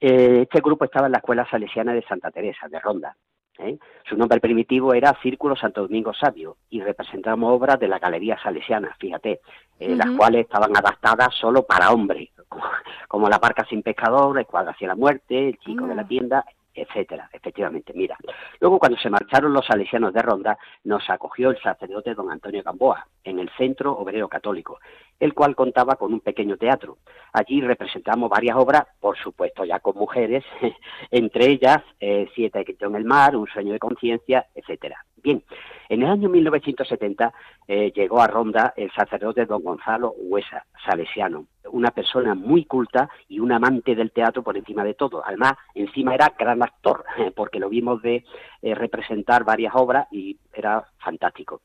este 0.00 0.60
grupo 0.60 0.86
estaba 0.86 1.06
en 1.06 1.12
la 1.12 1.18
Escuela 1.18 1.48
Salesiana 1.48 1.94
de 1.94 2.02
Santa 2.02 2.32
Teresa, 2.32 2.66
de 2.66 2.80
Ronda, 2.80 3.16
¿eh? 3.58 3.78
Su 4.08 4.16
nombre 4.16 4.40
primitivo 4.40 4.94
era 4.94 5.16
Círculo 5.22 5.56
Santo 5.56 5.82
Domingo 5.82 6.12
Sabio 6.14 6.56
y 6.70 6.80
representamos 6.80 7.52
obras 7.52 7.78
de 7.78 7.88
la 7.88 7.98
Galería 7.98 8.38
Salesiana, 8.42 8.96
fíjate, 8.98 9.40
eh, 9.78 9.96
las 9.96 10.10
cuales 10.16 10.42
estaban 10.42 10.76
adaptadas 10.76 11.34
solo 11.34 11.64
para 11.64 11.90
hombres, 11.90 12.30
como, 13.08 13.28
La 13.28 13.38
Barca 13.38 13.64
sin 13.68 13.82
Pescador, 13.82 14.38
Escuadra 14.38 14.72
hacia 14.72 14.88
la 14.88 14.96
Muerte, 14.96 15.48
El 15.48 15.58
Chico 15.58 15.86
de 15.86 15.94
la 15.94 16.06
Tienda, 16.06 16.44
etcétera, 16.74 17.28
efectivamente. 17.32 17.92
Mira, 17.94 18.16
luego 18.60 18.78
cuando 18.78 18.98
se 18.98 19.10
marcharon 19.10 19.52
los 19.52 19.66
salesianos 19.66 20.12
de 20.12 20.22
Ronda, 20.22 20.58
nos 20.84 21.08
acogió 21.10 21.50
el 21.50 21.60
sacerdote 21.60 22.14
don 22.14 22.30
Antonio 22.30 22.62
Gamboa 22.62 23.06
en 23.24 23.38
el 23.38 23.50
Centro 23.56 23.92
Obrero 23.92 24.28
Católico, 24.28 24.78
el 25.20 25.34
cual 25.34 25.54
contaba 25.54 25.96
con 25.96 26.12
un 26.12 26.20
pequeño 26.20 26.56
teatro. 26.56 26.98
Allí 27.32 27.60
representamos 27.60 28.30
varias 28.30 28.56
obras, 28.56 28.84
por 29.00 29.16
supuesto 29.18 29.64
ya 29.64 29.80
con 29.80 29.96
mujeres, 29.96 30.44
entre 31.10 31.50
ellas 31.50 31.78
eh, 32.00 32.28
Siete 32.34 32.64
que 32.64 32.76
en 32.80 32.96
el 32.96 33.04
mar, 33.04 33.36
Un 33.36 33.46
sueño 33.46 33.72
de 33.72 33.78
conciencia, 33.78 34.46
etcétera. 34.54 35.04
Bien, 35.22 35.42
en 35.88 36.02
el 36.02 36.08
año 36.08 36.28
1970 36.28 37.32
eh, 37.68 37.92
llegó 37.94 38.20
a 38.20 38.26
Ronda 38.26 38.74
el 38.76 38.90
sacerdote 38.90 39.46
don 39.46 39.62
Gonzalo 39.62 40.12
Huesa, 40.16 40.64
salesiano, 40.84 41.46
una 41.70 41.92
persona 41.92 42.34
muy 42.34 42.64
culta 42.64 43.08
y 43.28 43.38
un 43.38 43.52
amante 43.52 43.94
del 43.94 44.10
teatro 44.10 44.42
por 44.42 44.56
encima 44.56 44.82
de 44.82 44.94
todo. 44.94 45.22
Además, 45.24 45.52
encima 45.74 46.14
era 46.14 46.34
gran 46.36 46.62
actor, 46.62 47.04
porque 47.36 47.60
lo 47.60 47.68
vimos 47.68 48.02
de 48.02 48.24
eh, 48.62 48.74
representar 48.74 49.44
varias 49.44 49.74
obras 49.76 50.08
y 50.10 50.36
era 50.52 50.84
fantástico. 50.98 51.60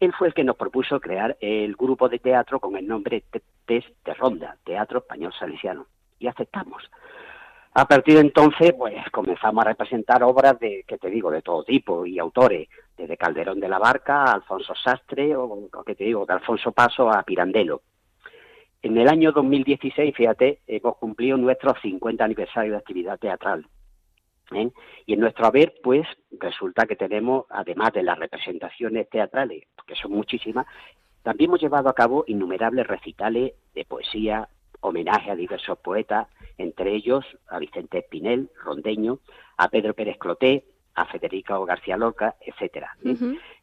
Él 0.00 0.12
fue 0.12 0.28
el 0.28 0.34
que 0.34 0.44
nos 0.44 0.56
propuso 0.56 1.00
crear 1.00 1.36
el 1.40 1.74
grupo 1.74 2.08
de 2.08 2.18
teatro 2.18 2.60
con 2.60 2.76
el 2.76 2.86
nombre 2.86 3.24
Test 3.66 3.88
de 4.04 4.14
Ronda, 4.14 4.56
Teatro 4.64 4.98
Español 4.98 5.32
Salesiano, 5.38 5.86
y 6.18 6.26
aceptamos. 6.26 6.88
A 7.78 7.86
partir 7.86 8.14
de 8.14 8.22
entonces, 8.22 8.74
pues 8.76 8.92
comenzamos 9.12 9.64
a 9.64 9.68
representar 9.68 10.24
obras 10.24 10.58
de, 10.58 10.82
que 10.84 10.98
te 10.98 11.08
digo, 11.08 11.30
de 11.30 11.42
todo 11.42 11.62
tipo 11.62 12.04
y 12.04 12.18
autores, 12.18 12.68
desde 12.96 13.16
Calderón 13.16 13.60
de 13.60 13.68
la 13.68 13.78
Barca 13.78 14.24
a 14.24 14.32
Alfonso 14.32 14.74
Sastre 14.74 15.36
o, 15.36 15.68
que 15.86 15.94
te 15.94 16.02
digo, 16.02 16.26
de 16.26 16.32
Alfonso 16.32 16.72
Paso 16.72 17.08
a 17.08 17.22
Pirandello. 17.22 17.82
En 18.82 18.98
el 18.98 19.08
año 19.08 19.30
2016, 19.30 20.12
fíjate, 20.12 20.58
hemos 20.66 20.96
cumplido 20.96 21.36
nuestro 21.36 21.72
50 21.80 22.24
aniversario 22.24 22.72
de 22.72 22.78
actividad 22.78 23.16
teatral. 23.16 23.64
¿eh? 24.56 24.72
Y 25.06 25.12
en 25.12 25.20
nuestro 25.20 25.46
haber, 25.46 25.74
pues, 25.80 26.04
resulta 26.32 26.84
que 26.84 26.96
tenemos, 26.96 27.46
además 27.48 27.92
de 27.92 28.02
las 28.02 28.18
representaciones 28.18 29.08
teatrales, 29.08 29.68
que 29.86 29.94
son 29.94 30.10
muchísimas, 30.10 30.66
también 31.22 31.50
hemos 31.50 31.60
llevado 31.60 31.88
a 31.88 31.94
cabo 31.94 32.24
innumerables 32.26 32.88
recitales 32.88 33.52
de 33.72 33.84
poesía, 33.84 34.48
homenaje 34.80 35.30
a 35.30 35.36
diversos 35.36 35.78
poetas, 35.78 36.26
entre 36.58 36.94
ellos 36.94 37.24
a 37.48 37.58
Vicente 37.58 37.98
Espinel, 37.98 38.50
rondeño, 38.62 39.20
a 39.56 39.68
Pedro 39.68 39.94
Pérez 39.94 40.18
Cloté, 40.18 40.64
a 40.94 41.06
Federico 41.06 41.64
García 41.64 41.96
Lorca, 41.96 42.34
etcétera. 42.40 42.96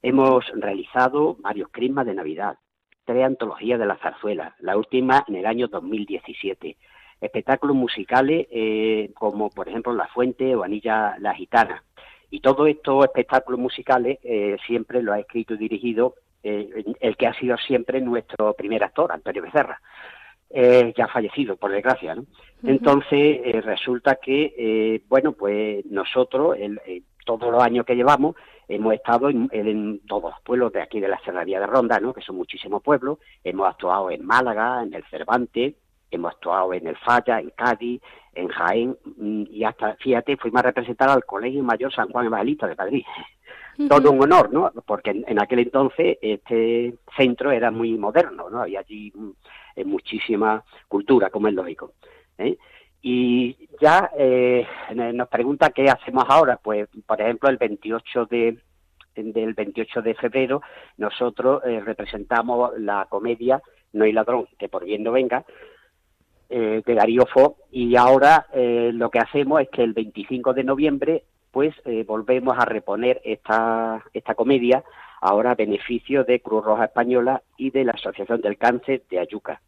Hemos 0.01 0.45
realizado 0.55 1.35
varios 1.39 1.69
crismas 1.69 2.05
de 2.05 2.13
Navidad, 2.13 2.57
tres 3.03 3.25
antologías 3.25 3.77
de 3.77 3.85
la 3.85 3.97
zarzuela, 3.97 4.55
la 4.59 4.77
última 4.77 5.25
en 5.27 5.35
el 5.35 5.45
año 5.45 5.67
2017, 5.67 6.77
espectáculos 7.19 7.75
musicales 7.75 8.47
eh, 8.51 9.11
como 9.13 9.49
por 9.49 9.67
ejemplo 9.67 9.93
La 9.93 10.07
Fuente 10.07 10.55
o 10.55 10.63
Anilla 10.63 11.17
La 11.19 11.35
Gitana. 11.35 11.83
Y 12.29 12.39
todos 12.39 12.67
estos 12.67 13.05
espectáculos 13.05 13.59
musicales 13.59 14.19
eh, 14.23 14.57
siempre 14.65 15.01
lo 15.01 15.13
ha 15.13 15.19
escrito 15.19 15.53
y 15.53 15.57
dirigido 15.57 16.15
eh, 16.41 16.83
el 16.99 17.17
que 17.17 17.27
ha 17.27 17.33
sido 17.33 17.57
siempre 17.57 18.01
nuestro 18.01 18.53
primer 18.53 18.83
actor, 18.83 19.11
Antonio 19.11 19.41
Becerra. 19.41 19.81
Eh, 20.49 20.93
ya 20.95 21.07
fallecido, 21.07 21.57
por 21.57 21.71
desgracia, 21.71 22.15
¿no? 22.15 22.25
Entonces, 22.63 23.41
eh, 23.43 23.61
resulta 23.61 24.15
que, 24.15 24.53
eh, 24.57 25.01
bueno, 25.09 25.33
pues 25.33 25.85
nosotros, 25.87 26.57
todos 27.25 27.51
los 27.51 27.61
años 27.61 27.85
que 27.85 27.95
llevamos, 27.95 28.35
hemos 28.67 28.93
estado 28.93 29.29
en, 29.29 29.99
todos 30.07 30.31
los 30.31 30.41
pueblos 30.43 30.71
de 30.71 30.81
aquí 30.81 30.99
de 30.99 31.07
la 31.07 31.19
Cerradía 31.19 31.59
de 31.59 31.67
Ronda, 31.67 31.99
¿no? 31.99 32.13
Que 32.13 32.21
son 32.21 32.37
muchísimos 32.37 32.81
pueblos. 32.81 33.19
Hemos 33.43 33.67
actuado 33.67 34.09
en 34.11 34.25
Málaga, 34.25 34.81
en 34.83 34.93
el 34.93 35.03
Cervantes, 35.05 35.75
hemos 36.11 36.33
actuado 36.33 36.73
en 36.73 36.87
el 36.87 36.97
Falla, 36.97 37.39
en 37.39 37.49
Cádiz, 37.51 38.01
en 38.33 38.47
Jaén, 38.47 38.97
mm, 39.17 39.43
y 39.49 39.63
hasta, 39.63 39.95
fíjate, 39.95 40.37
fuimos 40.37 40.59
a 40.59 40.67
representar 40.67 41.09
al 41.09 41.25
Colegio 41.25 41.63
Mayor 41.63 41.93
San 41.93 42.09
Juan 42.09 42.27
Evangelista 42.27 42.67
de 42.67 42.75
Madrid. 42.75 43.03
Todo 43.89 44.11
un 44.11 44.23
honor, 44.23 44.53
¿no? 44.53 44.71
Porque 44.85 45.09
en, 45.11 45.41
aquel 45.41 45.59
entonces 45.59 46.17
este 46.21 46.95
centro 47.17 47.51
era 47.51 47.71
muy 47.71 47.97
moderno, 47.97 48.49
¿no? 48.49 48.61
Había 48.61 48.79
allí 48.79 49.11
mm, 49.75 49.87
muchísima 49.87 50.63
cultura, 50.87 51.29
como 51.29 51.47
es 51.47 51.53
lógico. 51.53 51.93
¿eh? 52.37 52.57
Y 53.01 53.55
ya 53.79 54.11
eh, 54.17 54.65
nos 55.13 55.27
pregunta 55.27 55.69
qué 55.69 55.89
hacemos 55.89 56.25
ahora. 56.27 56.57
Pues, 56.57 56.89
por 57.05 57.21
ejemplo, 57.21 57.49
el 57.49 57.57
28 57.57 58.25
de 58.25 58.57
del 59.15 59.53
28 59.53 60.01
de 60.01 60.13
febrero 60.13 60.61
nosotros 60.97 61.63
eh, 61.63 61.79
representamos 61.79 62.77
la 62.77 63.07
comedia 63.09 63.61
No 63.93 64.03
hay 64.03 64.11
ladrón 64.11 64.45
que 64.59 64.67
por 64.67 64.83
bien 64.83 65.03
no 65.03 65.13
venga 65.13 65.45
de 66.49 66.83
Darío 66.85 67.25
Fo 67.25 67.55
y 67.71 67.95
ahora 67.95 68.45
lo 68.53 69.09
que 69.09 69.19
hacemos 69.19 69.61
es 69.61 69.69
que 69.69 69.83
el 69.83 69.93
25 69.93 70.53
de 70.53 70.63
noviembre 70.65 71.23
pues 71.49 71.73
volvemos 72.05 72.55
a 72.59 72.65
reponer 72.65 73.21
esta, 73.23 74.03
esta 74.13 74.35
comedia 74.35 74.83
ahora 75.25 75.55
beneficio 75.55 76.23
de 76.23 76.39
Cruz 76.39 76.63
Roja 76.63 76.85
Española 76.85 77.41
y 77.57 77.71
de 77.71 77.83
la 77.83 77.93
Asociación 77.93 78.41
del 78.41 78.57
Cáncer 78.57 79.03
de 79.09 79.19
Ayuca. 79.19 79.61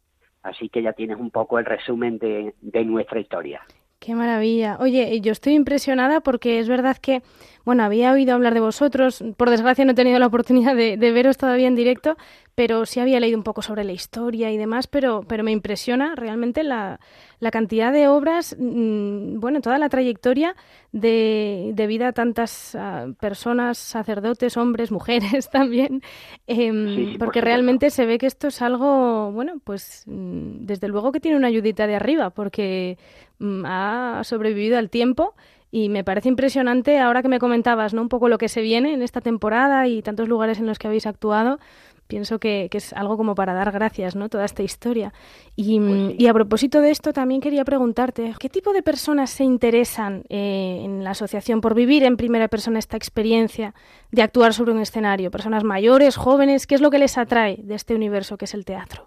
Así 0.44 0.70
que 0.70 0.84
ya 0.84 0.94
tienes 0.94 1.18
un 1.18 1.32
poco 1.32 1.58
el 1.58 1.66
resumen 1.66 2.20
de, 2.20 2.54
nuestra 2.86 3.20
historia. 3.20 3.62
Qué 4.00 4.14
maravilla. 4.14 4.78
Oye, 4.80 5.20
yo 5.20 5.32
estoy 5.32 5.56
impresionada 5.56 6.22
porque 6.22 6.60
es 6.60 6.70
verdad 6.70 6.98
que, 6.98 7.24
bueno, 7.66 7.84
había 7.84 8.12
oído 8.12 8.36
hablar 8.36 8.54
de 8.54 8.60
vosotros, 8.60 9.24
por 9.36 9.50
desgracia 9.50 9.84
no 9.84 9.94
he 9.94 9.96
tenido 9.96 10.20
la 10.20 10.28
oportunidad 10.28 10.76
de, 10.76 10.96
veros 11.12 11.38
todavía 11.38 11.68
en 11.68 11.76
directo, 11.76 12.18
pero 12.58 12.88
sí 12.88 13.00
había 13.00 13.20
leído 13.20 13.38
un 13.38 13.44
poco 13.44 13.62
sobre 13.62 13.84
la 13.84 13.92
historia 13.92 14.52
y 14.52 14.58
demás, 14.58 14.88
pero, 14.88 15.22
pero 15.28 15.44
me 15.44 15.52
impresiona 15.52 16.16
realmente 16.16 16.64
la, 16.64 17.00
la 17.40 17.52
cantidad 17.52 17.94
de 17.94 18.08
obras, 18.08 18.56
mm, 18.58 19.40
bueno, 19.40 19.62
toda 19.62 19.78
la 19.78 19.90
trayectoria 19.90 20.56
de, 20.92 21.70
de 21.76 21.86
vida 21.86 22.08
a 22.08 22.14
tantas 22.14 22.74
ah, 22.74 23.10
personas, 23.20 23.78
sacerdotes, 23.78 24.58
hombres, 24.58 24.92
mujeres 24.98 25.52
también, 25.52 26.02
em, 26.48 27.20
porque 27.20 27.42
realmente 27.42 27.92
se 27.92 28.08
ve 28.08 28.18
que 28.18 28.26
esto 28.26 28.48
es 28.48 28.60
algo, 28.64 29.32
bueno, 29.32 29.62
pues 29.64 30.02
mm, 30.08 30.66
desde 30.66 30.88
luego 30.88 31.12
que 31.12 31.20
tiene 31.20 31.38
una 31.38 31.50
ayudita 31.50 31.86
de 31.86 31.94
arriba, 31.94 32.32
porque 32.32 32.98
mm, 33.38 33.66
ha 33.68 34.22
sobrevivido 34.24 34.80
al 34.80 34.90
tiempo 34.90 35.36
y 35.70 35.90
me 35.90 36.04
parece 36.04 36.30
impresionante 36.30 37.00
ahora 37.00 37.22
que 37.22 37.28
me 37.28 37.40
comentabas, 37.40 37.94
¿no? 37.94 38.02
Un 38.02 38.10
poco 38.10 38.30
lo 38.30 38.38
que 38.38 38.48
se 38.48 38.62
viene 38.62 38.94
en 38.94 39.02
esta 39.02 39.22
temporada 39.22 39.88
y 39.88 40.02
tantos 40.02 40.28
lugares 40.30 40.60
en 40.60 40.66
los 40.66 40.80
que 40.80 40.88
habéis 40.88 41.06
actuado 41.06 41.60
pienso 42.08 42.40
que, 42.40 42.70
es 42.72 42.94
algo 42.94 43.18
como 43.18 43.36
para 43.36 43.54
dar 43.54 43.72
gracias, 43.72 44.16
¿no? 44.16 44.30
Toda 44.30 44.46
esta 44.46 44.64
historia. 44.64 45.14
Y, 45.56 45.80
pues 45.80 46.30
a 46.30 46.34
propósito 46.34 46.82
de 46.82 46.92
esto, 46.92 47.14
también 47.14 47.42
quería 47.42 47.66
preguntarte, 47.66 48.34
¿qué 48.40 48.50
tipo 48.50 48.74
de 48.74 48.84
personas 48.84 49.30
se 49.30 49.44
interesan 49.44 50.24
eh, 50.30 50.82
en 50.84 51.04
la 51.04 51.12
asociación 51.12 51.62
por 51.62 51.76
vivir 51.76 52.04
en 52.04 52.18
primera 52.18 52.48
persona 52.48 52.80
esta 52.80 52.98
experiencia 52.98 53.74
de 54.12 54.22
actuar 54.22 54.54
sobre 54.54 54.72
un 54.72 54.80
escenario? 54.80 55.32
¿Personas 55.32 55.64
mayores, 55.64 56.16
jóvenes? 56.16 56.68
¿Qué 56.68 56.76
es 56.76 56.82
lo 56.82 56.92
que 56.92 57.00
les 57.00 57.18
atrae 57.18 57.58
de 57.64 57.76
este 57.76 57.96
universo 57.96 58.38
que 58.38 58.46
es 58.46 58.54
el 58.54 58.66
teatro? 58.66 59.06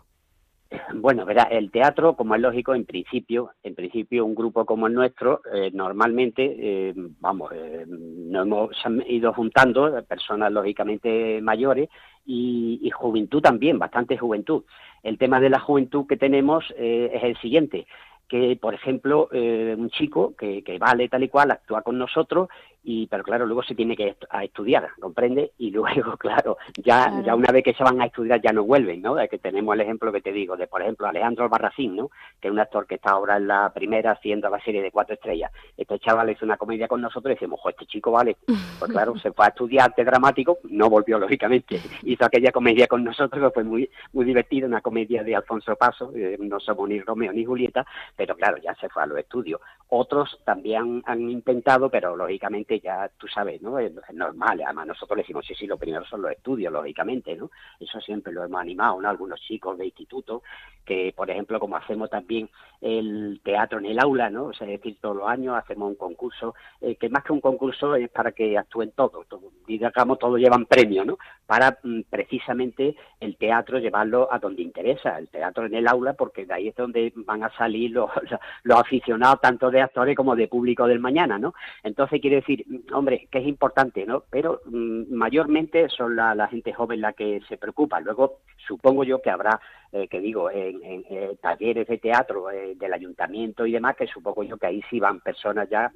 Bueno, 0.95 1.25
verá, 1.25 1.45
el 1.45 1.71
teatro, 1.71 2.15
como 2.15 2.37
es 2.37 2.41
lógico, 2.41 2.75
en 2.75 2.85
principio, 2.85 3.53
en 3.63 3.75
principio 3.75 4.25
un 4.25 4.37
grupo 4.37 4.65
como 4.65 4.87
el 4.87 4.95
nuestro, 4.95 5.41
eh, 5.53 5.71
normalmente, 5.73 6.57
eh, 6.59 6.95
vamos, 7.19 7.51
eh, 7.53 7.85
nos 7.89 8.71
hemos 8.85 9.09
ido 9.09 9.33
juntando 9.33 10.01
personas 10.05 10.53
lógicamente 10.53 11.41
mayores 11.43 11.89
y, 12.25 12.89
juventud 12.95 13.41
también, 13.41 13.79
bastante 13.79 14.17
juventud. 14.17 14.63
El 15.03 15.19
tema 15.19 15.41
de 15.41 15.51
la 15.51 15.59
juventud 15.59 16.07
que 16.07 16.17
tenemos 16.17 16.65
es 16.77 17.23
el 17.23 17.37
siguiente, 17.39 17.87
que, 18.29 18.57
por 18.61 18.75
ejemplo, 18.75 19.29
un 19.33 19.91
chico 19.91 20.35
que, 20.37 20.63
que 20.63 20.79
vale 20.79 21.09
tal 21.09 21.25
y 21.25 21.29
cual 21.29 21.51
actúa 21.51 21.83
con 21.83 21.99
nosotros 21.99 22.49
y 22.83 23.07
pero 23.09 23.23
claro 23.23 23.45
luego 23.45 23.63
se 23.63 23.75
tiene 23.75 23.95
que 23.95 24.17
a 24.31 24.45
estudiar 24.45 24.89
comprende 24.99 25.53
y 25.59 25.71
luego 25.71 26.17
claro 26.19 26.57
ya 26.77 27.23
ya 27.25 27.35
una 27.35 27.53
vez 27.53 27.63
que 27.63 27.75
se 27.75 27.85
van 27.85 28.01
a 28.01 28.07
estudiar 28.07 28.41
ya 28.41 28.53
no 28.53 28.65
vuelven 28.65 29.03
no 29.03 29.17
que 29.29 29.39
tenemos 29.39 29.75
el 29.75 29.83
ejemplo 29.83 30.11
que 30.13 30.23
te 30.23 30.33
digo 30.33 30.57
de 30.57 30.67
por 30.67 30.81
ejemplo 30.81 31.07
Alejandro 31.07 31.45
Albarracín 31.45 31.97
no 31.97 32.11
que 32.41 32.49
es 32.49 32.53
un 32.53 32.59
actor 32.59 32.87
que 32.87 32.95
está 32.95 33.11
ahora 33.11 33.37
en 33.37 33.49
la 33.49 33.71
primera 33.73 34.13
haciendo 34.13 34.49
la 34.49 34.61
serie 34.61 34.83
de 34.83 34.91
cuatro 34.91 35.15
estrellas. 35.15 35.51
Este 35.77 35.99
chaval 35.99 36.31
hizo 36.31 36.45
una 36.45 36.57
comedia 36.57 36.89
con 36.89 37.01
nosotros 37.01 37.33
y 37.33 37.35
decimos 37.35 37.61
este 37.69 37.87
chico 37.87 38.13
vale 38.13 38.37
pues 38.79 38.91
claro 38.91 39.17
se 39.19 39.33
fue 39.33 39.45
a 39.45 39.49
estudiar 39.49 39.91
arte 39.91 40.05
dramático 40.05 40.59
no 40.65 40.89
volvió 40.89 41.19
lógicamente. 41.19 41.81
Hizo 42.03 42.25
aquella 42.25 42.51
comedia 42.51 42.87
con 42.87 43.05
nosotros 43.05 43.43
que 43.43 43.55
fue 43.55 43.65
muy 43.65 43.91
muy 44.13 44.25
divertida 44.25 44.67
una 44.67 44.81
comedia 44.81 45.23
de 45.23 45.37
Alfonso 45.37 45.77
Paso 45.77 46.13
eh, 46.15 46.37
no 46.41 46.59
somos 46.61 46.89
ni 46.89 47.01
Romeo 47.01 47.33
ni 47.33 47.45
Julieta 47.45 47.87
pero 48.17 48.35
claro 48.37 48.57
ya 48.59 48.75
se 48.77 48.89
fue 48.89 49.03
a 49.03 49.07
los 49.07 49.19
estudios. 49.19 49.61
Otros 49.89 50.41
también 50.45 51.03
han 51.07 51.31
intentado 51.31 51.91
pero 51.91 52.17
lógicamente 52.17 52.70
ya 52.79 53.11
tú 53.19 53.27
sabes, 53.27 53.61
¿no? 53.61 53.79
Es, 53.79 53.93
normal, 54.13 54.61
además 54.65 54.87
nosotros 54.87 55.17
le 55.17 55.23
decimos, 55.23 55.45
sí, 55.45 55.55
sí, 55.55 55.67
lo 55.67 55.77
primero 55.77 56.05
son 56.05 56.23
los 56.23 56.31
estudios, 56.31 56.73
lógicamente, 56.73 57.35
¿no? 57.35 57.51
Eso 57.81 58.01
siempre 58.01 58.33
lo 58.33 58.45
hemos 58.45 58.61
animado, 58.61 59.01
¿no? 59.01 59.09
Algunos 59.09 59.41
chicos 59.41 59.77
de 59.79 59.87
instituto, 59.87 60.43
que 60.85 61.13
por 61.17 61.29
ejemplo, 61.31 61.59
como 61.59 61.77
hacemos 61.77 62.09
también 62.09 62.49
el 62.81 63.41
teatro 63.43 63.79
en 63.79 63.87
el 63.87 63.99
aula, 63.99 64.31
¿no? 64.31 64.45
O 64.47 64.53
sea, 64.53 64.67
es 64.69 64.81
decir, 64.81 64.99
todos 65.01 65.17
los 65.17 65.29
años 65.29 65.57
hacemos 65.57 65.89
un 65.89 65.97
concurso, 65.97 66.55
eh, 66.81 66.95
que 66.97 67.09
más 67.09 67.25
que 67.25 67.33
un 67.33 67.41
concurso 67.41 67.95
es 67.95 68.09
para 68.11 68.33
que 68.33 68.57
actúen 68.57 68.93
todos, 68.93 69.27
todo, 69.27 69.51
digamos, 69.67 70.19
todos 70.19 70.39
llevan 70.39 70.67
premio, 70.67 71.05
¿no? 71.05 71.19
Para 71.47 71.79
mm, 71.83 72.03
precisamente 72.09 72.95
el 73.19 73.37
teatro 73.37 73.79
llevarlo 73.79 74.29
a 74.31 74.39
donde 74.39 74.63
interesa, 74.63 75.19
el 75.19 75.29
teatro 75.29 75.67
en 75.67 75.75
el 75.75 75.89
aula, 75.89 76.13
porque 76.15 76.47
de 76.47 76.55
ahí 76.55 76.69
es 76.69 76.77
donde 76.77 77.13
van 77.17 77.43
a 77.43 77.51
salir 77.57 77.91
los, 77.91 78.11
los 78.63 78.79
aficionados 78.79 79.41
tanto 79.41 79.71
de 79.71 79.83
actores 79.83 80.17
como 80.17 80.37
de 80.37 80.49
público 80.49 80.87
del 80.87 81.01
mañana, 81.01 81.39
¿no? 81.39 81.55
Entonces 81.83 82.21
quiere 82.21 82.37
decir, 82.37 82.60
hombre, 82.93 83.29
que 83.31 83.39
es 83.39 83.47
importante, 83.47 84.05
¿no? 84.07 84.25
Pero 84.31 84.61
mm, 84.67 85.13
mayormente 85.15 85.89
son 85.89 86.17
la, 86.17 86.49
gente 86.49 86.73
joven 86.73 87.01
la 87.01 87.13
que 87.13 87.41
se 87.49 87.57
preocupa. 87.57 88.01
Luego, 88.01 88.39
supongo 88.67 89.05
yo 89.05 89.21
que 89.21 89.31
habrá, 89.31 89.61
eh, 89.93 90.09
que 90.09 90.21
digo, 90.21 90.51
en, 90.51 90.81
eh, 90.83 91.37
talleres 91.41 91.87
de 91.87 91.99
teatro 91.99 92.51
eh, 92.51 92.75
del 92.77 92.93
ayuntamiento 92.93 93.67
y 93.67 93.73
demás, 93.73 93.97
que 93.97 94.07
supongo 94.07 94.43
yo 94.45 94.57
que 94.57 94.67
ahí 94.67 94.83
sí 94.91 95.01
van 95.01 95.21
personas 95.21 95.69
ya, 95.69 95.93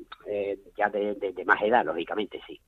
ya 0.76 0.88
de, 0.88 1.44
más 1.46 1.62
edad, 1.62 1.84
lógicamente, 1.84 2.40
sí. 2.46 2.60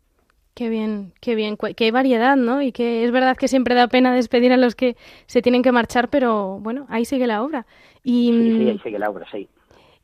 Qué 0.54 0.70
bien, 0.70 1.12
qué 1.20 1.35
bien, 1.35 1.59
qué 1.76 1.90
variedad, 1.92 2.35
¿no? 2.37 2.62
Y 2.62 2.72
que 2.72 3.04
es 3.04 3.11
verdad 3.11 3.37
que 3.37 3.46
siempre 3.46 3.74
da 3.74 3.88
pena 3.88 4.14
despedir 4.14 4.52
a 4.52 4.56
los 4.56 4.74
que 4.74 4.96
se 5.26 5.42
tienen 5.42 5.62
que 5.62 5.70
marchar, 5.70 6.09
pero 6.09 6.59
bueno, 6.61 6.87
ahí 6.88 7.04
sigue 7.04 7.26
la 7.26 7.42
obra. 7.42 7.66
Y, 8.02 8.32
sí, 8.32 8.59
sí, 8.59 8.70
ahí 8.70 8.78
sigue 8.78 8.98
la 8.98 9.11
obra, 9.11 9.26
sí. 9.30 9.48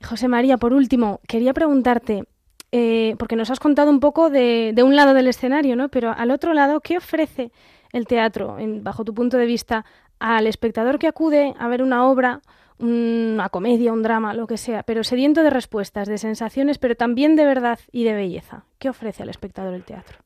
José 0.04 0.28
María, 0.28 0.58
por 0.58 0.72
último, 0.72 1.20
quería 1.26 1.54
preguntarte, 1.54 2.24
eh, 2.72 3.16
porque 3.18 3.36
nos 3.36 3.50
has 3.50 3.60
contado 3.60 3.90
un 3.90 4.00
poco 4.00 4.30
de, 4.30 4.74
un 4.82 4.96
lado 4.96 5.12
del 5.12 5.28
escenario, 5.28 5.76
¿no? 5.76 5.90
Pero 5.90 6.10
al 6.16 6.30
otro 6.30 6.54
lado, 6.54 6.80
¿qué 6.80 6.96
ofrece 6.96 7.52
el 7.92 8.06
teatro, 8.06 8.56
bajo 8.80 9.04
tu 9.04 9.12
punto 9.12 9.36
de 9.36 9.44
vista, 9.44 9.84
al 10.18 10.46
espectador 10.46 10.98
que 10.98 11.06
acude 11.06 11.52
a 11.58 11.68
ver 11.68 11.82
una 11.82 12.08
obra, 12.08 12.40
una 12.78 13.50
comedia, 13.50 13.92
un 13.92 14.02
drama, 14.02 14.32
lo 14.32 14.46
que 14.46 14.56
sea, 14.56 14.82
pero 14.82 15.04
sediento 15.04 15.42
de 15.42 15.50
respuestas, 15.50 16.08
de 16.08 16.16
sensaciones, 16.16 16.78
pero 16.78 16.94
también 16.94 17.36
de 17.36 17.44
verdad 17.44 17.78
y 17.92 18.04
de 18.04 18.14
belleza? 18.14 18.64
¿Qué 18.78 18.88
ofrece 18.88 19.22
al 19.22 19.28
espectador 19.28 19.74
el 19.74 19.84
teatro? 19.84 20.18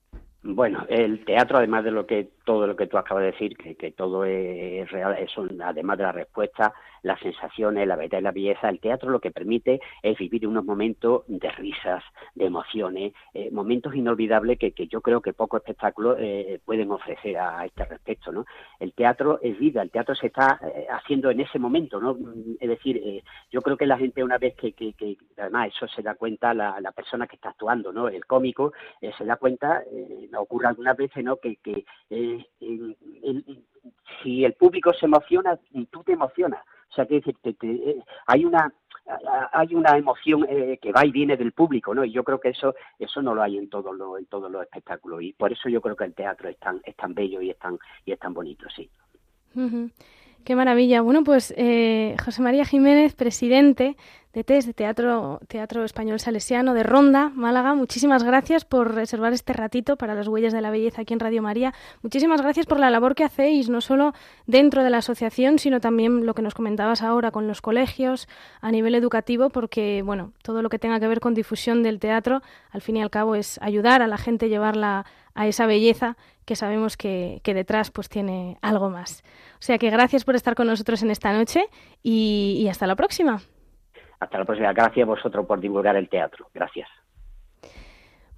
Bueno, 0.45 0.87
el 0.89 1.25
teatro, 1.25 1.59
además 1.59 1.83
de 1.83 1.91
lo 1.91 2.07
que 2.07 2.29
todo 2.45 2.69
lo 2.69 2.77
que 2.77 2.87
tú 2.87 2.97
acabas 2.97 3.23
de 3.23 3.33
decir, 3.33 3.57
que, 3.57 3.75
que 3.75 3.91
todo 3.91 4.25
es 4.25 4.89
real, 4.93 5.17
eso, 5.19 5.45
además 5.65 5.99
de 5.99 6.05
la 6.05 6.13
respuesta, 6.13 6.73
las 7.07 7.21
sensaciones, 7.21 7.87
la 7.87 7.95
verdad 7.95 8.19
y 8.19 8.23
la 8.23 8.33
belleza, 8.33 8.69
el 8.69 8.81
teatro 8.81 9.11
lo 9.11 9.21
que 9.21 9.31
permite 9.31 9.81
es 10.03 10.19
vivir 10.19 10.47
unos 10.47 10.65
momentos 10.65 11.23
de 11.29 11.49
risas, 11.53 12.03
de 12.35 12.47
emociones, 12.47 13.13
eh, 13.33 13.49
momentos 13.53 13.95
inolvidables 13.95 14.59
que, 14.59 14.73
que, 14.73 14.89
yo 14.89 15.01
creo 15.01 15.21
que 15.21 15.33
pocos 15.33 15.61
espectáculos 15.61 16.17
eh, 16.19 16.61
pueden 16.65 16.91
ofrecer 16.91 17.39
a, 17.39 17.65
este 17.65 17.85
respecto, 17.85 18.33
¿no? 18.33 18.45
El 18.81 18.93
teatro 18.93 19.39
es 19.41 19.57
vida, 19.57 19.83
el 19.83 19.93
teatro 19.93 20.17
se 20.17 20.27
está 20.27 20.59
eh, 20.63 20.89
haciendo 20.91 21.31
en 21.31 21.41
ese 21.41 21.61
momento, 21.61 22.01
¿no? 22.01 22.19
Es 22.59 22.69
decir, 22.69 23.23
yo 23.53 23.63
creo 23.63 23.77
que 23.77 23.87
la 23.87 23.99
gente 23.99 24.25
una 24.25 24.39
vez 24.39 24.57
que, 24.57 24.73
que, 24.73 24.93
que 24.95 25.17
además 25.39 25.69
eso 25.69 25.87
se 25.87 26.03
da 26.03 26.17
cuenta 26.17 26.55
la, 26.55 26.81
la, 26.81 26.91
persona 26.91 27.29
que 27.29 27.37
está 27.37 27.51
actuando, 27.51 27.93
¿no? 27.93 28.09
El 28.09 28.27
cómico 28.27 28.73
se 29.17 29.25
da 29.25 29.37
cuenta, 29.37 29.85
ocurre 30.37 30.67
algunas 30.67 30.97
veces, 30.97 31.23
¿no? 31.23 31.37
Que, 31.37 31.57
que 31.57 31.85
si 34.23 34.45
el 34.45 34.55
público 34.55 34.93
se 34.93 35.07
emociona, 35.07 35.59
tú 35.91 36.03
te 36.03 36.13
emocionas. 36.13 36.63
O 36.91 36.95
sea, 36.95 37.07
que 37.07 37.17
eh, 37.17 38.03
hay 38.27 38.45
una 38.45 38.73
hay 39.53 39.73
una 39.75 39.97
emoción 39.97 40.45
eh, 40.49 40.79
que 40.83 40.91
va 40.91 41.07
y 41.07 41.13
viene 41.13 41.37
del 41.37 41.53
público, 41.53 41.95
¿no? 41.95 42.05
Y 42.05 42.11
yo 42.11 42.25
creo 42.25 42.41
que 42.41 42.49
eso 42.51 42.75
eso 42.99 43.23
no 43.23 43.35
lo 43.35 43.43
hay 43.43 43.57
en 43.57 43.69
todos 43.69 43.95
los 43.97 44.19
en 44.19 44.27
todos 44.27 44.51
los 44.51 44.63
espectáculos 44.63 45.23
y 45.23 45.33
por 45.33 45.53
eso 45.53 45.69
yo 45.69 45.81
creo 45.81 45.95
que 45.95 46.05
el 46.05 46.15
teatro 46.15 46.49
es 46.49 46.59
tan 46.59 46.81
es 46.85 46.97
tan 46.97 47.15
bello 47.15 47.41
y 47.41 47.51
es 47.51 47.59
tan 47.59 47.79
y 48.05 48.13
es 48.13 48.19
tan 48.19 48.35
bonito, 48.35 48.67
sí. 48.75 48.91
Qué 50.45 50.55
maravilla. 50.55 51.01
Bueno, 51.01 51.25
pues 51.25 51.55
eh, 51.57 52.15
José 52.25 52.43
María 52.43 52.65
Jiménez, 52.65 53.15
presidente 53.15 53.97
de 54.37 54.43
de 54.43 54.75
Teatro, 54.75 55.41
Teatro 55.49 55.83
Español 55.83 56.21
Salesiano 56.21 56.75
de 56.75 56.83
Ronda, 56.83 57.31
Málaga, 57.35 57.75
muchísimas 57.75 58.23
gracias 58.23 58.67
por 58.67 58.95
reservar 58.95 59.33
este 59.33 59.55
ratito 59.55 59.97
para 59.97 60.15
las 60.15 60.29
huellas 60.29 60.53
de 60.53 60.61
la 60.61 60.69
belleza 60.69 61.03
aquí 61.03 61.15
en 61.15 61.21
Radio 61.21 61.41
María. 61.41 61.73
Muchísimas 62.03 62.43
gracias 62.43 62.67
por 62.67 62.79
la 62.79 62.91
labor 62.91 63.15
que 63.15 63.25
hacéis, 63.25 63.71
no 63.71 63.81
solo 63.81 64.13
dentro 64.47 64.85
de 64.85 64.91
la 64.91 64.99
asociación, 64.99 65.59
sino 65.59 65.81
también 65.81 66.27
lo 66.27 66.35
que 66.35 66.43
nos 66.43 66.53
comentabas 66.53 67.01
ahora 67.01 67.31
con 67.31 67.49
los 67.49 67.63
colegios 67.63 68.29
a 68.61 68.71
nivel 68.71 68.95
educativo, 68.95 69.49
porque, 69.49 70.03
bueno, 70.05 70.33
todo 70.43 70.61
lo 70.61 70.69
que 70.69 70.79
tenga 70.79 71.01
que 71.01 71.09
ver 71.09 71.21
con 71.21 71.33
difusión 71.33 71.83
del 71.83 71.99
teatro, 71.99 72.43
al 72.71 72.83
fin 72.83 72.99
y 72.99 73.03
al 73.03 73.09
cabo, 73.09 73.37
es 73.37 73.59
ayudar 73.63 74.03
a 74.03 74.07
la 74.07 74.19
gente 74.19 74.47
a 74.47 74.49
llevarla 74.51 75.07
a 75.35 75.47
esa 75.47 75.65
belleza 75.65 76.19
que 76.45 76.57
sabemos 76.57 76.99
que, 76.99 77.41
detrás 77.43 77.91
pues 77.91 78.11
tiene 78.11 78.59
algo 78.61 78.91
más. 78.91 79.25
O 79.55 79.63
sea 79.63 79.79
que 79.79 79.89
gracias 79.89 80.25
por 80.25 80.37
estar 80.37 80.55
con 80.55 80.67
nosotros 80.67 81.03
en 81.03 81.11
esta 81.11 81.33
noche 81.33 81.71
y, 82.03 82.67
hasta 82.69 82.87
la 82.87 82.97
próxima. 82.97 83.41
Hasta 84.21 84.39
la 84.39 84.45
próxima. 84.45 84.73
Gracias 84.73 85.05
a 85.05 85.11
vosotros 85.11 85.47
por 85.47 85.61
divulgar 85.61 85.97
el 85.97 86.09
teatro. 86.09 86.49
Gracias. 86.55 86.89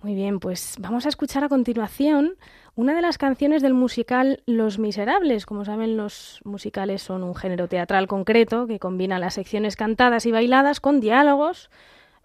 Muy 0.02 0.14
bien, 0.14 0.38
pues 0.38 0.76
vamos 0.78 1.06
a 1.06 1.08
escuchar 1.08 1.42
a 1.42 1.48
continuación 1.48 2.36
una 2.76 2.94
de 2.94 3.02
las 3.02 3.18
canciones 3.18 3.62
del 3.62 3.74
musical 3.74 4.44
Los 4.46 4.78
Miserables. 4.78 5.44
Como 5.44 5.64
saben, 5.64 5.96
los 5.96 6.40
musicales 6.44 7.02
son 7.02 7.24
un 7.24 7.34
género 7.34 7.66
teatral 7.66 8.06
concreto 8.06 8.68
que 8.68 8.78
combina 8.78 9.18
las 9.18 9.34
secciones 9.34 9.74
cantadas 9.74 10.24
y 10.26 10.30
bailadas 10.30 10.78
con 10.78 11.00
diálogos, 11.00 11.68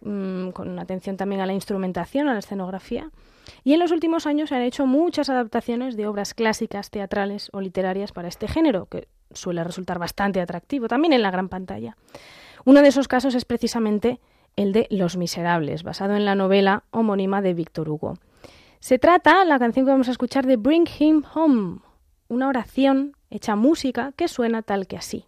mm, 0.01 0.49
con 0.49 0.77
atención 0.77 1.17
también 1.17 1.41
a 1.41 1.47
la 1.47 1.53
instrumentación, 1.53 2.27
a 2.27 2.33
la 2.33 2.39
escenografía. 2.39 3.09
Y 3.63 3.73
en 3.73 3.79
los 3.79 3.91
últimos 3.91 4.27
años 4.27 4.49
se 4.49 4.55
han 4.55 4.61
hecho 4.61 4.85
muchas 4.85 5.31
adaptaciones 5.31 5.97
de 5.97 6.05
obras 6.05 6.35
clásicas, 6.35 6.91
teatrales 6.91 7.49
o 7.53 7.59
literarias 7.59 8.11
para 8.11 8.27
este 8.27 8.47
género, 8.47 8.85
que 8.85 9.07
suele 9.31 9.63
resultar 9.63 9.97
bastante 9.97 10.39
atractivo 10.41 10.87
también 10.87 11.13
en 11.13 11.23
la 11.23 11.31
gran 11.31 11.49
pantalla. 11.49 11.97
Uno 12.65 12.81
de 12.81 12.87
esos 12.87 13.07
casos 13.07 13.35
es 13.35 13.45
precisamente 13.45 14.19
el 14.55 14.71
de 14.71 14.87
Los 14.89 15.17
Miserables, 15.17 15.83
basado 15.83 16.15
en 16.15 16.25
la 16.25 16.35
novela 16.35 16.83
homónima 16.91 17.41
de 17.41 17.53
Víctor 17.53 17.89
Hugo. 17.89 18.17
Se 18.79 18.99
trata, 18.99 19.43
la 19.45 19.59
canción 19.59 19.85
que 19.85 19.91
vamos 19.91 20.07
a 20.07 20.11
escuchar, 20.11 20.45
de 20.45 20.57
Bring 20.57 20.87
Him 20.99 21.23
Home, 21.33 21.79
una 22.27 22.47
oración 22.47 23.17
hecha 23.29 23.55
música 23.55 24.13
que 24.15 24.27
suena 24.27 24.61
tal 24.61 24.87
que 24.87 24.97
así. 24.97 25.25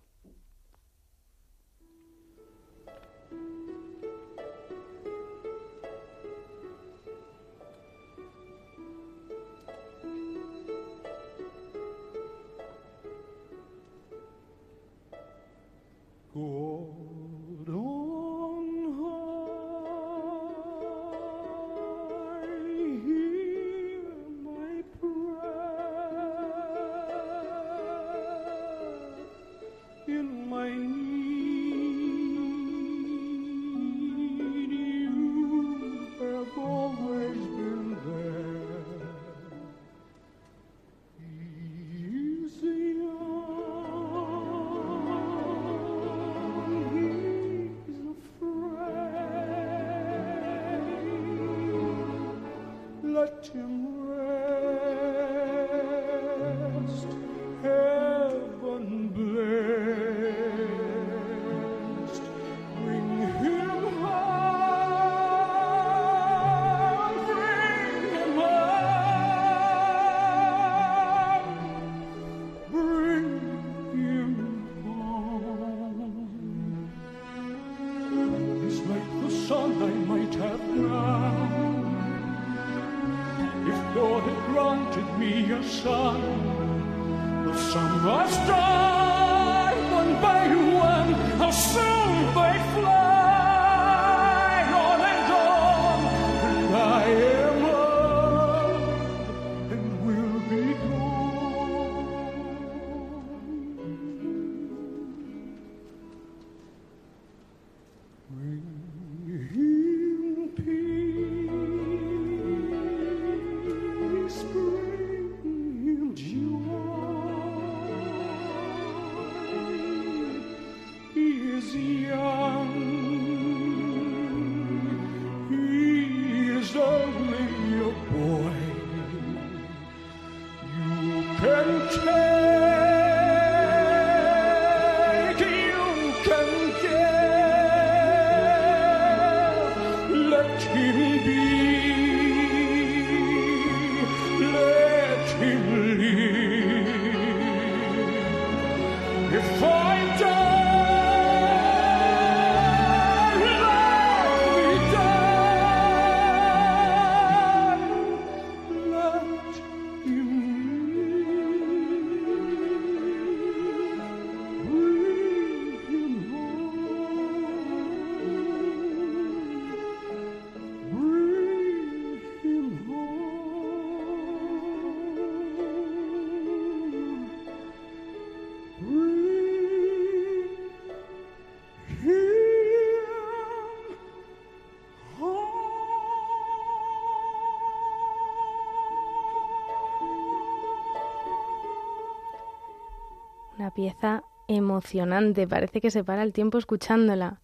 Pieza 193.76 194.24
emocionante, 194.48 195.48
parece 195.48 195.82
que 195.82 195.92
se 195.92 196.04
para 196.04 196.24
el 196.24 196.34
tiempo 196.34 196.58
escuchándola. 196.58 197.42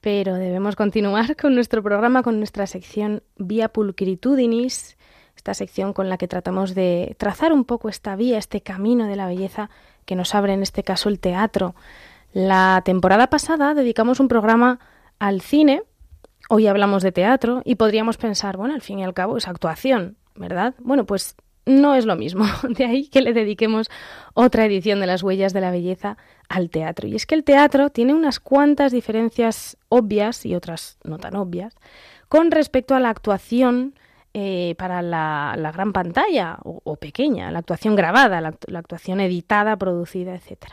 Pero 0.00 0.34
debemos 0.34 0.76
continuar 0.76 1.36
con 1.36 1.54
nuestro 1.54 1.82
programa, 1.82 2.22
con 2.22 2.38
nuestra 2.38 2.66
sección 2.66 3.22
Vía 3.36 3.68
Pulcritudinis, 3.68 4.96
esta 5.36 5.54
sección 5.54 5.92
con 5.92 6.08
la 6.08 6.18
que 6.18 6.28
tratamos 6.28 6.74
de 6.74 7.16
trazar 7.18 7.52
un 7.52 7.64
poco 7.64 7.88
esta 7.88 8.16
vía, 8.16 8.38
este 8.38 8.60
camino 8.60 9.06
de 9.06 9.16
la 9.16 9.26
belleza 9.26 9.70
que 10.04 10.16
nos 10.16 10.34
abre 10.34 10.52
en 10.52 10.62
este 10.62 10.82
caso 10.82 11.08
el 11.08 11.20
teatro. 11.20 11.74
La 12.32 12.82
temporada 12.84 13.28
pasada 13.28 13.74
dedicamos 13.74 14.20
un 14.20 14.28
programa 14.28 14.80
al 15.18 15.40
cine, 15.40 15.82
hoy 16.48 16.66
hablamos 16.66 17.02
de 17.02 17.12
teatro 17.12 17.62
y 17.64 17.74
podríamos 17.74 18.16
pensar, 18.16 18.56
bueno, 18.56 18.74
al 18.74 18.82
fin 18.82 18.98
y 18.98 19.04
al 19.04 19.14
cabo 19.14 19.36
es 19.36 19.48
actuación, 19.48 20.16
¿verdad? 20.34 20.74
Bueno, 20.78 21.06
pues 21.06 21.36
no 21.68 21.94
es 21.94 22.06
lo 22.06 22.16
mismo. 22.16 22.44
De 22.68 22.84
ahí 22.84 23.08
que 23.08 23.20
le 23.20 23.32
dediquemos 23.32 23.88
otra 24.34 24.64
edición 24.64 25.00
de 25.00 25.06
las 25.06 25.22
huellas 25.22 25.52
de 25.52 25.60
la 25.60 25.70
belleza 25.70 26.16
al 26.48 26.70
teatro. 26.70 27.06
Y 27.06 27.14
es 27.14 27.26
que 27.26 27.34
el 27.34 27.44
teatro 27.44 27.90
tiene 27.90 28.14
unas 28.14 28.40
cuantas 28.40 28.92
diferencias 28.92 29.76
obvias 29.88 30.44
y 30.46 30.54
otras 30.54 30.98
no 31.04 31.18
tan 31.18 31.36
obvias 31.36 31.76
con 32.28 32.50
respecto 32.50 32.94
a 32.94 33.00
la 33.00 33.10
actuación 33.10 33.94
eh, 34.34 34.74
para 34.78 35.02
la, 35.02 35.72
gran 35.72 35.92
pantalla 35.92 36.58
o, 36.62 36.96
pequeña, 36.96 37.50
la 37.50 37.60
actuación 37.60 37.96
grabada, 37.96 38.40
la, 38.40 38.54
la 38.66 38.78
actuación 38.78 39.20
editada, 39.20 39.76
producida, 39.76 40.34
etc. 40.34 40.66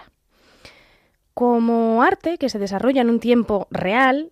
Como 1.33 2.03
arte 2.03 2.37
que 2.37 2.49
se 2.49 2.59
desarrolla 2.59 3.01
en 3.01 3.09
un 3.09 3.19
tiempo 3.19 3.67
real, 3.71 4.31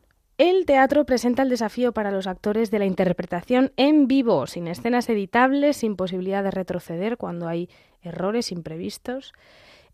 el 0.50 0.66
teatro 0.66 1.06
presenta 1.06 1.42
el 1.44 1.50
desafío 1.50 1.94
para 1.94 2.12
los 2.12 2.28
actores 2.28 2.70
de 2.70 2.80
la 2.80 2.86
interpretación 2.86 3.72
en 3.78 4.08
vivo, 4.08 4.46
sin 4.46 4.68
escenas 4.68 5.08
editables, 5.08 5.78
sin 5.78 5.96
posibilidad 5.96 6.44
de 6.44 6.52
retroceder 6.52 7.16
cuando 7.16 7.48
hay 7.48 7.70
errores 8.02 8.52
imprevistos. 8.52 9.32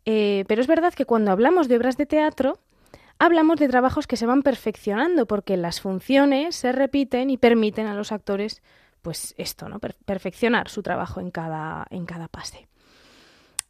Eh, 0.05 0.45
pero 0.47 0.61
es 0.61 0.67
verdad 0.67 0.93
que 0.95 1.05
cuando 1.05 1.29
hablamos 1.31 1.67
de 1.67 1.77
obras 1.77 1.97
de 1.97 2.07
teatro, 2.07 2.57
hablamos 3.19 3.59
de 3.59 3.67
trabajos 3.67 4.07
que 4.07 4.17
se 4.17 4.25
van 4.25 4.41
perfeccionando 4.41 5.27
porque 5.27 5.55
las 5.55 5.81
funciones 5.81 6.55
se 6.55 6.71
repiten 6.71 7.29
y 7.29 7.37
permiten 7.37 7.85
a 7.85 7.93
los 7.93 8.11
actores, 8.11 8.63
pues 9.03 9.35
esto, 9.37 9.69
¿no? 9.69 9.79
perfeccionar 9.79 10.67
su 10.69 10.81
trabajo 10.81 11.19
en 11.19 11.29
cada, 11.29 11.85
en 11.91 12.07
cada 12.07 12.27
pase. 12.27 12.67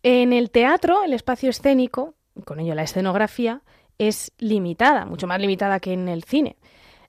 En 0.02 0.32
el 0.32 0.50
teatro, 0.50 1.04
el 1.04 1.12
espacio 1.12 1.50
escénico, 1.50 2.13
con 2.46 2.62
ello 2.62 2.74
la 2.74 2.84
escenografía, 2.84 3.63
es 4.00 4.32
limitada, 4.38 5.06
mucho 5.06 5.28
más 5.28 5.39
limitada 5.39 5.80
que 5.80 5.94
en 5.94 6.08
el 6.08 6.24
cine. 6.24 6.56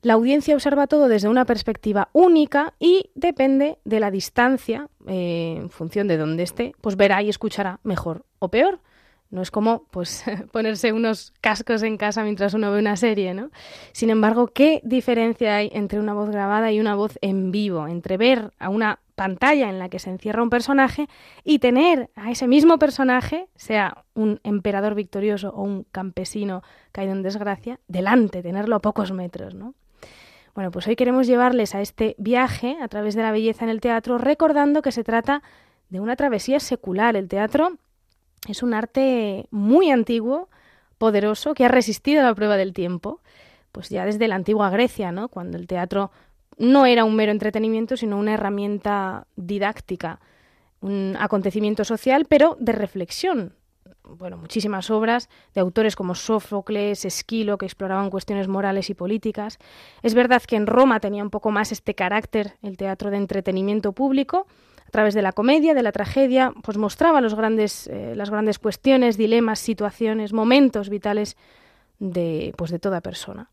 La 0.03 0.13
audiencia 0.13 0.55
observa 0.55 0.87
todo 0.87 1.07
desde 1.07 1.29
una 1.29 1.45
perspectiva 1.45 2.09
única 2.13 2.73
y 2.79 3.11
depende 3.13 3.77
de 3.85 3.99
la 3.99 4.09
distancia, 4.09 4.87
eh, 5.07 5.57
en 5.57 5.69
función 5.69 6.07
de 6.07 6.17
dónde 6.17 6.41
esté, 6.41 6.73
pues 6.81 6.95
verá 6.95 7.21
y 7.21 7.29
escuchará 7.29 7.79
mejor 7.83 8.25
o 8.39 8.49
peor. 8.49 8.79
No 9.29 9.43
es 9.43 9.51
como 9.51 9.85
pues 9.91 10.23
ponerse 10.51 10.91
unos 10.91 11.33
cascos 11.39 11.83
en 11.83 11.97
casa 11.97 12.23
mientras 12.23 12.55
uno 12.55 12.71
ve 12.71 12.79
una 12.79 12.97
serie, 12.97 13.35
¿no? 13.35 13.51
Sin 13.91 14.09
embargo, 14.09 14.47
¿qué 14.47 14.81
diferencia 14.83 15.55
hay 15.55 15.69
entre 15.71 15.99
una 15.99 16.13
voz 16.13 16.31
grabada 16.31 16.71
y 16.71 16.79
una 16.79 16.95
voz 16.95 17.19
en 17.21 17.51
vivo? 17.51 17.87
Entre 17.87 18.17
ver 18.17 18.53
a 18.57 18.69
una 18.69 18.99
pantalla 19.13 19.69
en 19.69 19.77
la 19.77 19.87
que 19.87 19.99
se 19.99 20.09
encierra 20.09 20.41
un 20.41 20.49
personaje 20.49 21.07
y 21.43 21.59
tener 21.59 22.09
a 22.15 22.31
ese 22.31 22.47
mismo 22.47 22.79
personaje, 22.79 23.49
sea 23.55 24.03
un 24.15 24.39
emperador 24.43 24.95
victorioso 24.95 25.49
o 25.49 25.61
un 25.61 25.83
campesino 25.83 26.63
caído 26.91 27.13
en 27.13 27.21
desgracia, 27.21 27.79
delante, 27.87 28.41
tenerlo 28.41 28.75
a 28.75 28.81
pocos 28.81 29.11
metros, 29.11 29.53
¿no? 29.53 29.75
Bueno, 30.53 30.69
pues 30.71 30.85
hoy 30.87 30.95
queremos 30.97 31.27
llevarles 31.27 31.75
a 31.75 31.81
este 31.81 32.15
viaje 32.17 32.77
a 32.81 32.87
través 32.89 33.15
de 33.15 33.21
la 33.21 33.31
belleza 33.31 33.63
en 33.63 33.69
el 33.69 33.79
teatro, 33.79 34.17
recordando 34.17 34.81
que 34.81 34.91
se 34.91 35.03
trata 35.03 35.43
de 35.89 35.99
una 36.01 36.17
travesía 36.17 36.59
secular. 36.59 37.15
El 37.15 37.29
teatro 37.29 37.77
es 38.47 38.61
un 38.61 38.73
arte 38.73 39.47
muy 39.49 39.91
antiguo, 39.91 40.49
poderoso, 40.97 41.53
que 41.53 41.63
ha 41.63 41.69
resistido 41.69 42.21
a 42.21 42.25
la 42.25 42.35
prueba 42.35 42.57
del 42.57 42.73
tiempo, 42.73 43.21
pues 43.71 43.89
ya 43.89 44.05
desde 44.05 44.27
la 44.27 44.35
antigua 44.35 44.69
Grecia, 44.69 45.13
¿no? 45.13 45.29
Cuando 45.29 45.57
el 45.57 45.67
teatro 45.67 46.11
no 46.57 46.85
era 46.85 47.05
un 47.05 47.15
mero 47.15 47.31
entretenimiento, 47.31 47.95
sino 47.95 48.17
una 48.17 48.33
herramienta 48.33 49.27
didáctica, 49.37 50.19
un 50.81 51.15
acontecimiento 51.17 51.85
social, 51.85 52.25
pero 52.27 52.57
de 52.59 52.73
reflexión. 52.73 53.53
Bueno, 54.03 54.37
muchísimas 54.37 54.89
obras 54.89 55.29
de 55.53 55.61
autores 55.61 55.95
como 55.95 56.15
Sófocles, 56.15 57.05
Esquilo, 57.05 57.57
que 57.57 57.65
exploraban 57.65 58.09
cuestiones 58.09 58.47
morales 58.47 58.89
y 58.89 58.93
políticas. 58.93 59.59
Es 60.01 60.13
verdad 60.15 60.41
que 60.41 60.55
en 60.55 60.67
Roma 60.67 60.99
tenía 60.99 61.23
un 61.23 61.29
poco 61.29 61.51
más 61.51 61.71
este 61.71 61.93
carácter 61.93 62.55
el 62.63 62.77
teatro 62.77 63.11
de 63.11 63.17
entretenimiento 63.17 63.91
público, 63.91 64.47
a 64.87 64.91
través 64.91 65.13
de 65.13 65.21
la 65.21 65.31
comedia, 65.31 65.73
de 65.73 65.83
la 65.83 65.91
tragedia, 65.91 66.53
pues 66.63 66.77
mostraba 66.77 67.21
los 67.21 67.35
grandes, 67.35 67.87
eh, 67.87 68.13
las 68.15 68.29
grandes 68.29 68.59
cuestiones, 68.59 69.17
dilemas, 69.17 69.59
situaciones, 69.59 70.33
momentos 70.33 70.89
vitales 70.89 71.37
de, 71.99 72.53
pues 72.57 72.71
de 72.71 72.79
toda 72.79 72.99
persona. 72.99 73.49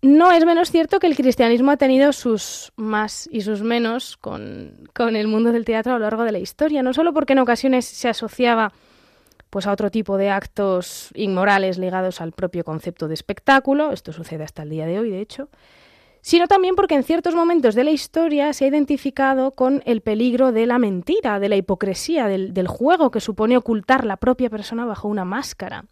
No 0.00 0.30
es 0.30 0.46
menos 0.46 0.70
cierto 0.70 1.00
que 1.00 1.08
el 1.08 1.16
cristianismo 1.16 1.72
ha 1.72 1.76
tenido 1.76 2.12
sus 2.12 2.72
más 2.76 3.28
y 3.32 3.40
sus 3.40 3.62
menos 3.62 4.16
con, 4.16 4.88
con, 4.94 5.16
el 5.16 5.26
mundo 5.26 5.50
del 5.50 5.64
teatro 5.64 5.92
a 5.92 5.98
lo 5.98 6.04
largo 6.04 6.22
de 6.22 6.32
la 6.32 6.38
historia, 6.38 6.82
no 6.82 6.94
solo 6.94 7.12
porque 7.12 7.32
en 7.32 7.40
ocasiones 7.40 7.84
se 7.84 8.08
asociaba 8.08 8.72
pues 9.50 9.66
a 9.66 9.72
otro 9.72 9.90
tipo 9.90 10.16
de 10.16 10.30
actos 10.30 11.10
inmorales 11.14 11.78
ligados 11.78 12.20
al 12.20 12.32
propio 12.32 12.64
concepto 12.64 13.08
de 13.08 13.14
espectáculo, 13.14 13.92
esto 13.92 14.12
sucede 14.12 14.44
hasta 14.44 14.62
el 14.62 14.70
día 14.70 14.86
de 14.86 14.98
hoy, 14.98 15.10
de 15.10 15.20
hecho, 15.20 15.48
sino 16.20 16.46
también 16.46 16.74
porque 16.74 16.94
en 16.94 17.04
ciertos 17.04 17.34
momentos 17.34 17.74
de 17.74 17.84
la 17.84 17.90
historia 17.90 18.52
se 18.52 18.64
ha 18.64 18.68
identificado 18.68 19.52
con 19.52 19.82
el 19.86 20.00
peligro 20.00 20.52
de 20.52 20.66
la 20.66 20.78
mentira, 20.78 21.40
de 21.40 21.48
la 21.48 21.56
hipocresía, 21.56 22.26
del, 22.26 22.68
juego 22.68 23.10
que 23.10 23.20
supone 23.20 23.56
ocultar 23.56 24.04
la 24.04 24.16
propia 24.16 24.50
persona 24.50 24.84
bajo 24.84 25.08
una 25.08 25.24
máscara. 25.24 25.84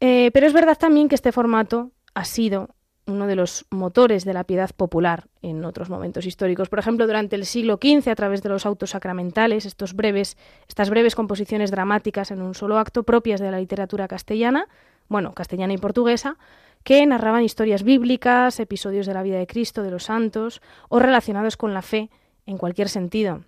Eh, 0.00 0.30
pero 0.32 0.46
es 0.46 0.52
verdad 0.52 0.78
también 0.78 1.08
que 1.08 1.14
este 1.14 1.32
formato 1.32 1.92
ha 2.14 2.24
sido 2.24 2.74
uno 3.10 3.26
de 3.26 3.36
los 3.36 3.66
motores 3.70 4.24
de 4.24 4.34
la 4.34 4.44
piedad 4.44 4.70
popular 4.74 5.26
en 5.42 5.64
otros 5.64 5.90
momentos 5.90 6.26
históricos. 6.26 6.68
Por 6.68 6.78
ejemplo, 6.78 7.06
durante 7.06 7.36
el 7.36 7.44
siglo 7.44 7.78
XV, 7.82 8.08
a 8.08 8.14
través 8.14 8.42
de 8.42 8.48
los 8.48 8.66
autos 8.66 8.90
sacramentales, 8.90 9.66
estos 9.66 9.94
breves, 9.94 10.36
estas 10.68 10.90
breves 10.90 11.14
composiciones 11.14 11.70
dramáticas 11.70 12.30
en 12.30 12.42
un 12.42 12.54
solo 12.54 12.78
acto 12.78 13.02
propias 13.02 13.40
de 13.40 13.50
la 13.50 13.58
literatura 13.58 14.08
castellana, 14.08 14.68
bueno, 15.08 15.32
castellana 15.32 15.72
y 15.72 15.78
portuguesa, 15.78 16.36
que 16.84 17.04
narraban 17.04 17.42
historias 17.42 17.82
bíblicas, 17.82 18.58
episodios 18.60 19.06
de 19.06 19.14
la 19.14 19.22
vida 19.22 19.38
de 19.38 19.46
Cristo, 19.46 19.82
de 19.82 19.90
los 19.90 20.04
santos, 20.04 20.62
o 20.88 20.98
relacionados 20.98 21.56
con 21.56 21.74
la 21.74 21.82
fe 21.82 22.10
en 22.46 22.58
cualquier 22.58 22.88
sentido. 22.88 23.42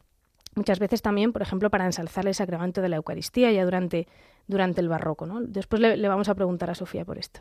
Muchas 0.54 0.78
veces 0.78 1.00
también, 1.00 1.32
por 1.32 1.42
ejemplo, 1.42 1.70
para 1.70 1.86
ensalzar 1.86 2.26
el 2.26 2.34
sacramento 2.34 2.82
de 2.82 2.88
la 2.88 2.96
Eucaristía 2.96 3.50
ya 3.52 3.64
durante, 3.64 4.06
durante 4.46 4.80
el 4.80 4.88
barroco. 4.88 5.26
¿no? 5.26 5.40
Después 5.40 5.80
le, 5.80 5.96
le 5.96 6.08
vamos 6.08 6.28
a 6.28 6.34
preguntar 6.34 6.70
a 6.70 6.74
Sofía 6.74 7.04
por 7.04 7.18
esto. 7.18 7.40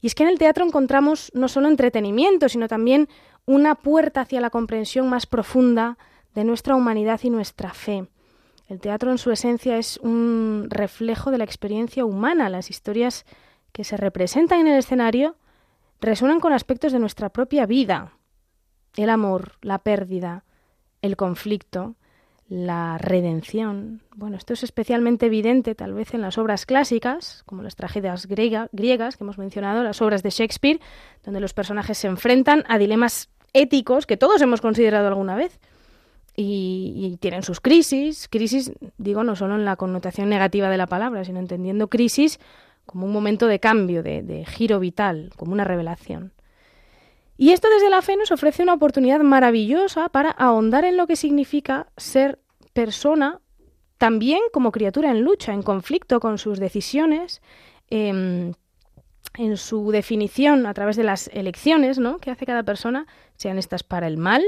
Y 0.00 0.08
es 0.08 0.14
que 0.14 0.24
en 0.24 0.30
el 0.30 0.38
teatro 0.38 0.64
encontramos 0.64 1.30
no 1.34 1.48
solo 1.48 1.68
entretenimiento, 1.68 2.48
sino 2.48 2.66
también 2.66 3.08
una 3.46 3.76
puerta 3.76 4.22
hacia 4.22 4.40
la 4.40 4.50
comprensión 4.50 5.08
más 5.08 5.26
profunda 5.26 5.96
de 6.34 6.44
nuestra 6.44 6.74
humanidad 6.74 7.20
y 7.22 7.30
nuestra 7.30 7.72
fe. 7.72 8.08
El 8.70 8.80
teatro 8.80 9.10
en 9.10 9.18
su 9.18 9.32
esencia 9.32 9.78
es 9.78 9.96
un 9.98 10.68
reflejo 10.70 11.32
de 11.32 11.38
la 11.38 11.44
experiencia 11.44 12.04
humana. 12.04 12.48
Las 12.48 12.70
historias 12.70 13.26
que 13.72 13.82
se 13.84 13.96
representan 13.96 14.60
en 14.60 14.68
el 14.68 14.78
escenario 14.78 15.36
resuenan 16.00 16.40
con 16.40 16.52
aspectos 16.52 16.92
de 16.92 17.00
nuestra 17.00 17.30
propia 17.30 17.66
vida. 17.66 18.12
El 18.96 19.10
amor, 19.10 19.54
la 19.60 19.78
pérdida, 19.78 20.44
el 21.02 21.16
conflicto, 21.16 21.96
la 22.50 22.98
redención. 22.98 24.02
Bueno, 24.16 24.36
esto 24.36 24.52
es 24.52 24.64
especialmente 24.64 25.26
evidente 25.26 25.74
tal 25.74 25.94
vez 25.94 26.12
en 26.14 26.20
las 26.20 26.36
obras 26.36 26.66
clásicas, 26.66 27.44
como 27.46 27.62
las 27.62 27.76
tragedias 27.76 28.26
griegas 28.26 29.16
que 29.16 29.24
hemos 29.24 29.38
mencionado, 29.38 29.82
las 29.84 30.02
obras 30.02 30.22
de 30.22 30.30
Shakespeare, 30.30 30.80
donde 31.24 31.40
los 31.40 31.54
personajes 31.54 31.96
se 31.96 32.08
enfrentan 32.08 32.64
a 32.68 32.76
dilemas 32.76 33.30
éticos 33.52 34.04
que 34.04 34.16
todos 34.16 34.42
hemos 34.42 34.60
considerado 34.60 35.06
alguna 35.08 35.36
vez. 35.36 35.58
Y, 36.36 36.94
y, 36.96 37.16
tienen 37.18 37.42
sus 37.42 37.60
crisis, 37.60 38.28
crisis, 38.28 38.72
digo, 38.98 39.24
no 39.24 39.36
solo 39.36 39.56
en 39.56 39.64
la 39.64 39.76
connotación 39.76 40.28
negativa 40.28 40.70
de 40.70 40.76
la 40.76 40.86
palabra, 40.86 41.24
sino 41.24 41.38
entendiendo 41.38 41.88
crisis 41.88 42.40
como 42.90 43.06
un 43.06 43.12
momento 43.12 43.46
de 43.46 43.60
cambio, 43.60 44.02
de, 44.02 44.44
giro 44.48 44.80
vital, 44.80 45.30
como 45.36 45.52
una 45.52 45.62
revelación. 45.62 46.32
Y 47.40 47.52
esto 47.52 47.70
desde 47.70 47.88
la 47.88 48.02
fe 48.02 48.18
nos 48.18 48.32
ofrece 48.32 48.62
una 48.62 48.74
oportunidad 48.74 49.20
maravillosa 49.20 50.10
para 50.10 50.28
ahondar 50.28 50.84
en 50.84 50.98
lo 50.98 51.06
que 51.06 51.16
significa 51.16 51.86
ser 51.96 52.38
persona, 52.74 53.40
también 53.96 54.40
como 54.52 54.70
criatura 54.70 55.10
en 55.10 55.22
lucha, 55.22 55.54
en 55.54 55.62
conflicto 55.62 56.20
con 56.20 56.36
sus 56.36 56.60
decisiones, 56.60 57.40
em, 57.88 58.52
en 59.38 59.56
su 59.56 59.90
definición 59.90 60.66
a 60.66 60.74
través 60.74 60.96
de 60.96 61.04
las 61.04 61.28
elecciones 61.28 61.98
¿no? 61.98 62.18
que 62.18 62.30
hace 62.30 62.44
cada 62.44 62.62
persona, 62.62 63.06
sean 63.36 63.56
estas 63.56 63.84
para 63.84 64.06
el 64.06 64.18
mal, 64.18 64.44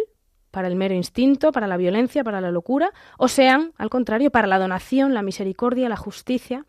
para 0.50 0.68
el 0.68 0.76
mero 0.76 0.94
instinto, 0.94 1.50
para 1.50 1.66
la 1.66 1.78
violencia, 1.78 2.22
para 2.22 2.42
la 2.42 2.50
locura, 2.50 2.92
o 3.16 3.26
sean, 3.26 3.72
al 3.78 3.88
contrario, 3.88 4.30
para 4.30 4.46
la 4.46 4.58
donación, 4.58 5.14
la 5.14 5.22
misericordia, 5.22 5.88
la 5.88 5.96
justicia. 5.96 6.66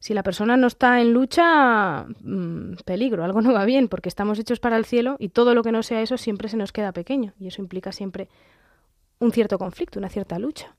Si 0.00 0.14
la 0.14 0.22
persona 0.22 0.56
no 0.56 0.68
está 0.68 1.00
en 1.00 1.12
lucha, 1.12 2.06
mmm, 2.22 2.74
peligro, 2.84 3.24
algo 3.24 3.40
no 3.40 3.52
va 3.52 3.64
bien, 3.64 3.88
porque 3.88 4.08
estamos 4.08 4.38
hechos 4.38 4.60
para 4.60 4.76
el 4.76 4.84
cielo 4.84 5.16
y 5.18 5.30
todo 5.30 5.54
lo 5.54 5.62
que 5.62 5.72
no 5.72 5.82
sea 5.82 6.02
eso 6.02 6.16
siempre 6.16 6.48
se 6.48 6.56
nos 6.56 6.72
queda 6.72 6.92
pequeño 6.92 7.34
y 7.38 7.48
eso 7.48 7.60
implica 7.60 7.90
siempre 7.90 8.28
un 9.18 9.32
cierto 9.32 9.58
conflicto, 9.58 9.98
una 9.98 10.08
cierta 10.08 10.38
lucha. 10.38 10.76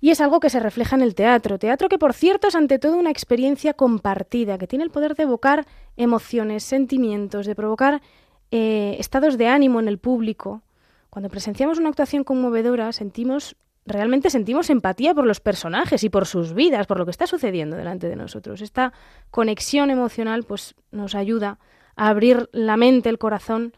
Y 0.00 0.10
es 0.10 0.20
algo 0.20 0.40
que 0.40 0.50
se 0.50 0.60
refleja 0.60 0.94
en 0.94 1.02
el 1.02 1.14
teatro. 1.14 1.58
Teatro 1.58 1.88
que, 1.88 1.98
por 1.98 2.12
cierto, 2.12 2.48
es 2.48 2.54
ante 2.54 2.78
todo 2.78 2.96
una 2.96 3.10
experiencia 3.10 3.72
compartida, 3.74 4.58
que 4.58 4.66
tiene 4.66 4.84
el 4.84 4.90
poder 4.90 5.14
de 5.14 5.24
evocar 5.24 5.66
emociones, 5.96 6.62
sentimientos, 6.64 7.46
de 7.46 7.54
provocar 7.54 8.02
eh, 8.50 8.96
estados 8.98 9.38
de 9.38 9.48
ánimo 9.48 9.80
en 9.80 9.88
el 9.88 9.98
público. 9.98 10.62
Cuando 11.10 11.30
presenciamos 11.30 11.78
una 11.78 11.88
actuación 11.88 12.24
conmovedora, 12.24 12.92
sentimos 12.92 13.56
realmente 13.86 14.30
sentimos 14.30 14.68
empatía 14.68 15.14
por 15.14 15.26
los 15.26 15.40
personajes 15.40 16.02
y 16.04 16.10
por 16.10 16.26
sus 16.26 16.52
vidas, 16.52 16.86
por 16.86 16.98
lo 16.98 17.04
que 17.04 17.12
está 17.12 17.26
sucediendo 17.26 17.76
delante 17.76 18.08
de 18.08 18.16
nosotros. 18.16 18.60
Esta 18.60 18.92
conexión 19.30 19.90
emocional 19.90 20.42
pues 20.42 20.74
nos 20.90 21.14
ayuda 21.14 21.58
a 21.94 22.08
abrir 22.08 22.50
la 22.52 22.76
mente, 22.76 23.08
el 23.08 23.18
corazón 23.18 23.72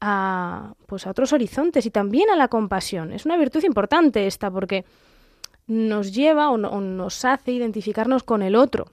a 0.00 0.74
pues 0.86 1.06
a 1.06 1.10
otros 1.10 1.32
horizontes 1.32 1.86
y 1.86 1.90
también 1.90 2.30
a 2.30 2.36
la 2.36 2.48
compasión. 2.48 3.12
Es 3.12 3.24
una 3.24 3.36
virtud 3.36 3.64
importante 3.64 4.26
esta 4.26 4.50
porque 4.50 4.84
nos 5.66 6.12
lleva 6.12 6.50
o, 6.50 6.54
o 6.54 6.80
nos 6.80 7.24
hace 7.24 7.52
identificarnos 7.52 8.22
con 8.22 8.42
el 8.42 8.54
otro. 8.54 8.86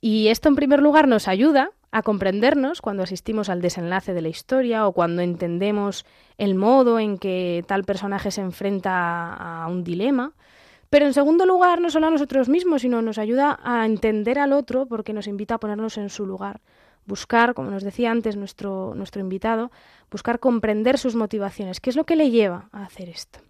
Y 0.00 0.28
esto 0.28 0.48
en 0.48 0.54
primer 0.54 0.80
lugar 0.80 1.08
nos 1.08 1.28
ayuda 1.28 1.70
a 1.90 2.02
comprendernos 2.02 2.80
cuando 2.80 3.02
asistimos 3.02 3.48
al 3.48 3.62
desenlace 3.62 4.12
de 4.12 4.22
la 4.22 4.28
historia 4.28 4.86
o 4.86 4.92
cuando 4.92 5.22
entendemos 5.22 6.04
el 6.36 6.54
modo 6.54 6.98
en 6.98 7.18
que 7.18 7.64
tal 7.66 7.84
personaje 7.84 8.30
se 8.30 8.40
enfrenta 8.40 9.34
a 9.34 9.66
un 9.68 9.84
dilema. 9.84 10.34
Pero 10.90 11.06
en 11.06 11.14
segundo 11.14 11.44
lugar, 11.44 11.80
no 11.80 11.90
solo 11.90 12.06
a 12.06 12.10
nosotros 12.10 12.48
mismos, 12.48 12.82
sino 12.82 13.02
nos 13.02 13.18
ayuda 13.18 13.58
a 13.62 13.84
entender 13.84 14.38
al 14.38 14.52
otro 14.52 14.86
porque 14.86 15.12
nos 15.12 15.26
invita 15.26 15.54
a 15.54 15.60
ponernos 15.60 15.98
en 15.98 16.08
su 16.08 16.26
lugar. 16.26 16.60
Buscar, 17.06 17.54
como 17.54 17.70
nos 17.70 17.82
decía 17.82 18.10
antes 18.10 18.36
nuestro, 18.36 18.94
nuestro 18.94 19.20
invitado, 19.20 19.70
buscar 20.10 20.40
comprender 20.40 20.98
sus 20.98 21.14
motivaciones. 21.14 21.80
¿Qué 21.80 21.90
es 21.90 21.96
lo 21.96 22.04
que 22.04 22.16
le 22.16 22.30
lleva 22.30 22.68
a 22.72 22.84
hacer 22.84 23.08
esto? 23.08 23.40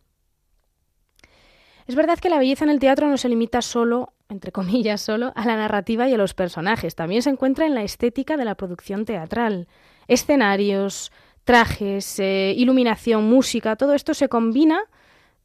Es 1.89 1.95
verdad 1.95 2.19
que 2.19 2.29
la 2.29 2.39
belleza 2.39 2.67
en 2.67 2.71
el 2.71 2.81
teatro 2.81 3.09
no 3.09 3.17
se 3.17 3.31
limita 3.31 3.63
solo, 3.63 4.13
entre 4.29 4.53
comillas, 4.53 5.01
solo 5.01 5.33
a 5.35 5.47
la 5.47 5.57
narrativa 5.57 6.07
y 6.07 6.13
a 6.13 6.19
los 6.19 6.35
personajes. 6.35 6.95
También 6.95 7.23
se 7.23 7.31
encuentra 7.31 7.65
en 7.65 7.75
la 7.75 7.83
estética 7.83 8.37
de 8.37 8.45
la 8.45 8.57
producción 8.57 9.07
teatral. 9.07 9.69
Escenarios, 10.07 11.11
trajes, 11.45 12.21
eh, 12.21 12.53
iluminación, 12.55 13.25
música, 13.25 13.75
todo 13.77 13.95
esto 13.95 14.13
se 14.13 14.29
combina 14.29 14.83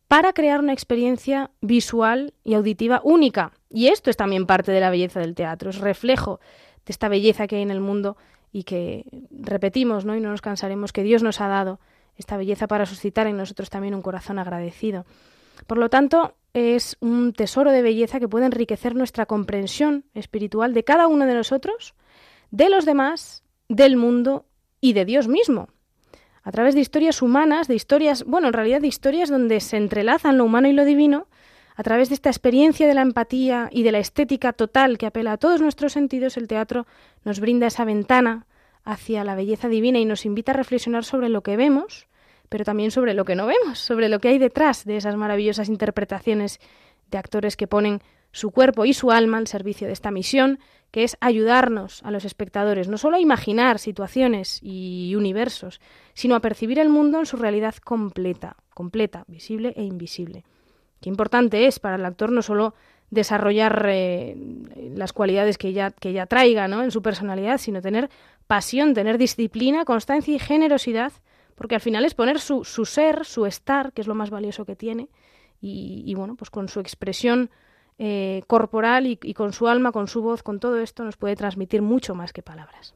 para 0.10 0.34
crear 0.34 0.60
una 0.60 0.74
experiencia 0.74 1.50
visual 1.62 2.34
y 2.44 2.56
auditiva 2.56 3.00
única. 3.06 3.54
Y 3.70 3.88
esto 3.88 4.10
es 4.10 4.18
también 4.18 4.46
parte 4.46 4.74
de 4.74 4.82
la 4.82 4.90
belleza 4.90 5.22
del 5.22 5.36
teatro, 5.36 5.70
es 5.70 5.78
reflejo 5.78 6.42
de 6.86 6.92
esta 6.92 7.08
belleza 7.08 7.48
que 7.48 7.56
hay 7.56 7.62
en 7.62 7.72
el 7.72 7.80
mundo 7.80 8.18
y 8.52 8.64
que 8.64 9.06
repetimos, 9.32 10.04
¿no? 10.04 10.14
Y 10.14 10.20
no 10.20 10.30
nos 10.30 10.42
cansaremos 10.42 10.92
que 10.92 11.04
Dios 11.04 11.24
nos 11.24 11.40
ha 11.40 11.48
dado 11.48 11.80
esta 12.18 12.36
belleza 12.36 12.68
para 12.68 12.86
suscitar 12.86 13.28
en 13.28 13.38
nosotros 13.38 13.70
también 13.70 13.96
un 13.96 14.02
corazón 14.02 14.40
agradecido. 14.40 15.06
Por 15.68 15.78
lo 15.78 15.90
tanto, 15.90 16.36
es 16.54 16.98
un 17.00 17.34
tesoro 17.34 17.72
de 17.72 17.82
belleza 17.82 18.20
que 18.20 18.28
puede 18.28 18.46
enriquecer 18.46 18.96
nuestra 18.96 19.26
comprensión 19.26 20.06
espiritual 20.14 20.74
de 20.74 20.84
cada 20.84 21.08
uno 21.08 21.26
de 21.26 21.34
nosotros, 21.34 21.96
de 22.52 22.70
los 22.70 22.86
demás, 22.86 23.44
del 23.70 23.98
mundo 23.98 24.46
y 24.80 24.94
de 24.94 25.06
Dios 25.06 25.28
mismo. 25.28 25.70
A 26.44 26.52
través 26.52 26.76
de 26.76 26.82
historias 26.82 27.22
humanas, 27.22 27.68
de 27.68 27.76
historias, 27.76 28.24
bueno, 28.26 28.48
en 28.48 28.54
realidad 28.54 28.82
de 28.82 28.88
historias 28.88 29.30
donde 29.30 29.60
se 29.62 29.78
entrelazan 29.78 30.38
lo 30.38 30.46
humano 30.46 30.68
y 30.68 30.74
lo 30.74 30.86
divino, 30.86 31.28
a 31.76 31.84
través 31.84 32.10
de 32.10 32.16
esta 32.16 32.30
experiencia 32.30 32.88
de 32.88 32.94
la 32.94 33.02
empatía 33.02 33.70
y 33.72 33.84
de 33.84 33.92
la 33.92 34.00
estética 34.00 34.54
total 34.54 34.98
que 34.98 35.08
apela 35.08 35.32
a 35.32 35.38
todos 35.38 35.62
nuestros 35.62 35.94
sentidos, 35.94 36.38
el 36.38 36.48
teatro 36.48 36.86
nos 37.24 37.40
brinda 37.40 37.68
esa 37.68 37.86
ventana 37.86 38.46
hacia 38.84 39.24
la 39.24 39.36
belleza 39.36 39.70
divina 39.70 40.00
y 40.00 40.06
nos 40.06 40.26
invita 40.26 40.52
a 40.52 40.56
reflexionar 40.56 41.04
sobre 41.06 41.30
lo 41.30 41.42
que 41.42 41.58
vemos, 41.58 42.08
pero 42.54 42.66
también 42.66 42.92
sobre 42.92 43.16
lo 43.16 43.26
que 43.26 43.34
no 43.34 43.48
vemos, 43.48 43.80
sobre 43.80 44.10
lo 44.10 44.20
que 44.20 44.28
hay 44.28 44.38
detrás 44.38 44.86
de 44.86 44.96
esas 44.96 45.16
maravillosas 45.16 45.70
interpretaciones 45.70 46.60
de 47.10 47.18
actores 47.18 47.58
que 47.58 47.66
ponen 47.66 48.04
su 48.32 48.52
cuerpo 48.52 48.86
y 48.86 48.94
su 48.94 49.10
alma 49.10 49.40
al 49.40 49.48
servicio 49.48 49.88
de 49.88 49.94
esta 49.94 50.12
misión, 50.12 50.60
que 50.92 51.04
es 51.04 51.18
ayudarnos 51.20 52.04
a 52.04 52.12
los 52.12 52.26
espectadores 52.26 52.90
no 52.90 53.00
solo 53.00 53.18
a 53.18 53.20
imaginar 53.20 53.80
situaciones 53.80 54.60
y 54.62 55.16
universos, 55.16 55.82
sino 56.14 56.36
a 56.36 56.42
percibir 56.42 56.78
el 56.78 56.90
mundo 56.90 57.18
en 57.18 57.26
su 57.26 57.38
realidad 57.38 57.74
completa, 57.84 58.56
completa, 58.76 59.24
visible 59.28 59.74
e 59.76 59.82
invisible. 59.82 60.46
Qué 61.02 61.10
importante 61.10 61.66
es 61.66 61.80
para 61.80 61.96
el 61.96 62.06
actor 62.06 62.32
no 62.32 62.44
solo 62.44 62.76
desarrollar 63.10 63.84
eh, 63.90 64.38
las 64.94 65.12
cualidades 65.12 65.58
que 65.58 65.74
ya, 65.74 65.90
que 65.90 66.14
ya 66.14 66.28
traiga 66.28 66.68
¿no? 66.68 66.84
en 66.84 66.92
su 66.92 67.02
personalidad, 67.02 67.58
sino 67.58 67.82
tener 67.82 68.12
pasión, 68.46 68.94
tener 68.94 69.18
disciplina, 69.18 69.86
constancia 69.86 70.36
y 70.36 70.38
generosidad, 70.38 71.14
porque 71.56 71.76
al 71.76 71.82
final 71.82 72.06
es 72.06 72.14
poner 72.14 72.40
su, 72.40 72.64
ser, 72.64 73.26
su 73.26 73.46
estar, 73.46 73.94
que 73.94 74.02
es 74.02 74.08
lo 74.08 74.16
más 74.16 74.30
valioso 74.30 74.66
que 74.66 74.76
tiene, 74.76 75.10
y, 75.66 76.14
bueno, 76.16 76.36
pues 76.36 76.50
con 76.50 76.68
su 76.68 76.82
expresión 76.82 77.50
eh, 77.98 78.44
corporal 78.48 79.08
y, 79.08 79.34
con 79.34 79.54
su 79.54 79.70
alma, 79.70 79.94
con 79.94 80.08
su 80.08 80.22
voz, 80.22 80.44
con 80.44 80.60
todo 80.60 80.78
esto, 80.80 81.06
nos 81.06 81.16
puede 81.16 81.38
transmitir 81.38 81.82
mucho 81.82 82.16
más 82.16 82.34
que 82.34 82.42
palabras. 82.42 82.96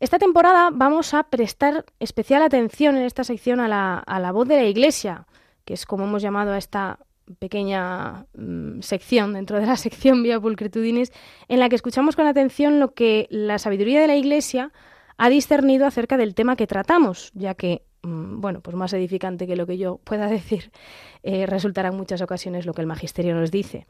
Esta 0.00 0.18
temporada 0.18 0.70
vamos 0.72 1.14
a 1.14 1.22
prestar 1.22 1.84
especial 2.00 2.42
atención 2.42 2.96
en 2.96 3.02
esta 3.02 3.22
sección 3.22 3.60
a 3.60 3.68
la, 3.68 3.98
a 3.98 4.18
la 4.18 4.32
voz 4.32 4.48
de 4.48 4.56
la 4.56 4.64
Iglesia, 4.64 5.28
que 5.64 5.74
es 5.74 5.86
como 5.86 6.04
hemos 6.04 6.22
llamado 6.22 6.50
a 6.50 6.58
esta 6.58 6.98
pequeña 7.38 8.26
mm, 8.34 8.80
sección 8.80 9.34
dentro 9.34 9.58
de 9.58 9.66
la 9.66 9.76
sección 9.86 10.22
Vía 10.22 10.40
Pulcritudinis, 10.40 11.12
en 11.48 11.60
la 11.60 11.68
que 11.68 11.76
escuchamos 11.76 12.16
con 12.16 12.26
atención 12.26 12.80
lo 12.80 12.94
que 12.94 13.26
la 13.30 13.58
sabiduría 13.58 14.00
de 14.00 14.06
la 14.06 14.16
Iglesia 14.16 14.72
ha 15.16 15.28
discernido 15.28 15.86
acerca 15.86 16.16
del 16.16 16.34
tema 16.34 16.56
que 16.56 16.66
tratamos, 16.66 17.30
ya 17.34 17.54
que, 17.54 17.82
mm, 18.02 18.40
bueno, 18.40 18.60
pues 18.60 18.76
más 18.76 18.92
edificante 18.92 19.46
que 19.46 19.56
lo 19.56 19.66
que 19.66 19.78
yo 19.78 19.98
pueda 20.04 20.26
decir, 20.28 20.70
eh, 21.22 21.46
resultará 21.46 21.88
en 21.88 21.96
muchas 21.96 22.22
ocasiones 22.22 22.66
lo 22.66 22.74
que 22.74 22.80
el 22.80 22.86
Magisterio 22.86 23.34
nos 23.34 23.50
dice. 23.50 23.86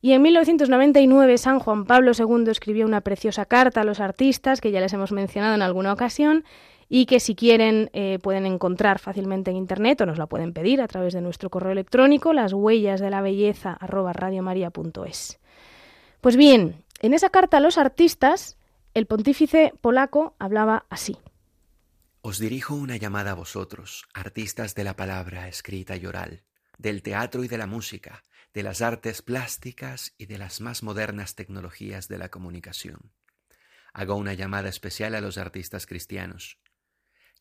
Y 0.00 0.12
en 0.12 0.22
1999 0.22 1.38
San 1.38 1.60
Juan 1.60 1.84
Pablo 1.84 2.10
II 2.18 2.50
escribió 2.50 2.86
una 2.86 3.02
preciosa 3.02 3.44
carta 3.44 3.82
a 3.82 3.84
los 3.84 4.00
artistas, 4.00 4.60
que 4.60 4.72
ya 4.72 4.80
les 4.80 4.92
hemos 4.92 5.12
mencionado 5.12 5.54
en 5.54 5.62
alguna 5.62 5.92
ocasión, 5.92 6.44
y 6.88 7.06
que 7.06 7.20
si 7.20 7.34
quieren 7.34 7.88
eh, 7.94 8.18
pueden 8.20 8.44
encontrar 8.44 8.98
fácilmente 8.98 9.50
en 9.50 9.56
internet 9.56 10.00
o 10.00 10.06
nos 10.06 10.18
la 10.18 10.26
pueden 10.26 10.52
pedir 10.52 10.82
a 10.82 10.88
través 10.88 11.14
de 11.14 11.22
nuestro 11.22 11.48
correo 11.48 11.72
electrónico, 11.72 12.32
las 12.32 12.52
huellas 12.52 13.00
de 13.00 13.08
la 13.08 13.22
belleza 13.22 13.78
Pues 16.20 16.36
bien, 16.36 16.84
en 17.00 17.14
esa 17.14 17.30
carta 17.30 17.56
a 17.56 17.60
los 17.60 17.78
artistas, 17.78 18.58
el 18.94 19.06
pontífice 19.06 19.72
polaco 19.80 20.36
hablaba 20.38 20.86
así. 20.90 21.16
Os 22.20 22.38
dirijo 22.38 22.74
una 22.74 22.96
llamada 22.96 23.32
a 23.32 23.34
vosotros, 23.34 24.04
artistas 24.14 24.74
de 24.74 24.84
la 24.84 24.96
palabra 24.96 25.48
escrita 25.48 25.96
y 25.96 26.06
oral, 26.06 26.44
del 26.78 27.02
teatro 27.02 27.42
y 27.44 27.48
de 27.48 27.58
la 27.58 27.66
música, 27.66 28.24
de 28.54 28.62
las 28.62 28.82
artes 28.82 29.22
plásticas 29.22 30.14
y 30.18 30.26
de 30.26 30.38
las 30.38 30.60
más 30.60 30.82
modernas 30.82 31.34
tecnologías 31.34 32.08
de 32.08 32.18
la 32.18 32.28
comunicación. 32.28 33.12
Hago 33.92 34.14
una 34.14 34.34
llamada 34.34 34.68
especial 34.68 35.14
a 35.14 35.20
los 35.20 35.36
artistas 35.36 35.86
cristianos, 35.86 36.58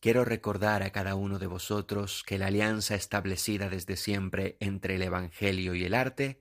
Quiero 0.02 0.26
recordar 0.26 0.82
a 0.82 0.90
cada 0.90 1.14
uno 1.14 1.38
de 1.38 1.46
vosotros 1.46 2.24
que 2.26 2.40
la 2.40 2.48
alianza 2.48 2.96
establecida 2.96 3.70
desde 3.70 3.96
siempre 3.96 4.58
entre 4.60 4.96
el 4.96 5.04
Evangelio 5.04 5.76
y 5.76 5.86
el 5.86 5.94
arte, 5.94 6.41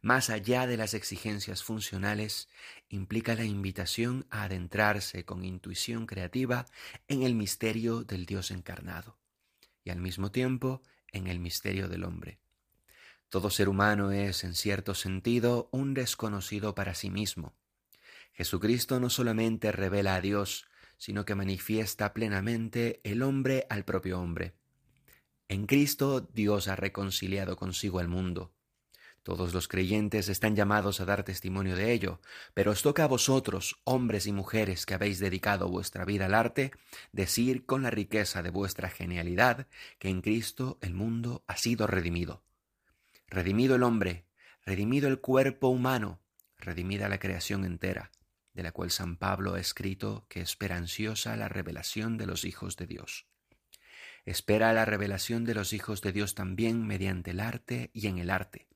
más 0.00 0.30
allá 0.30 0.66
de 0.66 0.76
las 0.76 0.94
exigencias 0.94 1.62
funcionales, 1.62 2.48
implica 2.88 3.34
la 3.34 3.44
invitación 3.44 4.26
a 4.30 4.44
adentrarse 4.44 5.24
con 5.24 5.44
intuición 5.44 6.06
creativa 6.06 6.66
en 7.08 7.22
el 7.22 7.34
misterio 7.34 8.04
del 8.04 8.26
Dios 8.26 8.50
encarnado 8.50 9.18
y 9.84 9.90
al 9.90 10.00
mismo 10.00 10.30
tiempo 10.30 10.82
en 11.12 11.26
el 11.26 11.40
misterio 11.40 11.88
del 11.88 12.04
hombre. 12.04 12.38
Todo 13.28 13.50
ser 13.50 13.68
humano 13.68 14.10
es, 14.12 14.44
en 14.44 14.54
cierto 14.54 14.94
sentido, 14.94 15.68
un 15.72 15.94
desconocido 15.94 16.74
para 16.74 16.94
sí 16.94 17.10
mismo. 17.10 17.54
Jesucristo 18.32 19.00
no 19.00 19.10
solamente 19.10 19.72
revela 19.72 20.14
a 20.14 20.20
Dios, 20.20 20.66
sino 20.96 21.24
que 21.24 21.34
manifiesta 21.34 22.14
plenamente 22.14 23.00
el 23.04 23.22
hombre 23.22 23.66
al 23.68 23.84
propio 23.84 24.20
hombre. 24.20 24.54
En 25.48 25.66
Cristo 25.66 26.20
Dios 26.20 26.68
ha 26.68 26.76
reconciliado 26.76 27.56
consigo 27.56 27.98
al 27.98 28.08
mundo. 28.08 28.52
Todos 29.28 29.52
los 29.52 29.68
creyentes 29.68 30.30
están 30.30 30.56
llamados 30.56 31.02
a 31.02 31.04
dar 31.04 31.22
testimonio 31.22 31.76
de 31.76 31.92
ello, 31.92 32.18
pero 32.54 32.70
os 32.70 32.80
toca 32.80 33.04
a 33.04 33.08
vosotros, 33.08 33.78
hombres 33.84 34.26
y 34.26 34.32
mujeres 34.32 34.86
que 34.86 34.94
habéis 34.94 35.18
dedicado 35.18 35.68
vuestra 35.68 36.06
vida 36.06 36.24
al 36.24 36.34
arte, 36.34 36.70
decir 37.12 37.66
con 37.66 37.82
la 37.82 37.90
riqueza 37.90 38.42
de 38.42 38.48
vuestra 38.48 38.88
genialidad 38.88 39.66
que 39.98 40.08
en 40.08 40.22
Cristo 40.22 40.78
el 40.80 40.94
mundo 40.94 41.44
ha 41.46 41.58
sido 41.58 41.86
redimido. 41.86 42.42
Redimido 43.26 43.76
el 43.76 43.82
hombre, 43.82 44.24
redimido 44.64 45.08
el 45.08 45.20
cuerpo 45.20 45.68
humano, 45.68 46.22
redimida 46.56 47.10
la 47.10 47.18
creación 47.18 47.66
entera 47.66 48.10
de 48.54 48.62
la 48.62 48.72
cual 48.72 48.90
San 48.90 49.18
Pablo 49.18 49.56
ha 49.56 49.60
escrito 49.60 50.24
que 50.30 50.40
espera 50.40 50.78
ansiosa 50.78 51.36
la 51.36 51.48
revelación 51.48 52.16
de 52.16 52.24
los 52.24 52.46
hijos 52.46 52.78
de 52.78 52.86
Dios. 52.86 53.26
Espera 54.24 54.72
la 54.72 54.86
revelación 54.86 55.44
de 55.44 55.52
los 55.52 55.74
hijos 55.74 56.00
de 56.00 56.12
Dios 56.12 56.34
también 56.34 56.86
mediante 56.86 57.32
el 57.32 57.40
arte 57.40 57.90
y 57.92 58.06
en 58.06 58.16
el 58.16 58.30
arte. 58.30 58.68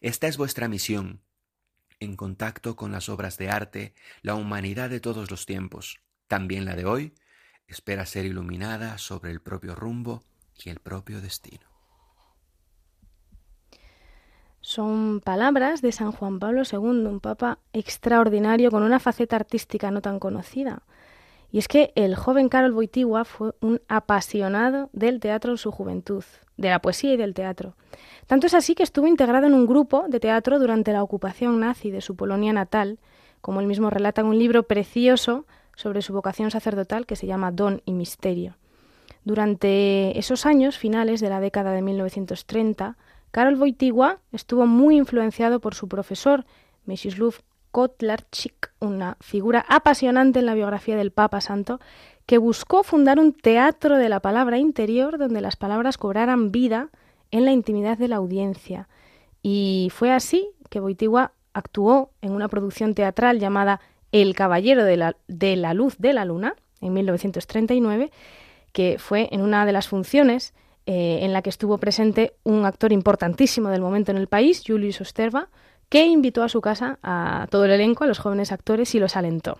Esta 0.00 0.26
es 0.26 0.36
vuestra 0.36 0.68
misión. 0.68 1.22
En 2.00 2.16
contacto 2.16 2.76
con 2.76 2.92
las 2.92 3.08
obras 3.08 3.38
de 3.38 3.50
arte, 3.50 3.94
la 4.22 4.34
humanidad 4.34 4.90
de 4.90 5.00
todos 5.00 5.30
los 5.30 5.46
tiempos, 5.46 6.00
también 6.28 6.64
la 6.64 6.76
de 6.76 6.84
hoy, 6.84 7.14
espera 7.66 8.06
ser 8.06 8.24
iluminada 8.24 8.98
sobre 8.98 9.30
el 9.32 9.40
propio 9.40 9.74
rumbo 9.74 10.22
y 10.64 10.70
el 10.70 10.78
propio 10.78 11.20
destino. 11.20 11.66
Son 14.60 15.20
palabras 15.20 15.82
de 15.82 15.92
San 15.92 16.12
Juan 16.12 16.38
Pablo 16.38 16.62
II, 16.70 17.06
un 17.06 17.20
papa 17.20 17.58
extraordinario 17.72 18.70
con 18.70 18.82
una 18.82 19.00
faceta 19.00 19.36
artística 19.36 19.90
no 19.90 20.02
tan 20.02 20.18
conocida. 20.18 20.82
Y 21.50 21.58
es 21.58 21.68
que 21.68 21.92
el 21.94 22.14
joven 22.16 22.48
Karol 22.48 22.74
Wojtyła 22.74 23.24
fue 23.24 23.54
un 23.60 23.80
apasionado 23.88 24.90
del 24.92 25.20
teatro 25.20 25.52
en 25.52 25.58
su 25.58 25.70
juventud, 25.70 26.24
de 26.56 26.68
la 26.68 26.80
poesía 26.80 27.14
y 27.14 27.16
del 27.16 27.34
teatro. 27.34 27.74
Tanto 28.28 28.46
es 28.46 28.52
así 28.52 28.74
que 28.74 28.82
estuvo 28.82 29.06
integrado 29.06 29.46
en 29.46 29.54
un 29.54 29.66
grupo 29.66 30.04
de 30.06 30.20
teatro 30.20 30.58
durante 30.58 30.92
la 30.92 31.02
ocupación 31.02 31.60
nazi 31.60 31.90
de 31.90 32.02
su 32.02 32.14
Polonia 32.14 32.52
natal, 32.52 32.98
como 33.40 33.60
él 33.60 33.66
mismo 33.66 33.88
relata 33.88 34.20
en 34.20 34.26
un 34.26 34.38
libro 34.38 34.64
precioso 34.64 35.46
sobre 35.74 36.02
su 36.02 36.12
vocación 36.12 36.50
sacerdotal 36.50 37.06
que 37.06 37.16
se 37.16 37.26
llama 37.26 37.52
Don 37.52 37.80
y 37.86 37.94
Misterio. 37.94 38.56
Durante 39.24 40.18
esos 40.18 40.44
años 40.44 40.76
finales 40.76 41.20
de 41.20 41.30
la 41.30 41.40
década 41.40 41.72
de 41.72 41.80
1930, 41.80 42.98
Karol 43.30 43.58
Wojtyła 43.58 44.18
estuvo 44.30 44.66
muy 44.66 44.98
influenciado 44.98 45.60
por 45.60 45.74
su 45.74 45.88
profesor, 45.88 46.44
Mieczysław 46.84 47.40
Kotlarczyk, 47.70 48.72
una 48.78 49.16
figura 49.20 49.64
apasionante 49.70 50.40
en 50.40 50.46
la 50.46 50.54
biografía 50.54 50.96
del 50.96 51.12
Papa 51.12 51.40
Santo, 51.40 51.80
que 52.26 52.36
buscó 52.36 52.82
fundar 52.82 53.18
un 53.18 53.32
teatro 53.32 53.96
de 53.96 54.10
la 54.10 54.20
palabra 54.20 54.58
interior 54.58 55.16
donde 55.16 55.40
las 55.40 55.56
palabras 55.56 55.96
cobraran 55.96 56.52
vida 56.52 56.90
en 57.30 57.44
la 57.44 57.52
intimidad 57.52 57.98
de 57.98 58.08
la 58.08 58.16
audiencia. 58.16 58.88
Y 59.42 59.90
fue 59.94 60.12
así 60.12 60.48
que 60.70 60.80
Wojtyła 60.80 61.32
actuó 61.52 62.10
en 62.22 62.32
una 62.32 62.48
producción 62.48 62.94
teatral 62.94 63.38
llamada 63.38 63.80
El 64.12 64.34
Caballero 64.34 64.84
de 64.84 64.96
la, 64.96 65.16
de 65.26 65.56
la 65.56 65.74
Luz 65.74 65.96
de 65.98 66.12
la 66.12 66.24
Luna, 66.24 66.54
en 66.80 66.92
1939, 66.92 68.10
que 68.72 68.96
fue 68.98 69.28
en 69.32 69.40
una 69.40 69.66
de 69.66 69.72
las 69.72 69.88
funciones 69.88 70.54
eh, 70.86 71.20
en 71.22 71.32
la 71.32 71.42
que 71.42 71.50
estuvo 71.50 71.78
presente 71.78 72.34
un 72.44 72.64
actor 72.64 72.92
importantísimo 72.92 73.68
del 73.68 73.80
momento 73.80 74.10
en 74.10 74.16
el 74.18 74.28
país, 74.28 74.62
Julius 74.66 75.00
Osterva, 75.00 75.48
que 75.88 76.06
invitó 76.06 76.42
a 76.42 76.48
su 76.48 76.60
casa 76.60 76.98
a 77.02 77.46
todo 77.50 77.64
el 77.64 77.72
elenco, 77.72 78.04
a 78.04 78.06
los 78.06 78.18
jóvenes 78.18 78.52
actores, 78.52 78.94
y 78.94 79.00
los 79.00 79.16
alentó. 79.16 79.58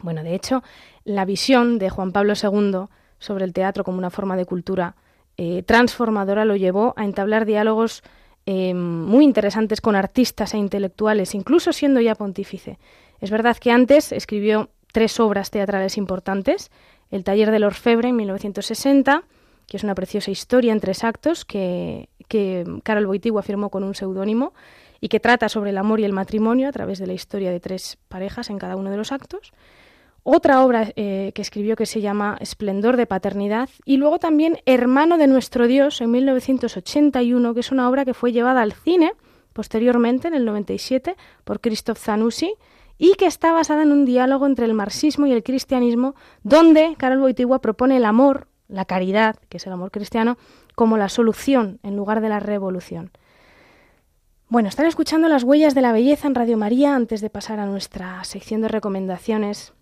Bueno, 0.00 0.22
de 0.22 0.34
hecho, 0.34 0.62
la 1.04 1.24
visión 1.24 1.78
de 1.78 1.90
Juan 1.90 2.12
Pablo 2.12 2.34
II 2.34 2.86
sobre 3.18 3.44
el 3.44 3.52
teatro 3.52 3.84
como 3.84 3.98
una 3.98 4.10
forma 4.10 4.36
de 4.36 4.44
cultura 4.44 4.96
eh, 5.36 5.62
transformadora 5.62 6.44
lo 6.44 6.56
llevó 6.56 6.94
a 6.96 7.04
entablar 7.04 7.44
diálogos 7.44 8.02
eh, 8.46 8.74
muy 8.74 9.24
interesantes 9.24 9.80
con 9.80 9.96
artistas 9.96 10.54
e 10.54 10.58
intelectuales, 10.58 11.34
incluso 11.34 11.72
siendo 11.72 12.00
ya 12.00 12.14
pontífice. 12.14 12.78
Es 13.20 13.30
verdad 13.30 13.56
que 13.56 13.70
antes 13.70 14.12
escribió 14.12 14.68
tres 14.92 15.18
obras 15.18 15.50
teatrales 15.50 15.96
importantes, 15.96 16.70
El 17.10 17.22
taller 17.22 17.50
del 17.50 17.64
orfebre 17.64 18.08
en 18.08 18.16
1960, 18.16 19.24
que 19.66 19.76
es 19.76 19.84
una 19.84 19.94
preciosa 19.94 20.30
historia 20.30 20.72
en 20.72 20.80
tres 20.80 21.04
actos 21.04 21.44
que, 21.44 22.08
que 22.28 22.64
Carol 22.82 23.06
Boitigua 23.06 23.42
firmó 23.42 23.70
con 23.70 23.84
un 23.84 23.94
seudónimo 23.94 24.52
y 25.00 25.08
que 25.08 25.20
trata 25.20 25.48
sobre 25.48 25.70
el 25.70 25.78
amor 25.78 26.00
y 26.00 26.04
el 26.04 26.12
matrimonio 26.12 26.68
a 26.68 26.72
través 26.72 26.98
de 26.98 27.06
la 27.06 27.12
historia 27.12 27.50
de 27.50 27.60
tres 27.60 27.98
parejas 28.08 28.50
en 28.50 28.58
cada 28.58 28.76
uno 28.76 28.90
de 28.90 28.96
los 28.96 29.12
actos. 29.12 29.52
Otra 30.26 30.64
obra 30.64 30.90
eh, 30.96 31.32
que 31.34 31.42
escribió 31.42 31.76
que 31.76 31.84
se 31.84 32.00
llama 32.00 32.38
Esplendor 32.40 32.96
de 32.96 33.06
Paternidad 33.06 33.68
y 33.84 33.98
luego 33.98 34.18
también 34.18 34.58
Hermano 34.64 35.18
de 35.18 35.26
nuestro 35.26 35.66
Dios 35.66 36.00
en 36.00 36.10
1981, 36.10 37.52
que 37.52 37.60
es 37.60 37.70
una 37.70 37.88
obra 37.90 38.06
que 38.06 38.14
fue 38.14 38.32
llevada 38.32 38.62
al 38.62 38.72
cine 38.72 39.12
posteriormente, 39.52 40.26
en 40.26 40.34
el 40.34 40.46
97, 40.46 41.14
por 41.44 41.60
Christoph 41.60 41.98
Zanussi 41.98 42.54
y 42.96 43.14
que 43.14 43.26
está 43.26 43.52
basada 43.52 43.82
en 43.82 43.92
un 43.92 44.06
diálogo 44.06 44.46
entre 44.46 44.64
el 44.64 44.72
marxismo 44.72 45.26
y 45.26 45.32
el 45.32 45.42
cristianismo, 45.42 46.14
donde 46.42 46.94
Carol 46.96 47.20
Boitigua 47.20 47.60
propone 47.60 47.98
el 47.98 48.06
amor, 48.06 48.48
la 48.66 48.86
caridad, 48.86 49.36
que 49.50 49.58
es 49.58 49.66
el 49.66 49.74
amor 49.74 49.90
cristiano, 49.90 50.38
como 50.74 50.96
la 50.96 51.10
solución 51.10 51.80
en 51.82 51.96
lugar 51.96 52.22
de 52.22 52.30
la 52.30 52.40
revolución. 52.40 53.10
Bueno, 54.48 54.70
están 54.70 54.86
escuchando 54.86 55.28
las 55.28 55.44
huellas 55.44 55.74
de 55.74 55.82
la 55.82 55.92
belleza 55.92 56.28
en 56.28 56.34
Radio 56.34 56.56
María 56.56 56.94
antes 56.94 57.20
de 57.20 57.28
pasar 57.28 57.58
a 57.58 57.66
nuestra 57.66 58.24
sección 58.24 58.62
de 58.62 58.68
recomendaciones. 58.68 59.74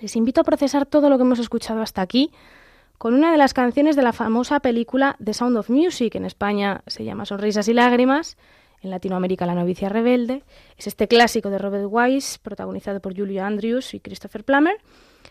Les 0.00 0.16
invito 0.16 0.40
a 0.40 0.44
procesar 0.44 0.86
todo 0.86 1.08
lo 1.10 1.16
que 1.16 1.22
hemos 1.22 1.38
escuchado 1.38 1.82
hasta 1.82 2.02
aquí 2.02 2.30
con 2.98 3.14
una 3.14 3.32
de 3.32 3.38
las 3.38 3.54
canciones 3.54 3.96
de 3.96 4.02
la 4.02 4.12
famosa 4.12 4.60
película 4.60 5.16
The 5.22 5.34
Sound 5.34 5.56
of 5.56 5.70
Music. 5.70 6.14
En 6.14 6.24
España 6.24 6.82
se 6.86 7.04
llama 7.04 7.26
Sonrisas 7.26 7.68
y 7.68 7.74
Lágrimas 7.74 8.36
en 8.82 8.90
Latinoamérica 8.90 9.46
La 9.46 9.54
novicia 9.54 9.88
rebelde. 9.88 10.42
Es 10.76 10.86
este 10.86 11.08
clásico 11.08 11.50
de 11.50 11.58
Robert 11.58 11.86
Wise, 11.88 12.38
protagonizado 12.40 13.00
por 13.00 13.16
Julia 13.16 13.46
Andrews 13.46 13.94
y 13.94 14.00
Christopher 14.00 14.44
Plummer. 14.44 14.76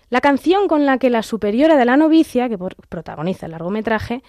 La 0.10 0.22
canción 0.22 0.68
con 0.68 0.86
la 0.86 0.98
que 0.98 1.10
la 1.10 1.24
superiora 1.24 1.78
de 1.78 1.86
la 1.86 1.98
novicia, 1.98 2.50
que 2.50 2.58
protagoniza 2.58 3.46
el 3.46 3.54
largometraje, 3.54 4.24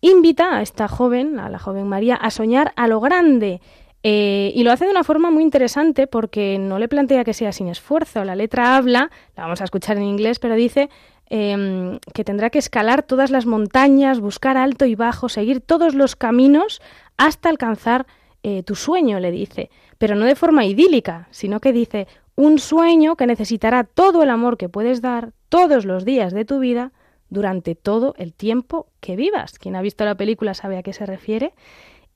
invita 0.00 0.56
a 0.56 0.62
esta 0.62 0.88
joven, 0.88 1.38
a 1.40 1.48
la 1.48 1.58
joven 1.58 1.88
María, 1.88 2.14
a 2.14 2.30
soñar 2.30 2.72
a 2.76 2.86
lo 2.86 3.00
grande. 3.00 3.60
Eh, 4.02 4.52
y 4.54 4.62
lo 4.62 4.70
hace 4.70 4.84
de 4.84 4.92
una 4.92 5.02
forma 5.02 5.30
muy 5.30 5.42
interesante 5.42 6.06
porque 6.06 6.58
no 6.58 6.78
le 6.78 6.88
plantea 6.88 7.24
que 7.24 7.34
sea 7.34 7.52
sin 7.52 7.68
esfuerzo. 7.68 8.24
La 8.24 8.36
letra 8.36 8.76
habla, 8.76 9.10
la 9.36 9.42
vamos 9.44 9.60
a 9.60 9.64
escuchar 9.64 9.96
en 9.96 10.04
inglés, 10.04 10.38
pero 10.38 10.54
dice 10.54 10.88
em, 11.30 11.98
que 12.14 12.24
tendrá 12.24 12.50
que 12.50 12.58
escalar 12.58 13.02
todas 13.02 13.30
las 13.30 13.44
montañas, 13.44 14.20
buscar 14.20 14.56
alto 14.56 14.84
y 14.86 14.94
bajo, 14.94 15.28
seguir 15.28 15.60
todos 15.60 15.94
los 15.94 16.16
caminos 16.16 16.80
hasta 17.16 17.48
alcanzar 17.48 18.06
eh, 18.44 18.62
tu 18.62 18.76
sueño, 18.76 19.18
le 19.18 19.32
dice, 19.32 19.70
pero 19.98 20.14
no 20.14 20.24
de 20.24 20.36
forma 20.36 20.64
idílica, 20.64 21.26
sino 21.32 21.58
que 21.58 21.72
dice 21.72 22.06
un 22.36 22.60
sueño 22.60 23.16
que 23.16 23.26
necesitará 23.26 23.82
todo 23.82 24.22
el 24.22 24.30
amor 24.30 24.56
que 24.56 24.68
puedes 24.68 25.02
dar 25.02 25.32
todos 25.48 25.84
los 25.84 26.04
días 26.04 26.32
de 26.32 26.44
tu 26.44 26.60
vida 26.60 26.92
durante 27.30 27.74
todo 27.74 28.14
el 28.16 28.32
tiempo 28.32 28.86
que 29.00 29.16
vivas. 29.16 29.58
Quien 29.58 29.74
ha 29.74 29.82
visto 29.82 30.04
la 30.04 30.14
película 30.14 30.54
sabe 30.54 30.78
a 30.78 30.84
qué 30.84 30.92
se 30.92 31.04
refiere. 31.04 31.52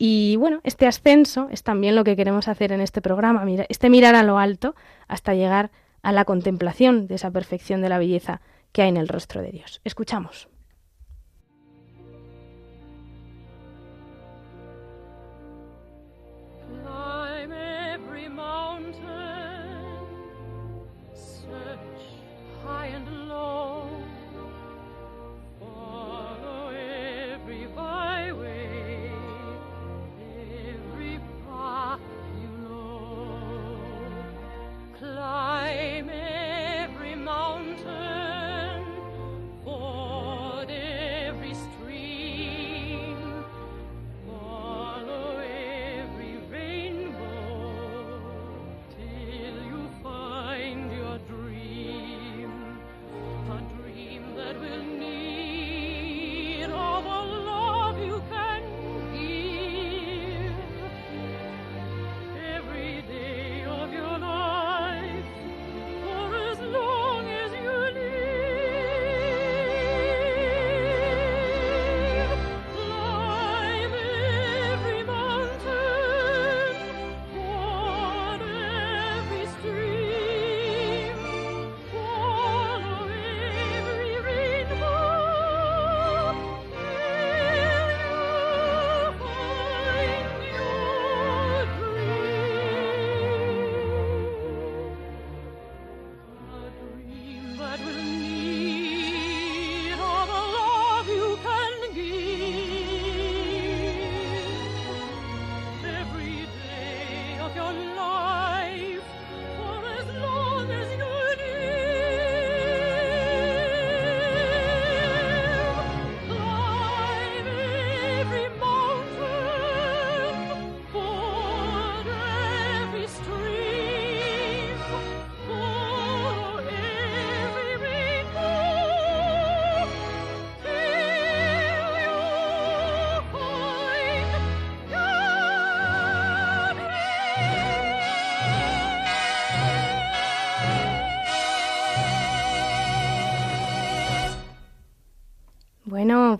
Y 0.05 0.35
bueno, 0.35 0.59
este 0.65 0.89
ascenso 0.89 1.47
es 1.53 1.63
también 1.63 1.95
lo 1.95 2.03
que 2.03 2.17
queremos 2.17 2.49
hacer 2.49 2.73
en 2.73 2.81
este 2.81 3.01
programa, 3.01 3.47
este 3.69 3.89
mirar 3.89 4.17
a 4.17 4.25
lo 4.25 4.37
alto 4.37 4.75
hasta 5.07 5.33
llegar 5.33 5.71
a 6.03 6.11
la 6.11 6.25
contemplación 6.25 7.07
de 7.07 7.15
esa 7.15 7.31
perfección 7.31 7.83
de 7.83 7.89
la 7.89 7.99
belleza 7.99 8.41
que 8.73 8.83
hay 8.83 8.89
en 8.89 8.97
el 8.97 9.07
rostro 9.07 9.43
de 9.43 9.53
Dios. 9.53 9.81
Escuchamos. 9.85 10.49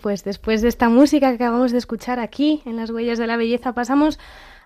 Pues 0.03 0.25
después 0.25 0.61
de 0.61 0.67
esta 0.67 0.89
música 0.89 1.29
que 1.29 1.35
acabamos 1.35 1.71
de 1.71 1.77
escuchar 1.77 2.19
aquí 2.19 2.61
en 2.65 2.75
las 2.75 2.89
huellas 2.89 3.17
de 3.17 3.25
la 3.25 3.37
belleza, 3.37 3.71
pasamos 3.71 4.19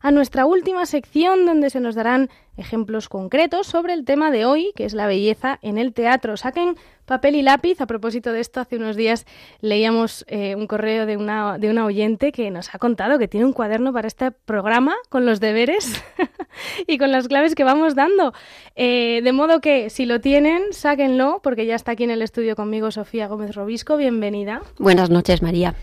a 0.08 0.12
nuestra 0.12 0.46
última 0.46 0.86
sección 0.86 1.46
donde 1.46 1.70
se 1.70 1.82
nos 1.82 1.94
darán 1.94 2.30
ejemplos 2.56 3.10
concretos 3.10 3.68
sobre 3.68 3.92
el 3.92 4.06
tema 4.06 4.32
de 4.32 4.46
hoy, 4.46 4.72
que 4.74 4.86
es 4.86 4.94
la 4.94 5.06
belleza 5.06 5.60
en 5.62 5.78
el 5.78 5.94
teatro. 5.94 6.38
Saquen 6.38 6.78
papel 7.04 7.36
y 7.36 7.42
lápiz. 7.42 7.82
A 7.82 7.88
propósito 7.88 8.32
de 8.32 8.40
esto, 8.40 8.62
hace 8.62 8.78
unos 8.78 8.96
días 8.96 9.26
leíamos 9.60 10.24
eh, 10.30 10.56
un 10.56 10.66
correo 10.66 11.06
de 11.06 11.18
una, 11.18 11.58
de 11.58 11.70
una 11.70 11.84
oyente 11.84 12.32
que 12.32 12.50
nos 12.52 12.74
ha 12.74 12.80
contado 12.80 13.20
que 13.20 13.28
tiene 13.28 13.46
un 13.46 13.52
cuaderno 13.52 13.92
para 13.92 14.08
este 14.08 14.32
programa 14.32 14.96
con 15.10 15.26
los 15.26 15.42
deberes 15.42 16.02
y 16.88 16.98
con 16.98 17.12
las 17.12 17.28
claves 17.28 17.54
que 17.54 17.66
vamos 17.66 17.94
dando. 17.94 18.34
Eh, 18.78 19.20
de 19.26 19.32
modo 19.34 19.60
que 19.60 19.90
si 19.90 20.06
lo 20.06 20.22
tienen, 20.22 20.72
sáquenlo, 20.72 21.42
porque 21.44 21.66
ya 21.66 21.76
está 21.76 21.92
aquí 21.92 22.06
en 22.06 22.12
el 22.12 22.22
estudio 22.22 22.56
conmigo 22.56 22.92
Sofía 22.92 23.28
Gómez 23.28 23.56
Robisco. 23.56 23.98
Bienvenida. 23.98 24.62
Buenas 24.80 25.10
noches, 25.10 25.42
María. 25.42 25.76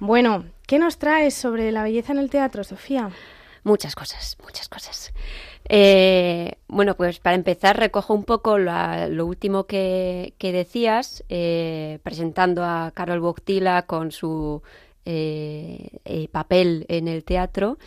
Bueno, 0.00 0.46
¿qué 0.66 0.80
nos 0.80 0.98
traes 0.98 1.34
sobre 1.34 1.70
la 1.70 1.84
belleza 1.84 2.12
en 2.12 2.18
el 2.18 2.30
teatro, 2.30 2.64
Sofía? 2.64 3.10
Muchas 3.62 3.94
cosas, 3.94 4.36
muchas 4.42 4.68
cosas. 4.68 5.12
Eh, 5.68 6.54
bueno, 6.66 6.96
pues 6.96 7.18
para 7.20 7.36
empezar 7.36 7.78
recojo 7.78 8.14
un 8.14 8.24
poco 8.24 8.58
lo 8.58 9.26
último 9.26 9.64
que, 9.66 10.34
decías, 10.40 11.24
eh, 11.28 11.98
presentando 12.02 12.64
a 12.64 12.90
Carol 12.94 13.20
Boctila 13.20 13.82
con 13.82 14.12
su 14.12 14.62
eh, 15.04 16.28
papel 16.32 16.86
en 16.88 17.08
el 17.08 17.24
teatro 17.24 17.78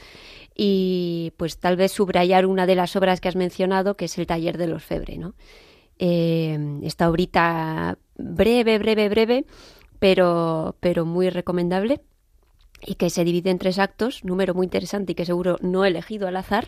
y 0.55 1.33
pues 1.37 1.57
tal 1.57 1.75
vez 1.75 1.91
subrayar 1.91 2.45
una 2.45 2.67
de 2.67 2.75
las 2.75 2.95
obras 2.95 3.19
que 3.19 3.29
has 3.29 3.35
mencionado, 3.35 3.97
que 3.97 4.05
es 4.05 4.17
el 4.17 4.27
taller 4.27 4.57
de 4.57 4.67
los 4.67 4.83
Febre, 4.83 5.17
¿no? 5.17 5.33
esta 5.99 7.09
obrita 7.09 7.97
breve, 8.17 8.77
breve, 8.77 9.07
breve, 9.07 9.45
pero, 9.99 10.75
pero 10.81 11.05
muy 11.05 11.29
recomendable 11.29 12.01
y 12.85 12.95
que 12.95 13.09
se 13.09 13.23
divide 13.23 13.49
en 13.49 13.59
tres 13.59 13.79
actos, 13.79 14.23
número 14.23 14.53
muy 14.53 14.65
interesante 14.65 15.11
y 15.11 15.15
que 15.15 15.25
seguro 15.25 15.57
no 15.61 15.85
he 15.85 15.87
elegido 15.87 16.27
al 16.27 16.35
azar. 16.35 16.67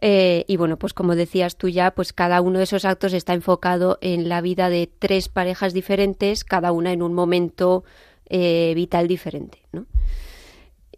Eh, 0.00 0.44
y 0.46 0.56
bueno, 0.56 0.78
pues 0.78 0.94
como 0.94 1.14
decías 1.14 1.56
tú 1.56 1.68
ya, 1.68 1.90
pues 1.90 2.12
cada 2.12 2.40
uno 2.40 2.58
de 2.58 2.64
esos 2.64 2.84
actos 2.84 3.12
está 3.12 3.34
enfocado 3.34 3.98
en 4.00 4.28
la 4.28 4.40
vida 4.40 4.70
de 4.70 4.90
tres 4.98 5.28
parejas 5.28 5.74
diferentes, 5.74 6.44
cada 6.44 6.72
una 6.72 6.92
en 6.92 7.02
un 7.02 7.14
momento 7.14 7.84
eh, 8.26 8.72
vital 8.74 9.08
diferente, 9.08 9.62
¿no? 9.72 9.86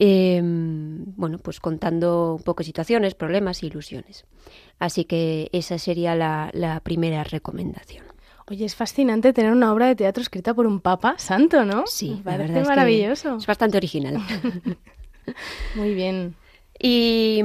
Em, 0.03 1.05
bueno, 1.17 1.39
pues 1.39 1.61
contando 1.61 2.37
un 2.37 2.43
poco 2.43 2.63
situaciones, 2.63 3.15
problemas 3.15 3.63
e 3.63 3.67
ilusiones. 3.67 4.25
Así 4.79 5.05
que 5.05 5.51
esa 5.53 5.79
sería 5.79 6.15
la 6.15 6.81
primera 6.83 7.23
recomendación. 7.23 8.10
Oye, 8.51 8.65
es 8.65 8.75
fascinante 8.75 9.33
tener 9.33 9.53
una 9.53 9.73
obra 9.73 9.87
de 9.87 9.95
teatro 9.95 10.23
escrita 10.23 10.55
por 10.55 10.67
un 10.67 10.81
papa 10.81 11.15
santo, 11.19 11.65
¿no? 11.65 11.85
Sí, 11.87 12.17
Me 12.25 12.33
parece 12.33 12.65
maravilloso. 12.65 13.37
Es, 13.37 13.47
bastante 13.47 13.77
original. 13.77 14.19
Muy 15.77 15.95
bien. 15.95 16.35
Y, 16.77 17.43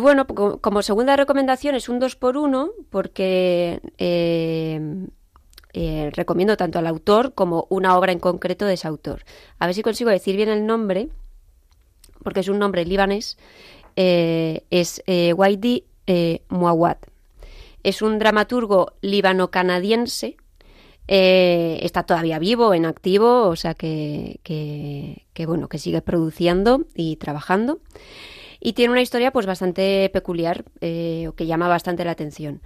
bueno, 0.00 0.26
como 0.26 0.82
segunda 0.82 1.14
recomendación 1.14 1.76
es 1.76 1.88
un 1.88 2.00
2 2.00 2.16
por 2.16 2.36
1 2.36 2.70
porque 2.90 3.80
eh, 3.98 5.06
eh, 5.72 6.10
recomiendo 6.12 6.56
tanto 6.56 6.80
al 6.80 6.88
autor 6.88 7.34
como 7.34 7.68
una 7.70 7.96
obra 7.96 8.10
en 8.10 8.18
concreto 8.18 8.66
de 8.66 8.74
ese 8.74 8.88
autor. 8.88 9.22
A 9.60 9.66
ver 9.66 9.74
si 9.76 9.82
consigo 9.82 10.10
decir 10.10 10.34
bien 10.34 10.48
el 10.48 10.66
nombre, 10.66 11.10
porque 12.24 12.40
es 12.40 12.48
un 12.48 12.58
nombre 12.58 12.84
libanés, 12.84 13.38
eh, 13.94 14.64
es 14.70 15.00
Waidi 15.06 15.84
Muawad 16.48 16.96
es 17.84 18.02
un 18.02 18.18
dramaturgo 18.18 18.94
líbano-canadiense. 19.02 20.36
Eh, 21.06 21.78
está 21.82 22.02
todavía 22.02 22.38
vivo, 22.38 22.72
en 22.72 22.86
activo, 22.86 23.48
o 23.48 23.56
sea 23.56 23.74
que, 23.74 24.40
que, 24.42 25.46
bueno, 25.46 25.68
que 25.68 25.78
sigue 25.78 26.00
produciendo 26.00 26.86
y 26.94 27.16
trabajando. 27.16 27.78
Y 28.58 28.72
tiene 28.72 28.92
una 28.92 29.02
historia 29.02 29.30
pues 29.30 29.44
bastante 29.44 30.10
peculiar, 30.12 30.64
eh, 30.80 31.30
que 31.36 31.46
llama 31.46 31.68
bastante 31.68 32.04
la 32.04 32.12
atención. 32.12 32.62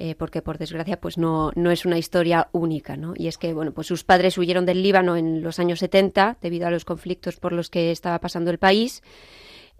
Eh, 0.00 0.14
porque 0.14 0.42
por 0.42 0.58
desgracia 0.58 1.00
pues 1.00 1.18
no, 1.18 1.50
no 1.56 1.72
es 1.72 1.84
una 1.84 1.98
historia 1.98 2.48
única, 2.52 2.96
¿no? 2.96 3.14
Y 3.16 3.26
es 3.26 3.36
que, 3.36 3.52
bueno, 3.52 3.72
pues 3.72 3.88
sus 3.88 4.04
padres 4.04 4.38
huyeron 4.38 4.64
del 4.64 4.80
Líbano 4.80 5.16
en 5.16 5.42
los 5.42 5.58
años 5.58 5.80
70 5.80 6.38
debido 6.40 6.68
a 6.68 6.70
los 6.70 6.84
conflictos 6.84 7.36
por 7.36 7.52
los 7.52 7.68
que 7.68 7.90
estaba 7.90 8.20
pasando 8.20 8.52
el 8.52 8.58
país 8.58 9.02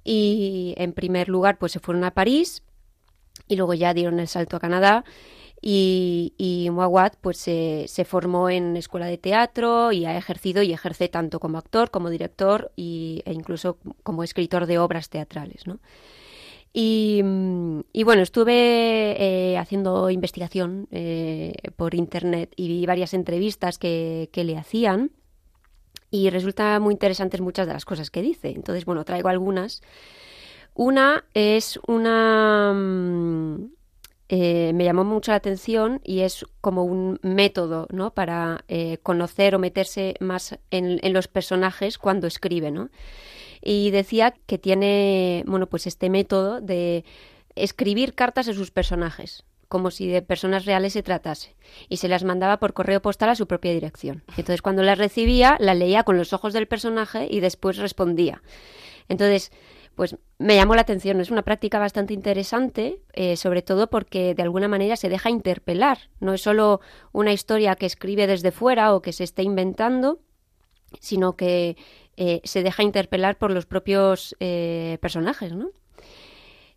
y 0.03 0.75
en 0.77 0.93
primer 0.93 1.29
lugar 1.29 1.59
pues 1.59 1.71
se 1.71 1.79
fueron 1.79 2.03
a 2.03 2.15
París 2.15 2.65
y 3.49 3.57
luego 3.57 3.75
ya 3.75 3.95
dieron 3.95 4.21
el 4.21 4.29
salto 4.29 4.57
a 4.57 4.61
Canadá 4.61 5.05
y, 5.61 6.35
y 6.39 6.71
pues 7.21 7.39
se, 7.39 7.87
se, 7.89 8.05
formó 8.05 8.49
en 8.49 8.77
escuela 8.77 9.07
de 9.07 9.19
teatro 9.19 9.91
y 9.91 10.05
ha 10.05 10.17
ejercido 10.17 10.63
y 10.63 10.73
ejerce 10.73 11.09
tanto 11.09 11.41
como 11.41 11.59
actor 11.59 11.91
como 11.91 12.11
director 12.11 12.71
y, 12.77 13.23
e 13.25 13.33
incluso 13.33 13.79
como 14.03 14.23
escritor 14.23 14.67
de 14.67 14.79
obras 14.79 15.09
teatrales, 15.09 15.67
¿no? 15.67 15.81
Y, 16.73 17.23
y, 17.93 18.05
bueno, 18.05 18.23
estuve 18.23 19.17
eh, 19.19 19.59
haciendo 19.59 20.11
investigación 20.11 20.87
eh, 20.93 21.55
por 21.77 21.95
internet 21.95 22.53
y 22.57 22.69
vi 22.69 22.87
varias 22.87 23.15
entrevistas 23.15 23.79
que, 23.79 24.29
que, 24.33 24.45
le 24.45 24.57
hacían 24.57 25.11
y 26.11 26.29
resulta 26.31 26.79
muy 26.79 26.93
interesantes 26.93 27.41
muchas 27.41 27.67
de 27.67 27.73
las 27.73 27.87
cosas 27.87 28.11
que 28.11 28.23
dice. 28.23 28.51
Entonces, 28.51 28.85
bueno, 28.85 29.05
traigo 29.05 29.29
algunas 29.29 29.81
una 30.79 31.25
es 31.35 31.79
una... 31.89 32.73
Mm, 32.73 33.73
eh, 34.29 34.73
me 34.75 34.85
llamó 34.85 35.05
mucho 35.05 35.33
la 35.33 35.37
atención 35.37 36.01
y 36.05 36.21
es 36.21 36.47
como 36.61 36.85
un 36.85 37.19
método 37.23 37.89
¿no? 37.91 38.13
para 38.13 38.65
eh, 38.69 38.99
conocer 39.03 39.55
o 39.55 39.59
meterse 39.59 40.15
más 40.21 40.59
en, 40.71 41.01
los 41.13 41.27
personajes 41.27 41.99
cuando 41.99 42.27
escribe. 42.29 42.71
¿no? 42.71 42.91
Y 43.61 43.91
decía 43.91 44.35
que 44.47 44.59
tiene 44.59 45.43
bueno, 45.47 45.67
pues 45.67 45.89
este 45.89 46.11
método 46.11 46.61
de 46.61 47.05
escribir 47.57 48.15
cartas 48.15 48.49
a 48.49 48.55
sus 48.55 48.71
personajes 48.71 49.45
como 49.67 49.91
si 49.91 50.07
de 50.07 50.23
personas 50.23 50.65
reales 50.65 50.95
se 50.95 51.03
tratase, 51.03 51.55
y 51.91 51.99
se 51.99 52.09
las 52.09 52.25
mandaba 52.25 52.59
por 52.59 52.73
correo 52.73 53.03
postal 53.03 53.29
a 53.29 53.35
su 53.35 53.47
propia 53.47 53.71
dirección. 53.71 54.23
Entonces, 54.31 54.63
cuando 54.63 54.83
las 54.83 54.97
recibía, 54.97 55.59
la 55.61 55.75
leía 55.75 56.05
con 56.05 56.17
los 56.17 56.33
ojos 56.33 56.55
del 56.55 56.67
personaje 56.67 57.29
y 57.31 57.41
después 57.41 57.77
respondía. 57.77 58.41
Entonces, 59.11 59.53
pues 59.99 60.17
me 60.39 60.55
llamó 60.55 60.77
la 60.77 60.83
atención. 60.83 61.21
Es 61.21 61.33
una 61.33 61.43
práctica 61.43 61.81
bastante 61.81 62.15
interesante, 62.15 63.03
eh, 63.15 63.37
sobre 63.37 63.63
todo 63.63 63.91
porque 63.91 64.33
de 64.33 64.45
alguna 64.45 64.69
manera 64.69 64.95
se 64.95 65.09
deja 65.09 65.29
interpelar. 65.29 65.99
No 66.21 66.35
es 66.35 66.41
solo 66.41 66.81
una 67.11 67.33
historia 67.33 67.75
que 67.75 67.87
escribe 67.87 68.29
desde 68.29 68.53
fuera 68.53 68.95
o 68.95 69.03
que 69.03 69.13
se 69.13 69.25
esté 69.25 69.43
inventando, 69.43 70.21
sino 71.01 71.35
que 71.35 71.77
eh, 72.17 72.41
se 72.45 72.63
deja 72.63 72.85
interpelar 72.85 73.39
por 73.39 73.51
los 73.51 73.67
propios 73.67 74.37
eh, 74.39 74.99
personajes, 75.01 75.53
¿no? 75.53 75.71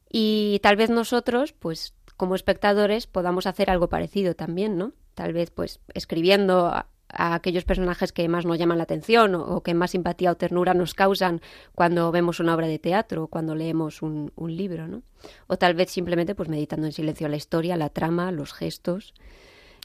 Y 0.10 0.60
tal 0.64 0.76
vez 0.76 0.90
nosotros, 0.90 1.54
pues 1.54 1.94
como 2.18 2.34
espectadores, 2.34 3.06
podamos 3.06 3.46
hacer 3.46 3.70
algo 3.70 3.88
parecido 3.88 4.34
también, 4.34 4.80
¿no? 4.80 4.94
Tal 5.14 5.32
vez, 5.32 5.52
pues, 5.52 5.80
escribiendo 5.94 6.74
a 7.14 7.36
aquellos 7.36 7.66
personajes 7.66 8.12
que 8.12 8.28
más 8.28 8.46
nos 8.46 8.58
llaman 8.58 8.78
la 8.78 8.84
atención 8.84 9.36
o, 9.36 9.62
que 9.62 9.74
más 9.74 9.92
simpatía 9.92 10.32
o 10.32 10.36
ternura 10.36 10.74
nos 10.74 10.94
causan 10.94 11.42
cuando 11.76 12.12
vemos 12.12 12.40
una 12.40 12.56
obra 12.56 12.68
de 12.68 12.80
teatro 12.80 13.24
o 13.24 13.28
cuando 13.28 13.56
leemos 13.56 14.02
un, 14.02 14.32
libro, 14.38 14.88
¿no? 14.88 15.04
O 15.48 15.58
tal 15.58 15.74
vez 15.76 15.92
simplemente 15.92 16.36
pues 16.36 16.50
meditando 16.50 16.88
en 16.88 16.92
silencio 16.92 17.28
la 17.28 17.38
historia, 17.38 17.78
la 17.78 17.90
trama, 17.90 18.32
los 18.32 18.54
gestos. 18.54 19.14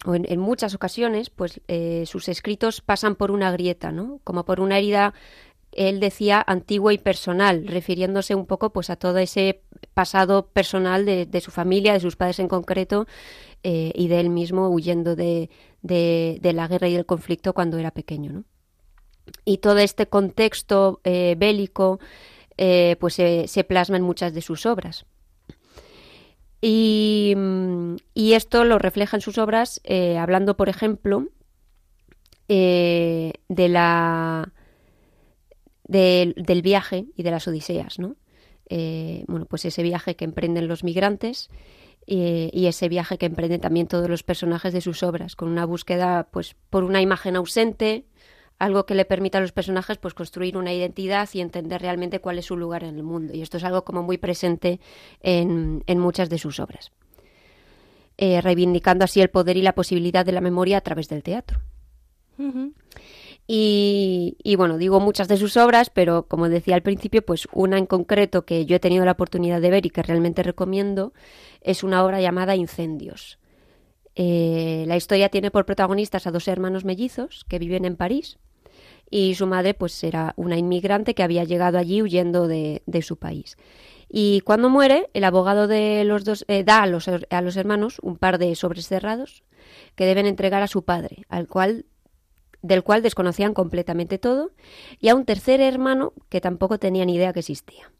O 0.04 0.14
en, 0.14 0.40
muchas 0.40 0.74
ocasiones, 0.74 1.30
pues 1.30 1.60
eh, 1.68 2.04
sus 2.06 2.28
escritos 2.28 2.80
pasan 2.80 3.16
por 3.16 3.30
una 3.30 3.50
grieta, 3.50 3.92
¿no? 3.92 4.20
Como 4.24 4.44
por 4.44 4.60
una 4.60 4.78
herida 4.78 5.14
él 5.76 6.00
decía 6.00 6.42
antiguo 6.46 6.90
y 6.90 6.98
personal, 6.98 7.66
refiriéndose 7.66 8.34
un 8.34 8.46
poco 8.46 8.70
pues 8.70 8.88
a 8.88 8.96
todo 8.96 9.18
ese 9.18 9.62
pasado 9.92 10.48
personal 10.48 11.04
de, 11.04 11.40
su 11.40 11.50
familia, 11.50 11.92
de 11.92 12.00
sus 12.00 12.16
padres 12.16 12.38
en 12.38 12.48
concreto, 12.48 13.06
eh, 13.62 13.92
y 13.94 14.08
de 14.08 14.20
él 14.20 14.30
mismo 14.30 14.68
huyendo 14.70 15.16
de, 15.16 15.50
de, 15.82 16.52
la 16.54 16.66
guerra 16.66 16.88
y 16.88 16.94
del 16.94 17.04
conflicto 17.04 17.52
cuando 17.52 17.76
era 17.78 17.90
pequeño. 17.90 18.32
¿no? 18.32 18.44
Y 19.44 19.58
todo 19.58 19.78
este 19.78 20.06
contexto 20.06 21.00
eh, 21.04 21.34
bélico 21.36 22.00
eh, 22.56 22.96
pues 22.98 23.14
se, 23.14 23.64
plasma 23.68 23.98
en 23.98 24.02
muchas 24.02 24.32
de 24.32 24.40
sus 24.40 24.64
obras. 24.64 25.04
Y, 26.62 27.34
y, 28.14 28.32
esto 28.32 28.64
lo 28.64 28.78
refleja 28.78 29.18
en 29.18 29.20
sus 29.20 29.36
obras 29.36 29.82
hablando, 30.18 30.56
por 30.56 30.70
ejemplo, 30.70 31.28
de 32.48 33.32
la 33.68 34.52
del 35.86 36.62
viaje 36.62 37.06
y 37.16 37.22
de 37.22 37.30
las 37.30 37.46
odiseas, 37.48 37.98
¿no? 37.98 38.16
bueno, 38.68 39.46
pues 39.46 39.64
ese 39.64 39.82
viaje 39.82 40.16
que 40.16 40.24
emprenden 40.24 40.66
los 40.66 40.82
migrantes 40.82 41.50
y, 42.06 42.66
ese 42.66 42.88
viaje 42.88 43.18
que 43.18 43.26
emprenden 43.26 43.60
también 43.60 43.88
todos 43.88 44.08
los 44.08 44.22
personajes 44.22 44.72
de 44.72 44.80
sus 44.80 45.02
obras, 45.02 45.34
con 45.34 45.48
una 45.48 45.66
búsqueda 45.66 46.28
pues 46.30 46.54
por 46.70 46.84
una 46.84 47.02
imagen 47.02 47.36
ausente, 47.36 48.04
algo 48.58 48.86
que 48.86 48.94
le 48.94 49.04
permita 49.04 49.38
a 49.38 49.40
los 49.40 49.52
personajes 49.52 49.98
pues 49.98 50.14
construir 50.14 50.56
una 50.56 50.72
identidad 50.72 51.28
y 51.32 51.40
entender 51.40 51.82
realmente 51.82 52.20
cuál 52.20 52.38
es 52.38 52.46
su 52.46 52.56
lugar 52.56 52.84
en 52.84 52.96
el 52.96 53.02
mundo. 53.02 53.34
Y 53.34 53.42
esto 53.42 53.56
es 53.56 53.64
algo 53.64 53.84
como 53.84 54.02
muy 54.02 54.18
presente 54.18 54.80
en, 55.20 55.82
en 55.86 55.98
muchas 55.98 56.30
de 56.30 56.38
sus 56.38 56.60
obras, 56.60 56.92
eh, 58.16 58.40
reivindicando 58.40 59.04
así 59.04 59.20
el 59.20 59.28
poder 59.28 59.56
y 59.56 59.62
la 59.62 59.74
posibilidad 59.74 60.24
de 60.24 60.32
la 60.32 60.40
memoria 60.40 60.78
a 60.78 60.82
través 60.82 61.08
del 61.08 61.22
teatro. 61.22 61.60
Y, 63.48 64.56
bueno, 64.56 64.76
digo 64.76 64.98
muchas 64.98 65.28
de 65.28 65.36
sus 65.36 65.56
obras, 65.56 65.88
pero 65.90 66.26
como 66.26 66.48
decía 66.48 66.74
al 66.74 66.82
principio, 66.82 67.24
pues 67.24 67.46
una 67.52 67.78
en 67.78 67.86
concreto 67.86 68.44
que 68.44 68.66
yo 68.66 68.76
he 68.76 68.80
tenido 68.80 69.04
la 69.04 69.12
oportunidad 69.12 69.60
de 69.60 69.70
ver 69.70 69.86
y 69.86 69.90
que 69.90 70.02
realmente 70.02 70.42
recomiendo 70.42 71.12
es 71.60 71.84
una 71.84 72.04
obra 72.04 72.20
llamada 72.20 72.56
Incendios. 72.56 73.38
Eh, 74.16 74.84
la 74.88 74.96
historia 74.96 75.28
tiene 75.28 75.50
por 75.50 75.64
protagonistas 75.64 76.26
a 76.26 76.32
dos 76.32 76.48
hermanos 76.48 76.84
mellizos 76.84 77.44
que 77.48 77.58
viven 77.58 77.84
en 77.84 77.96
París 77.96 78.38
y 79.10 79.34
su 79.34 79.46
madre 79.46 79.74
pues 79.74 80.02
era 80.02 80.32
una 80.36 80.56
inmigrante 80.56 81.14
que 81.14 81.22
había 81.22 81.44
llegado 81.44 81.78
allí 81.78 82.02
huyendo 82.02 82.48
de, 82.48 82.82
su 83.02 83.16
país. 83.16 83.56
Y 84.08 84.40
cuando 84.40 84.70
muere, 84.70 85.08
el 85.14 85.22
abogado 85.22 85.68
de 85.68 86.02
los 86.04 86.24
dos 86.24 86.44
eh, 86.48 86.64
da 86.64 86.82
a 86.82 86.86
los, 86.86 87.08
a 87.08 87.40
los 87.42 87.56
hermanos 87.56 87.98
un 88.02 88.16
par 88.16 88.38
de 88.38 88.54
sobres 88.56 88.88
cerrados 88.88 89.44
que 89.94 90.06
deben 90.06 90.26
entregar 90.26 90.62
a 90.62 90.68
su 90.68 90.84
padre, 90.84 91.26
al 91.28 91.46
cual 91.46 91.84
del 92.66 92.82
cual 92.82 93.02
desconocían 93.02 93.54
completamente 93.54 94.18
todo, 94.18 94.50
y 94.98 95.08
a 95.08 95.14
un 95.14 95.24
tercer 95.24 95.60
hermano 95.60 96.12
que 96.28 96.40
tampoco 96.40 96.78
tenía 96.78 97.04
ni 97.04 97.14
idea 97.14 97.32
que 97.32 97.40
existía. 97.40 97.90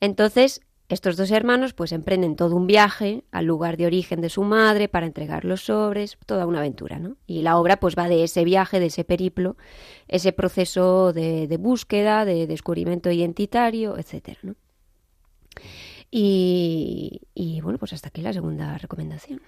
Entonces, 0.00 0.62
estos 0.90 1.16
dos 1.16 1.30
hermanos 1.30 1.72
pues 1.72 1.92
emprenden 1.92 2.34
todo 2.34 2.56
un 2.56 2.66
viaje 2.66 3.22
al 3.30 3.44
lugar 3.46 3.76
de 3.76 3.86
origen 3.86 4.20
de 4.20 4.28
su 4.28 4.42
madre 4.42 4.88
para 4.88 5.06
entregar 5.06 5.44
los 5.44 5.66
sobres, 5.66 6.18
toda 6.26 6.46
una 6.46 6.58
aventura, 6.58 6.98
¿no? 6.98 7.16
Y 7.28 7.42
la 7.42 7.58
obra 7.58 7.78
pues 7.78 7.94
va 7.96 8.08
de 8.08 8.24
ese 8.24 8.42
viaje, 8.44 8.80
de 8.80 8.86
ese 8.86 9.04
periplo, 9.04 9.56
ese 10.08 10.32
proceso 10.32 11.12
de, 11.12 11.56
búsqueda, 11.60 12.24
de 12.24 12.48
descubrimiento 12.48 13.08
identitario, 13.08 13.98
etcétera, 13.98 14.40
¿no? 14.42 14.56
Y, 16.10 17.20
y 17.34 17.60
bueno, 17.60 17.78
pues 17.78 17.92
hasta 17.92 18.08
aquí 18.08 18.20
la 18.20 18.32
segunda 18.32 18.76
recomendación. 18.76 19.40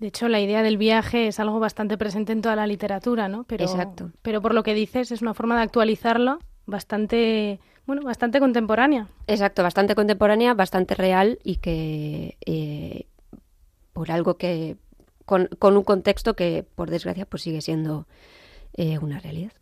De 0.00 0.06
hecho, 0.06 0.28
la 0.28 0.40
idea 0.40 0.62
del 0.62 0.78
viaje 0.78 1.26
es 1.26 1.38
algo 1.40 1.60
bastante 1.60 1.98
presente 1.98 2.32
en 2.32 2.40
toda 2.40 2.56
la 2.56 2.66
literatura, 2.66 3.28
¿no? 3.28 3.44
Pero, 3.44 3.64
Exacto. 3.64 4.10
Pero 4.22 4.40
por 4.40 4.54
lo 4.54 4.62
que 4.62 4.72
dices, 4.72 5.12
es 5.12 5.20
una 5.20 5.34
forma 5.34 5.56
de 5.56 5.62
actualizarlo 5.62 6.38
bastante, 6.64 7.60
bueno, 7.86 8.00
bastante 8.02 8.40
contemporánea. 8.40 9.08
Exacto, 9.26 9.62
bastante 9.62 9.94
contemporánea, 9.94 10.54
bastante 10.54 10.94
real 10.94 11.38
y 11.44 11.56
que 11.56 12.38
eh, 12.46 13.08
por 13.92 14.10
algo 14.10 14.38
que 14.38 14.78
con, 15.26 15.48
con, 15.58 15.76
un 15.76 15.84
contexto 15.84 16.34
que 16.34 16.64
por 16.74 16.88
desgracia 16.88 17.26
pues 17.26 17.42
sigue 17.42 17.60
siendo 17.60 18.06
eh, 18.72 18.98
una 18.98 19.20
realidad. 19.20 19.52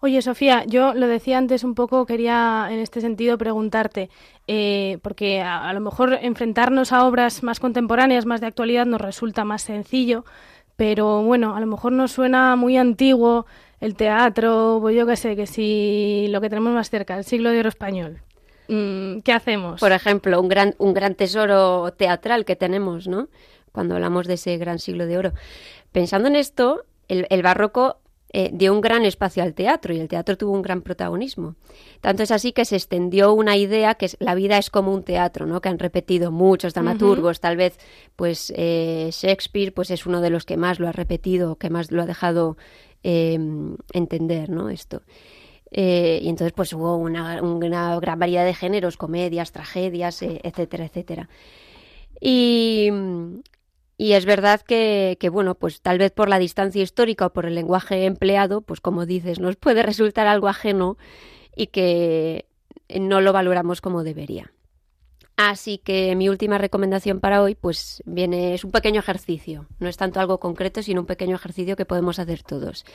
Oye, 0.00 0.22
Sofía, 0.22 0.64
yo 0.66 0.94
lo 0.94 1.06
decía 1.06 1.38
antes 1.38 1.64
un 1.64 1.74
poco, 1.74 2.06
quería 2.06 2.68
en 2.70 2.78
este 2.78 3.00
sentido 3.00 3.38
preguntarte, 3.38 4.10
eh, 4.46 4.98
porque 5.02 5.40
a, 5.40 5.72
lo 5.72 5.80
mejor 5.80 6.18
enfrentarnos 6.20 6.92
a 6.92 7.06
obras 7.06 7.42
más 7.42 7.60
contemporáneas, 7.60 8.26
más 8.26 8.40
de 8.40 8.48
actualidad, 8.48 8.86
nos 8.86 9.00
resulta 9.00 9.44
más 9.44 9.62
sencillo, 9.62 10.24
pero 10.76 11.22
bueno, 11.22 11.54
a 11.54 11.60
lo 11.60 11.66
mejor 11.66 11.92
nos 11.92 12.12
suena 12.12 12.56
muy 12.56 12.76
antiguo 12.76 13.46
el 13.80 13.94
teatro, 13.94 14.78
pues 14.80 14.96
yo 14.96 15.06
qué 15.06 15.16
sé, 15.16 15.36
que 15.36 15.46
si 15.46 16.26
lo 16.30 16.40
que 16.40 16.48
tenemos 16.48 16.72
más 16.72 16.90
cerca, 16.90 17.16
el 17.16 17.24
siglo 17.24 17.50
de 17.50 17.60
oro 17.60 17.68
español. 17.68 18.20
Mm, 18.68 19.20
¿Qué 19.20 19.32
hacemos? 19.32 19.80
Por 19.80 19.92
ejemplo, 19.92 20.40
un 20.40 20.48
gran, 20.48 20.74
un 20.78 20.94
gran 20.94 21.14
tesoro 21.14 21.92
teatral 21.92 22.44
que 22.44 22.56
tenemos, 22.56 23.08
¿no? 23.08 23.28
Cuando 23.72 23.94
hablamos 23.94 24.26
de 24.26 24.34
ese 24.34 24.56
gran 24.58 24.78
siglo 24.78 25.06
de 25.06 25.18
oro. 25.18 25.32
Pensando 25.92 26.28
en 26.28 26.36
esto, 26.36 26.84
el, 27.08 27.26
el 27.30 27.42
barroco 27.42 27.99
eh, 28.32 28.50
dio 28.52 28.72
un 28.72 28.80
gran 28.80 29.04
espacio 29.04 29.42
al 29.42 29.54
teatro 29.54 29.92
y 29.92 29.98
el 29.98 30.06
teatro 30.06 30.36
tuvo 30.38 30.52
un 30.52 30.62
gran 30.62 30.82
protagonismo. 30.82 31.56
Tanto 32.00 32.22
es 32.22 32.30
así 32.30 32.52
que 32.52 32.64
se 32.64 32.76
extendió 32.76 33.32
una 33.32 33.56
idea 33.56 33.94
que 33.96 34.08
la 34.20 34.36
vida 34.36 34.56
es 34.56 34.70
como 34.70 34.94
un 34.94 35.02
teatro, 35.02 35.46
¿no? 35.46 35.60
que 35.60 35.68
han 35.68 35.80
repetido 35.80 36.30
muchos 36.30 36.72
dramaturgos, 36.72 37.40
tal 37.40 37.56
vez 37.56 37.76
pues 38.14 38.52
eh, 38.56 39.10
Shakespeare 39.12 39.72
pues 39.72 39.90
es 39.90 40.06
uno 40.06 40.20
de 40.20 40.30
los 40.30 40.44
que 40.44 40.56
más 40.56 40.78
lo 40.78 40.86
ha 40.86 40.92
repetido, 40.92 41.56
que 41.56 41.70
más 41.70 41.90
lo 41.90 42.02
ha 42.02 42.06
dejado 42.06 42.56
em, 43.02 43.76
entender 43.92 44.48
¿no? 44.48 44.68
esto. 44.70 45.02
Eh, 45.72 46.20
y 46.22 46.28
entonces 46.28 46.52
pues 46.52 46.72
hubo 46.72 46.96
una, 46.96 47.42
una, 47.42 47.98
gran 47.98 48.18
variedad 48.18 48.44
de 48.44 48.54
géneros, 48.54 48.96
comedias, 48.96 49.50
tragedias, 49.50 50.22
etcétera, 50.22 50.84
etcétera. 50.84 51.28
Y, 52.20 52.90
y 54.02 54.14
es 54.14 54.24
verdad 54.24 54.62
que, 54.62 55.18
bueno, 55.30 55.56
pues 55.56 55.82
tal 55.82 55.98
vez 55.98 56.10
por 56.10 56.30
la 56.30 56.38
distancia 56.38 56.82
histórica 56.82 57.26
o 57.26 57.32
por 57.34 57.44
el 57.44 57.54
lenguaje 57.54 58.06
empleado, 58.06 58.62
pues 58.62 58.80
como 58.80 59.04
dices, 59.04 59.40
nos 59.40 59.56
puede 59.56 59.82
resultar 59.82 60.26
algo 60.26 60.48
ajeno 60.48 60.96
y 61.54 61.66
que 61.66 62.46
no 62.98 63.20
lo 63.20 63.34
valoramos 63.34 63.82
como 63.82 64.02
debería. 64.02 64.52
Así 65.36 65.76
que 65.76 66.16
mi 66.16 66.30
última 66.30 66.56
recomendación 66.56 67.20
para 67.20 67.42
hoy, 67.42 67.54
pues 67.54 68.02
viene, 68.06 68.54
es 68.54 68.64
un 68.64 68.70
pequeño 68.70 69.00
ejercicio. 69.00 69.66
No 69.80 69.88
es 69.90 69.98
tanto 69.98 70.18
algo 70.18 70.40
concreto, 70.40 70.82
sino 70.82 71.02
un 71.02 71.06
pequeño 71.06 71.36
ejercicio 71.36 71.76
que 71.76 71.84
podemos 71.84 72.18
hacer 72.18 72.42
todos. 72.42 72.86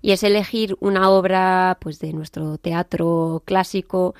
Y 0.00 0.12
es 0.12 0.22
elegir 0.22 0.78
una 0.80 1.10
obra, 1.10 1.76
pues, 1.78 1.98
de 1.98 2.14
nuestro 2.14 2.56
teatro 2.56 3.42
clásico, 3.44 4.14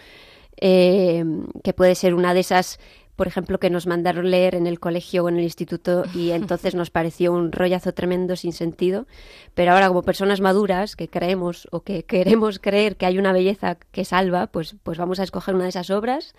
eh, 0.61 1.25
que 1.63 1.73
puede 1.73 1.95
ser 1.95 2.13
una 2.13 2.35
de 2.35 2.41
esas 2.41 2.79
por 3.17 3.27
ejemplo, 3.27 3.59
que 3.61 3.71
nos 3.71 3.87
mandaron 3.87 4.31
leer 4.31 4.55
en 4.55 4.67
el 4.67 4.81
colegio 4.81 5.25
o 5.25 5.29
en 5.29 5.37
el 5.37 5.45
instituto 5.45 6.05
y 6.15 6.31
entonces 6.33 6.75
nos 6.75 6.91
pareció 6.91 7.33
un 7.33 7.53
rollazo 7.53 7.93
tremendo 7.93 8.37
sin 8.37 8.53
sentido. 8.53 9.07
Pero 9.55 9.73
ahora, 9.73 9.89
como 9.89 10.03
personas 10.03 10.41
maduras 10.41 10.97
que 10.97 11.09
creemos 11.09 11.69
o 11.71 11.81
que 11.81 12.05
queremos 12.05 12.59
creer 12.59 12.97
que 12.97 13.07
hay 13.07 13.19
una 13.19 13.33
belleza 13.33 13.77
que 13.77 14.05
salva, 14.05 14.49
pues, 14.49 14.77
pues 14.83 14.99
vamos 14.99 15.21
a 15.21 15.23
escoger 15.23 15.55
una 15.55 15.65
de 15.65 15.71
esas 15.71 15.91
obras. 15.91 16.35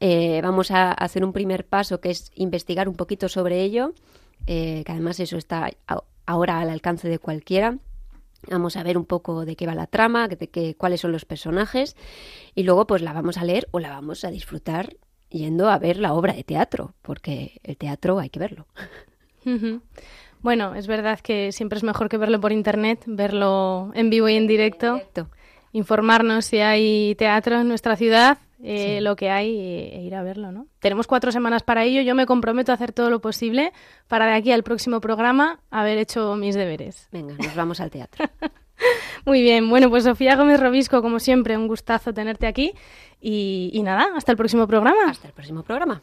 Eh, 0.00 0.40
vamos 0.42 0.70
a 0.70 0.92
hacer 0.92 1.24
un 1.24 1.32
primer 1.32 1.66
paso 1.66 2.00
que 2.00 2.10
es 2.10 2.30
investigar 2.34 2.88
un 2.88 2.94
poquito 2.94 3.28
sobre 3.28 3.62
ello, 3.62 3.94
eh, 4.46 4.82
que 4.86 4.92
además 4.92 5.18
eso 5.20 5.36
está 5.36 5.70
ahora 6.24 6.60
al 6.60 6.70
alcance 6.70 7.08
de 7.08 7.18
cualquiera. 7.18 7.78
Vamos 8.48 8.76
a 8.76 8.84
ver 8.84 8.96
un 8.96 9.04
poco 9.04 9.44
de 9.44 9.56
qué 9.56 9.66
va 9.66 9.74
la 9.74 9.88
trama, 9.88 10.28
de 10.28 10.48
qué, 10.48 10.76
cuáles 10.76 11.00
son 11.00 11.10
los 11.10 11.24
personajes 11.24 11.96
y 12.54 12.62
luego 12.62 12.86
pues 12.86 13.02
la 13.02 13.12
vamos 13.12 13.36
a 13.36 13.44
leer 13.44 13.66
o 13.72 13.80
la 13.80 13.90
vamos 13.90 14.24
a 14.24 14.30
disfrutar 14.30 14.96
yendo 15.30 15.68
a 15.68 15.78
ver 15.78 15.98
la 15.98 16.14
obra 16.14 16.32
de 16.32 16.44
teatro, 16.44 16.94
porque 17.02 17.60
el 17.62 17.76
teatro 17.76 18.18
hay 18.18 18.30
que 18.30 18.40
verlo. 18.40 18.66
Bueno, 20.40 20.74
es 20.74 20.86
verdad 20.86 21.18
que 21.20 21.52
siempre 21.52 21.78
es 21.78 21.84
mejor 21.84 22.08
que 22.08 22.16
verlo 22.16 22.40
por 22.40 22.52
internet, 22.52 23.02
verlo 23.06 23.90
en 23.94 24.10
vivo 24.10 24.28
y 24.28 24.36
en 24.36 24.46
directo, 24.46 25.00
informarnos 25.72 26.44
si 26.44 26.58
hay 26.58 27.14
teatro 27.16 27.60
en 27.60 27.68
nuestra 27.68 27.96
ciudad, 27.96 28.38
eh, 28.62 29.00
lo 29.00 29.14
que 29.14 29.30
hay 29.30 29.56
e 29.56 30.02
ir 30.02 30.14
a 30.14 30.22
verlo, 30.22 30.50
¿no? 30.50 30.66
Tenemos 30.80 31.06
cuatro 31.06 31.30
semanas 31.30 31.62
para 31.62 31.84
ello. 31.84 32.02
Yo 32.02 32.14
me 32.14 32.26
comprometo 32.26 32.72
a 32.72 32.74
hacer 32.74 32.92
todo 32.92 33.08
lo 33.08 33.20
posible 33.20 33.72
para 34.08 34.26
de 34.26 34.32
aquí 34.32 34.50
al 34.50 34.64
próximo 34.64 35.00
programa 35.00 35.60
haber 35.70 35.98
hecho 35.98 36.34
mis 36.34 36.56
deberes. 36.56 37.08
Venga, 37.12 37.34
nos 37.34 37.54
vamos 37.54 37.80
al 37.80 37.90
teatro. 37.90 38.26
Muy 39.24 39.42
bien, 39.42 39.68
bueno, 39.68 39.90
pues 39.90 40.04
Sofía 40.04 40.36
Gómez 40.36 40.60
Robisco, 40.60 41.02
como 41.02 41.18
siempre, 41.18 41.56
un 41.56 41.68
gustazo 41.68 42.12
tenerte 42.12 42.46
aquí. 42.46 42.72
Y, 43.20 43.80
nada, 43.82 44.08
hasta 44.16 44.32
el 44.32 44.38
próximo 44.38 44.66
programa. 44.66 45.10
Hasta 45.10 45.28
el 45.28 45.34
próximo 45.34 45.62
programa. 45.62 46.00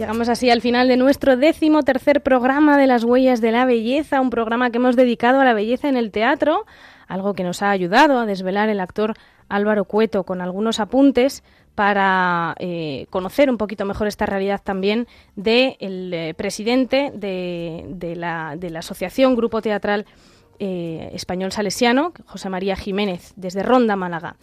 Llegamos 0.00 0.30
así 0.30 0.48
al 0.48 0.62
final 0.62 0.88
de 0.88 0.96
nuestro 0.96 1.36
décimo 1.36 1.82
tercer 1.82 2.22
programa 2.22 2.78
de 2.78 2.86
las 2.86 3.04
huellas 3.04 3.42
de 3.42 3.52
la 3.52 3.66
belleza, 3.66 4.22
un 4.22 4.30
programa 4.30 4.70
que 4.70 4.78
hemos 4.78 4.96
dedicado 4.96 5.40
a 5.40 5.44
la 5.44 5.52
belleza 5.52 5.90
en 5.90 5.98
el 5.98 6.10
teatro, 6.10 6.64
algo 7.06 7.34
que 7.34 7.44
nos 7.44 7.60
ha 7.60 7.68
ayudado 7.68 8.18
a 8.18 8.24
desvelar 8.24 8.70
el 8.70 8.80
actor 8.80 9.12
Álvaro 9.50 9.84
Cueto 9.84 10.24
con 10.24 10.40
algunos 10.40 10.80
apuntes 10.80 11.44
para 11.80 12.54
eh, 12.58 13.06
conocer 13.08 13.48
un 13.48 13.56
poquito 13.56 13.86
mejor 13.86 14.06
esta 14.06 14.26
realidad 14.26 14.60
también 14.62 15.08
del 15.34 16.12
eh, 16.12 16.34
presidente 16.36 17.10
de, 17.14 18.14
la, 18.16 18.54
Asociación 18.76 19.34
Grupo 19.34 19.62
Teatral 19.62 20.04
eh, 20.58 21.08
Español 21.14 21.52
Salesiano, 21.52 22.12
José 22.26 22.50
María 22.50 22.76
Jiménez, 22.76 23.32
desde 23.36 23.62
Ronda, 23.62 23.96
Málaga. 23.96 24.36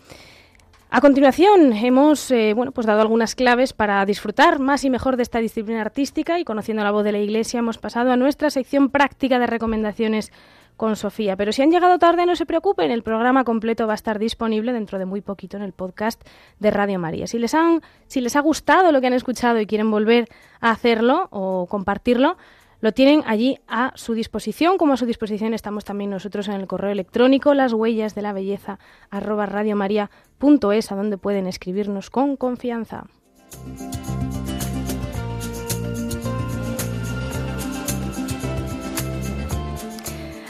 A 0.89 0.99
continuación, 0.99 1.73
hemos 1.73 2.33
bueno, 2.55 2.71
pues 2.71 2.87
dado 2.87 3.01
algunas 3.01 3.35
claves 3.35 3.71
para 3.71 4.03
disfrutar 4.07 4.57
más 4.57 4.83
y 4.83 4.89
mejor 4.89 5.15
de 5.15 5.21
esta 5.21 5.37
disciplina 5.37 5.81
artística 5.81 6.39
y 6.39 6.43
conociendo 6.43 6.83
la 6.83 6.89
voz 6.89 7.03
de 7.03 7.11
la 7.11 7.19
Iglesia 7.19 7.59
hemos 7.59 7.77
pasado 7.77 8.11
a 8.11 8.17
nuestra 8.17 8.49
sección 8.49 8.89
práctica 8.89 9.37
de 9.37 9.45
recomendaciones 9.45 10.31
con 10.77 10.95
Sofía. 10.95 11.35
Pero 11.35 11.51
si 11.51 11.61
han 11.61 11.71
llegado 11.71 11.99
tarde, 11.99 12.25
no 12.25 12.35
se 12.35 12.45
preocupen, 12.45 12.91
el 12.91 13.03
programa 13.03 13.43
completo 13.43 13.87
va 13.87 13.93
a 13.93 13.95
estar 13.95 14.19
disponible 14.19 14.71
dentro 14.71 14.99
de 14.99 15.05
muy 15.05 15.21
poquito 15.21 15.57
en 15.57 15.63
el 15.63 15.73
podcast 15.73 16.21
de 16.59 16.71
Radio 16.71 16.99
María. 16.99 17.27
Si 17.27 17.39
les, 17.39 17.53
han, 17.53 17.81
si 18.07 18.21
les 18.21 18.35
ha 18.35 18.39
gustado 18.39 18.91
lo 18.91 19.01
que 19.01 19.07
han 19.07 19.13
escuchado 19.13 19.59
y 19.59 19.65
quieren 19.65 19.91
volver 19.91 20.29
a 20.61 20.71
hacerlo 20.71 21.27
o 21.31 21.67
compartirlo, 21.67 22.37
lo 22.79 22.91
tienen 22.91 23.23
allí 23.25 23.57
a 23.67 23.91
su 23.95 24.13
disposición, 24.13 24.77
como 24.77 24.93
a 24.93 24.97
su 24.97 25.07
disposición 25.07 25.53
estamos 25.55 25.83
también 25.83 26.11
nosotros 26.11 26.47
en 26.47 26.53
el 26.53 26.67
correo 26.67 26.91
electrónico 26.91 27.55
las 27.55 27.73
huellas 27.73 28.13
de 28.13 28.21
la 28.21 28.33
belleza 28.33 28.77
arroba 29.09 29.47
radiomaria.es, 29.47 30.91
a 30.91 30.95
donde 30.95 31.17
pueden 31.17 31.47
escribirnos 31.47 32.11
con 32.11 32.37
confianza. 32.37 33.05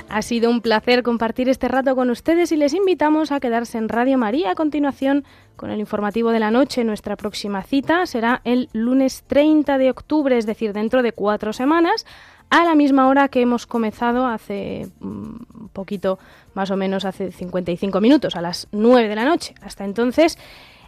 Ha 0.10 0.22
sido 0.22 0.50
un 0.50 0.62
placer 0.62 1.04
compartir 1.04 1.50
este 1.50 1.68
rato 1.68 1.94
con 1.94 2.10
ustedes 2.10 2.54
y 2.54 2.58
les 2.58 2.74
invitamos 2.74 3.34
a 3.34 3.42
quedarse 3.42 3.78
en 3.78 3.90
Radio 3.90 4.18
María 4.18 4.52
a 4.52 4.56
continuación 4.56 5.26
con 5.58 5.70
el 5.70 5.82
informativo 5.82 6.32
de 6.32 6.40
la 6.40 6.50
noche. 6.50 6.86
Nuestra 6.86 7.18
próxima 7.18 7.62
cita 7.62 8.06
será 8.06 8.40
el 8.46 8.70
lunes 8.72 9.26
30 9.28 9.78
de 9.78 9.90
octubre, 9.90 10.38
es 10.38 10.46
decir, 10.46 10.72
dentro 10.72 11.02
de 11.02 11.12
cuatro 11.12 11.52
semanas, 11.52 12.06
a 12.50 12.64
la 12.64 12.74
misma 12.74 13.10
hora 13.10 13.28
que 13.28 13.42
hemos 13.42 13.68
comenzado 13.68 14.28
hace 14.28 14.88
un 15.02 15.46
mm, 15.54 15.68
poquito, 15.74 16.20
más 16.54 16.72
o 16.72 16.78
menos 16.78 17.04
hace 17.04 17.34
55 17.34 18.00
minutos, 18.00 18.38
a 18.38 18.42
las 18.42 18.70
9 18.72 19.10
de 19.10 19.16
la 19.16 19.26
noche. 19.26 19.56
Hasta 19.62 19.84
entonces, 19.84 20.38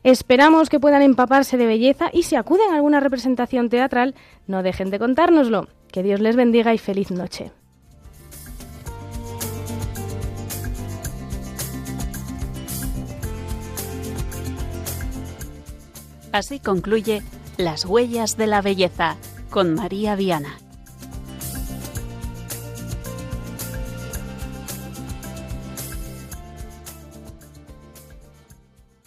esperamos 0.04 0.70
que 0.70 0.80
puedan 0.80 1.02
empaparse 1.02 1.58
de 1.58 1.66
belleza 1.66 2.10
y 2.14 2.24
si 2.24 2.38
acuden 2.38 2.72
a 2.72 2.76
alguna 2.76 3.02
representación 3.02 3.68
teatral, 3.68 4.16
no 4.48 4.64
dejen 4.64 4.92
de 4.92 5.00
contárnoslo. 5.00 5.68
Que 5.92 6.04
Dios 6.04 6.22
les 6.22 6.38
bendiga 6.38 6.74
y 6.74 6.78
feliz 6.78 7.12
noche. 7.12 7.52
Así 16.32 16.60
concluye 16.60 17.22
Las 17.58 17.86
huellas 17.86 18.38
de 18.38 18.48
la 18.48 18.62
belleza 18.62 19.18
con 19.50 19.74
María 19.74 20.16
Viana. 20.16 20.58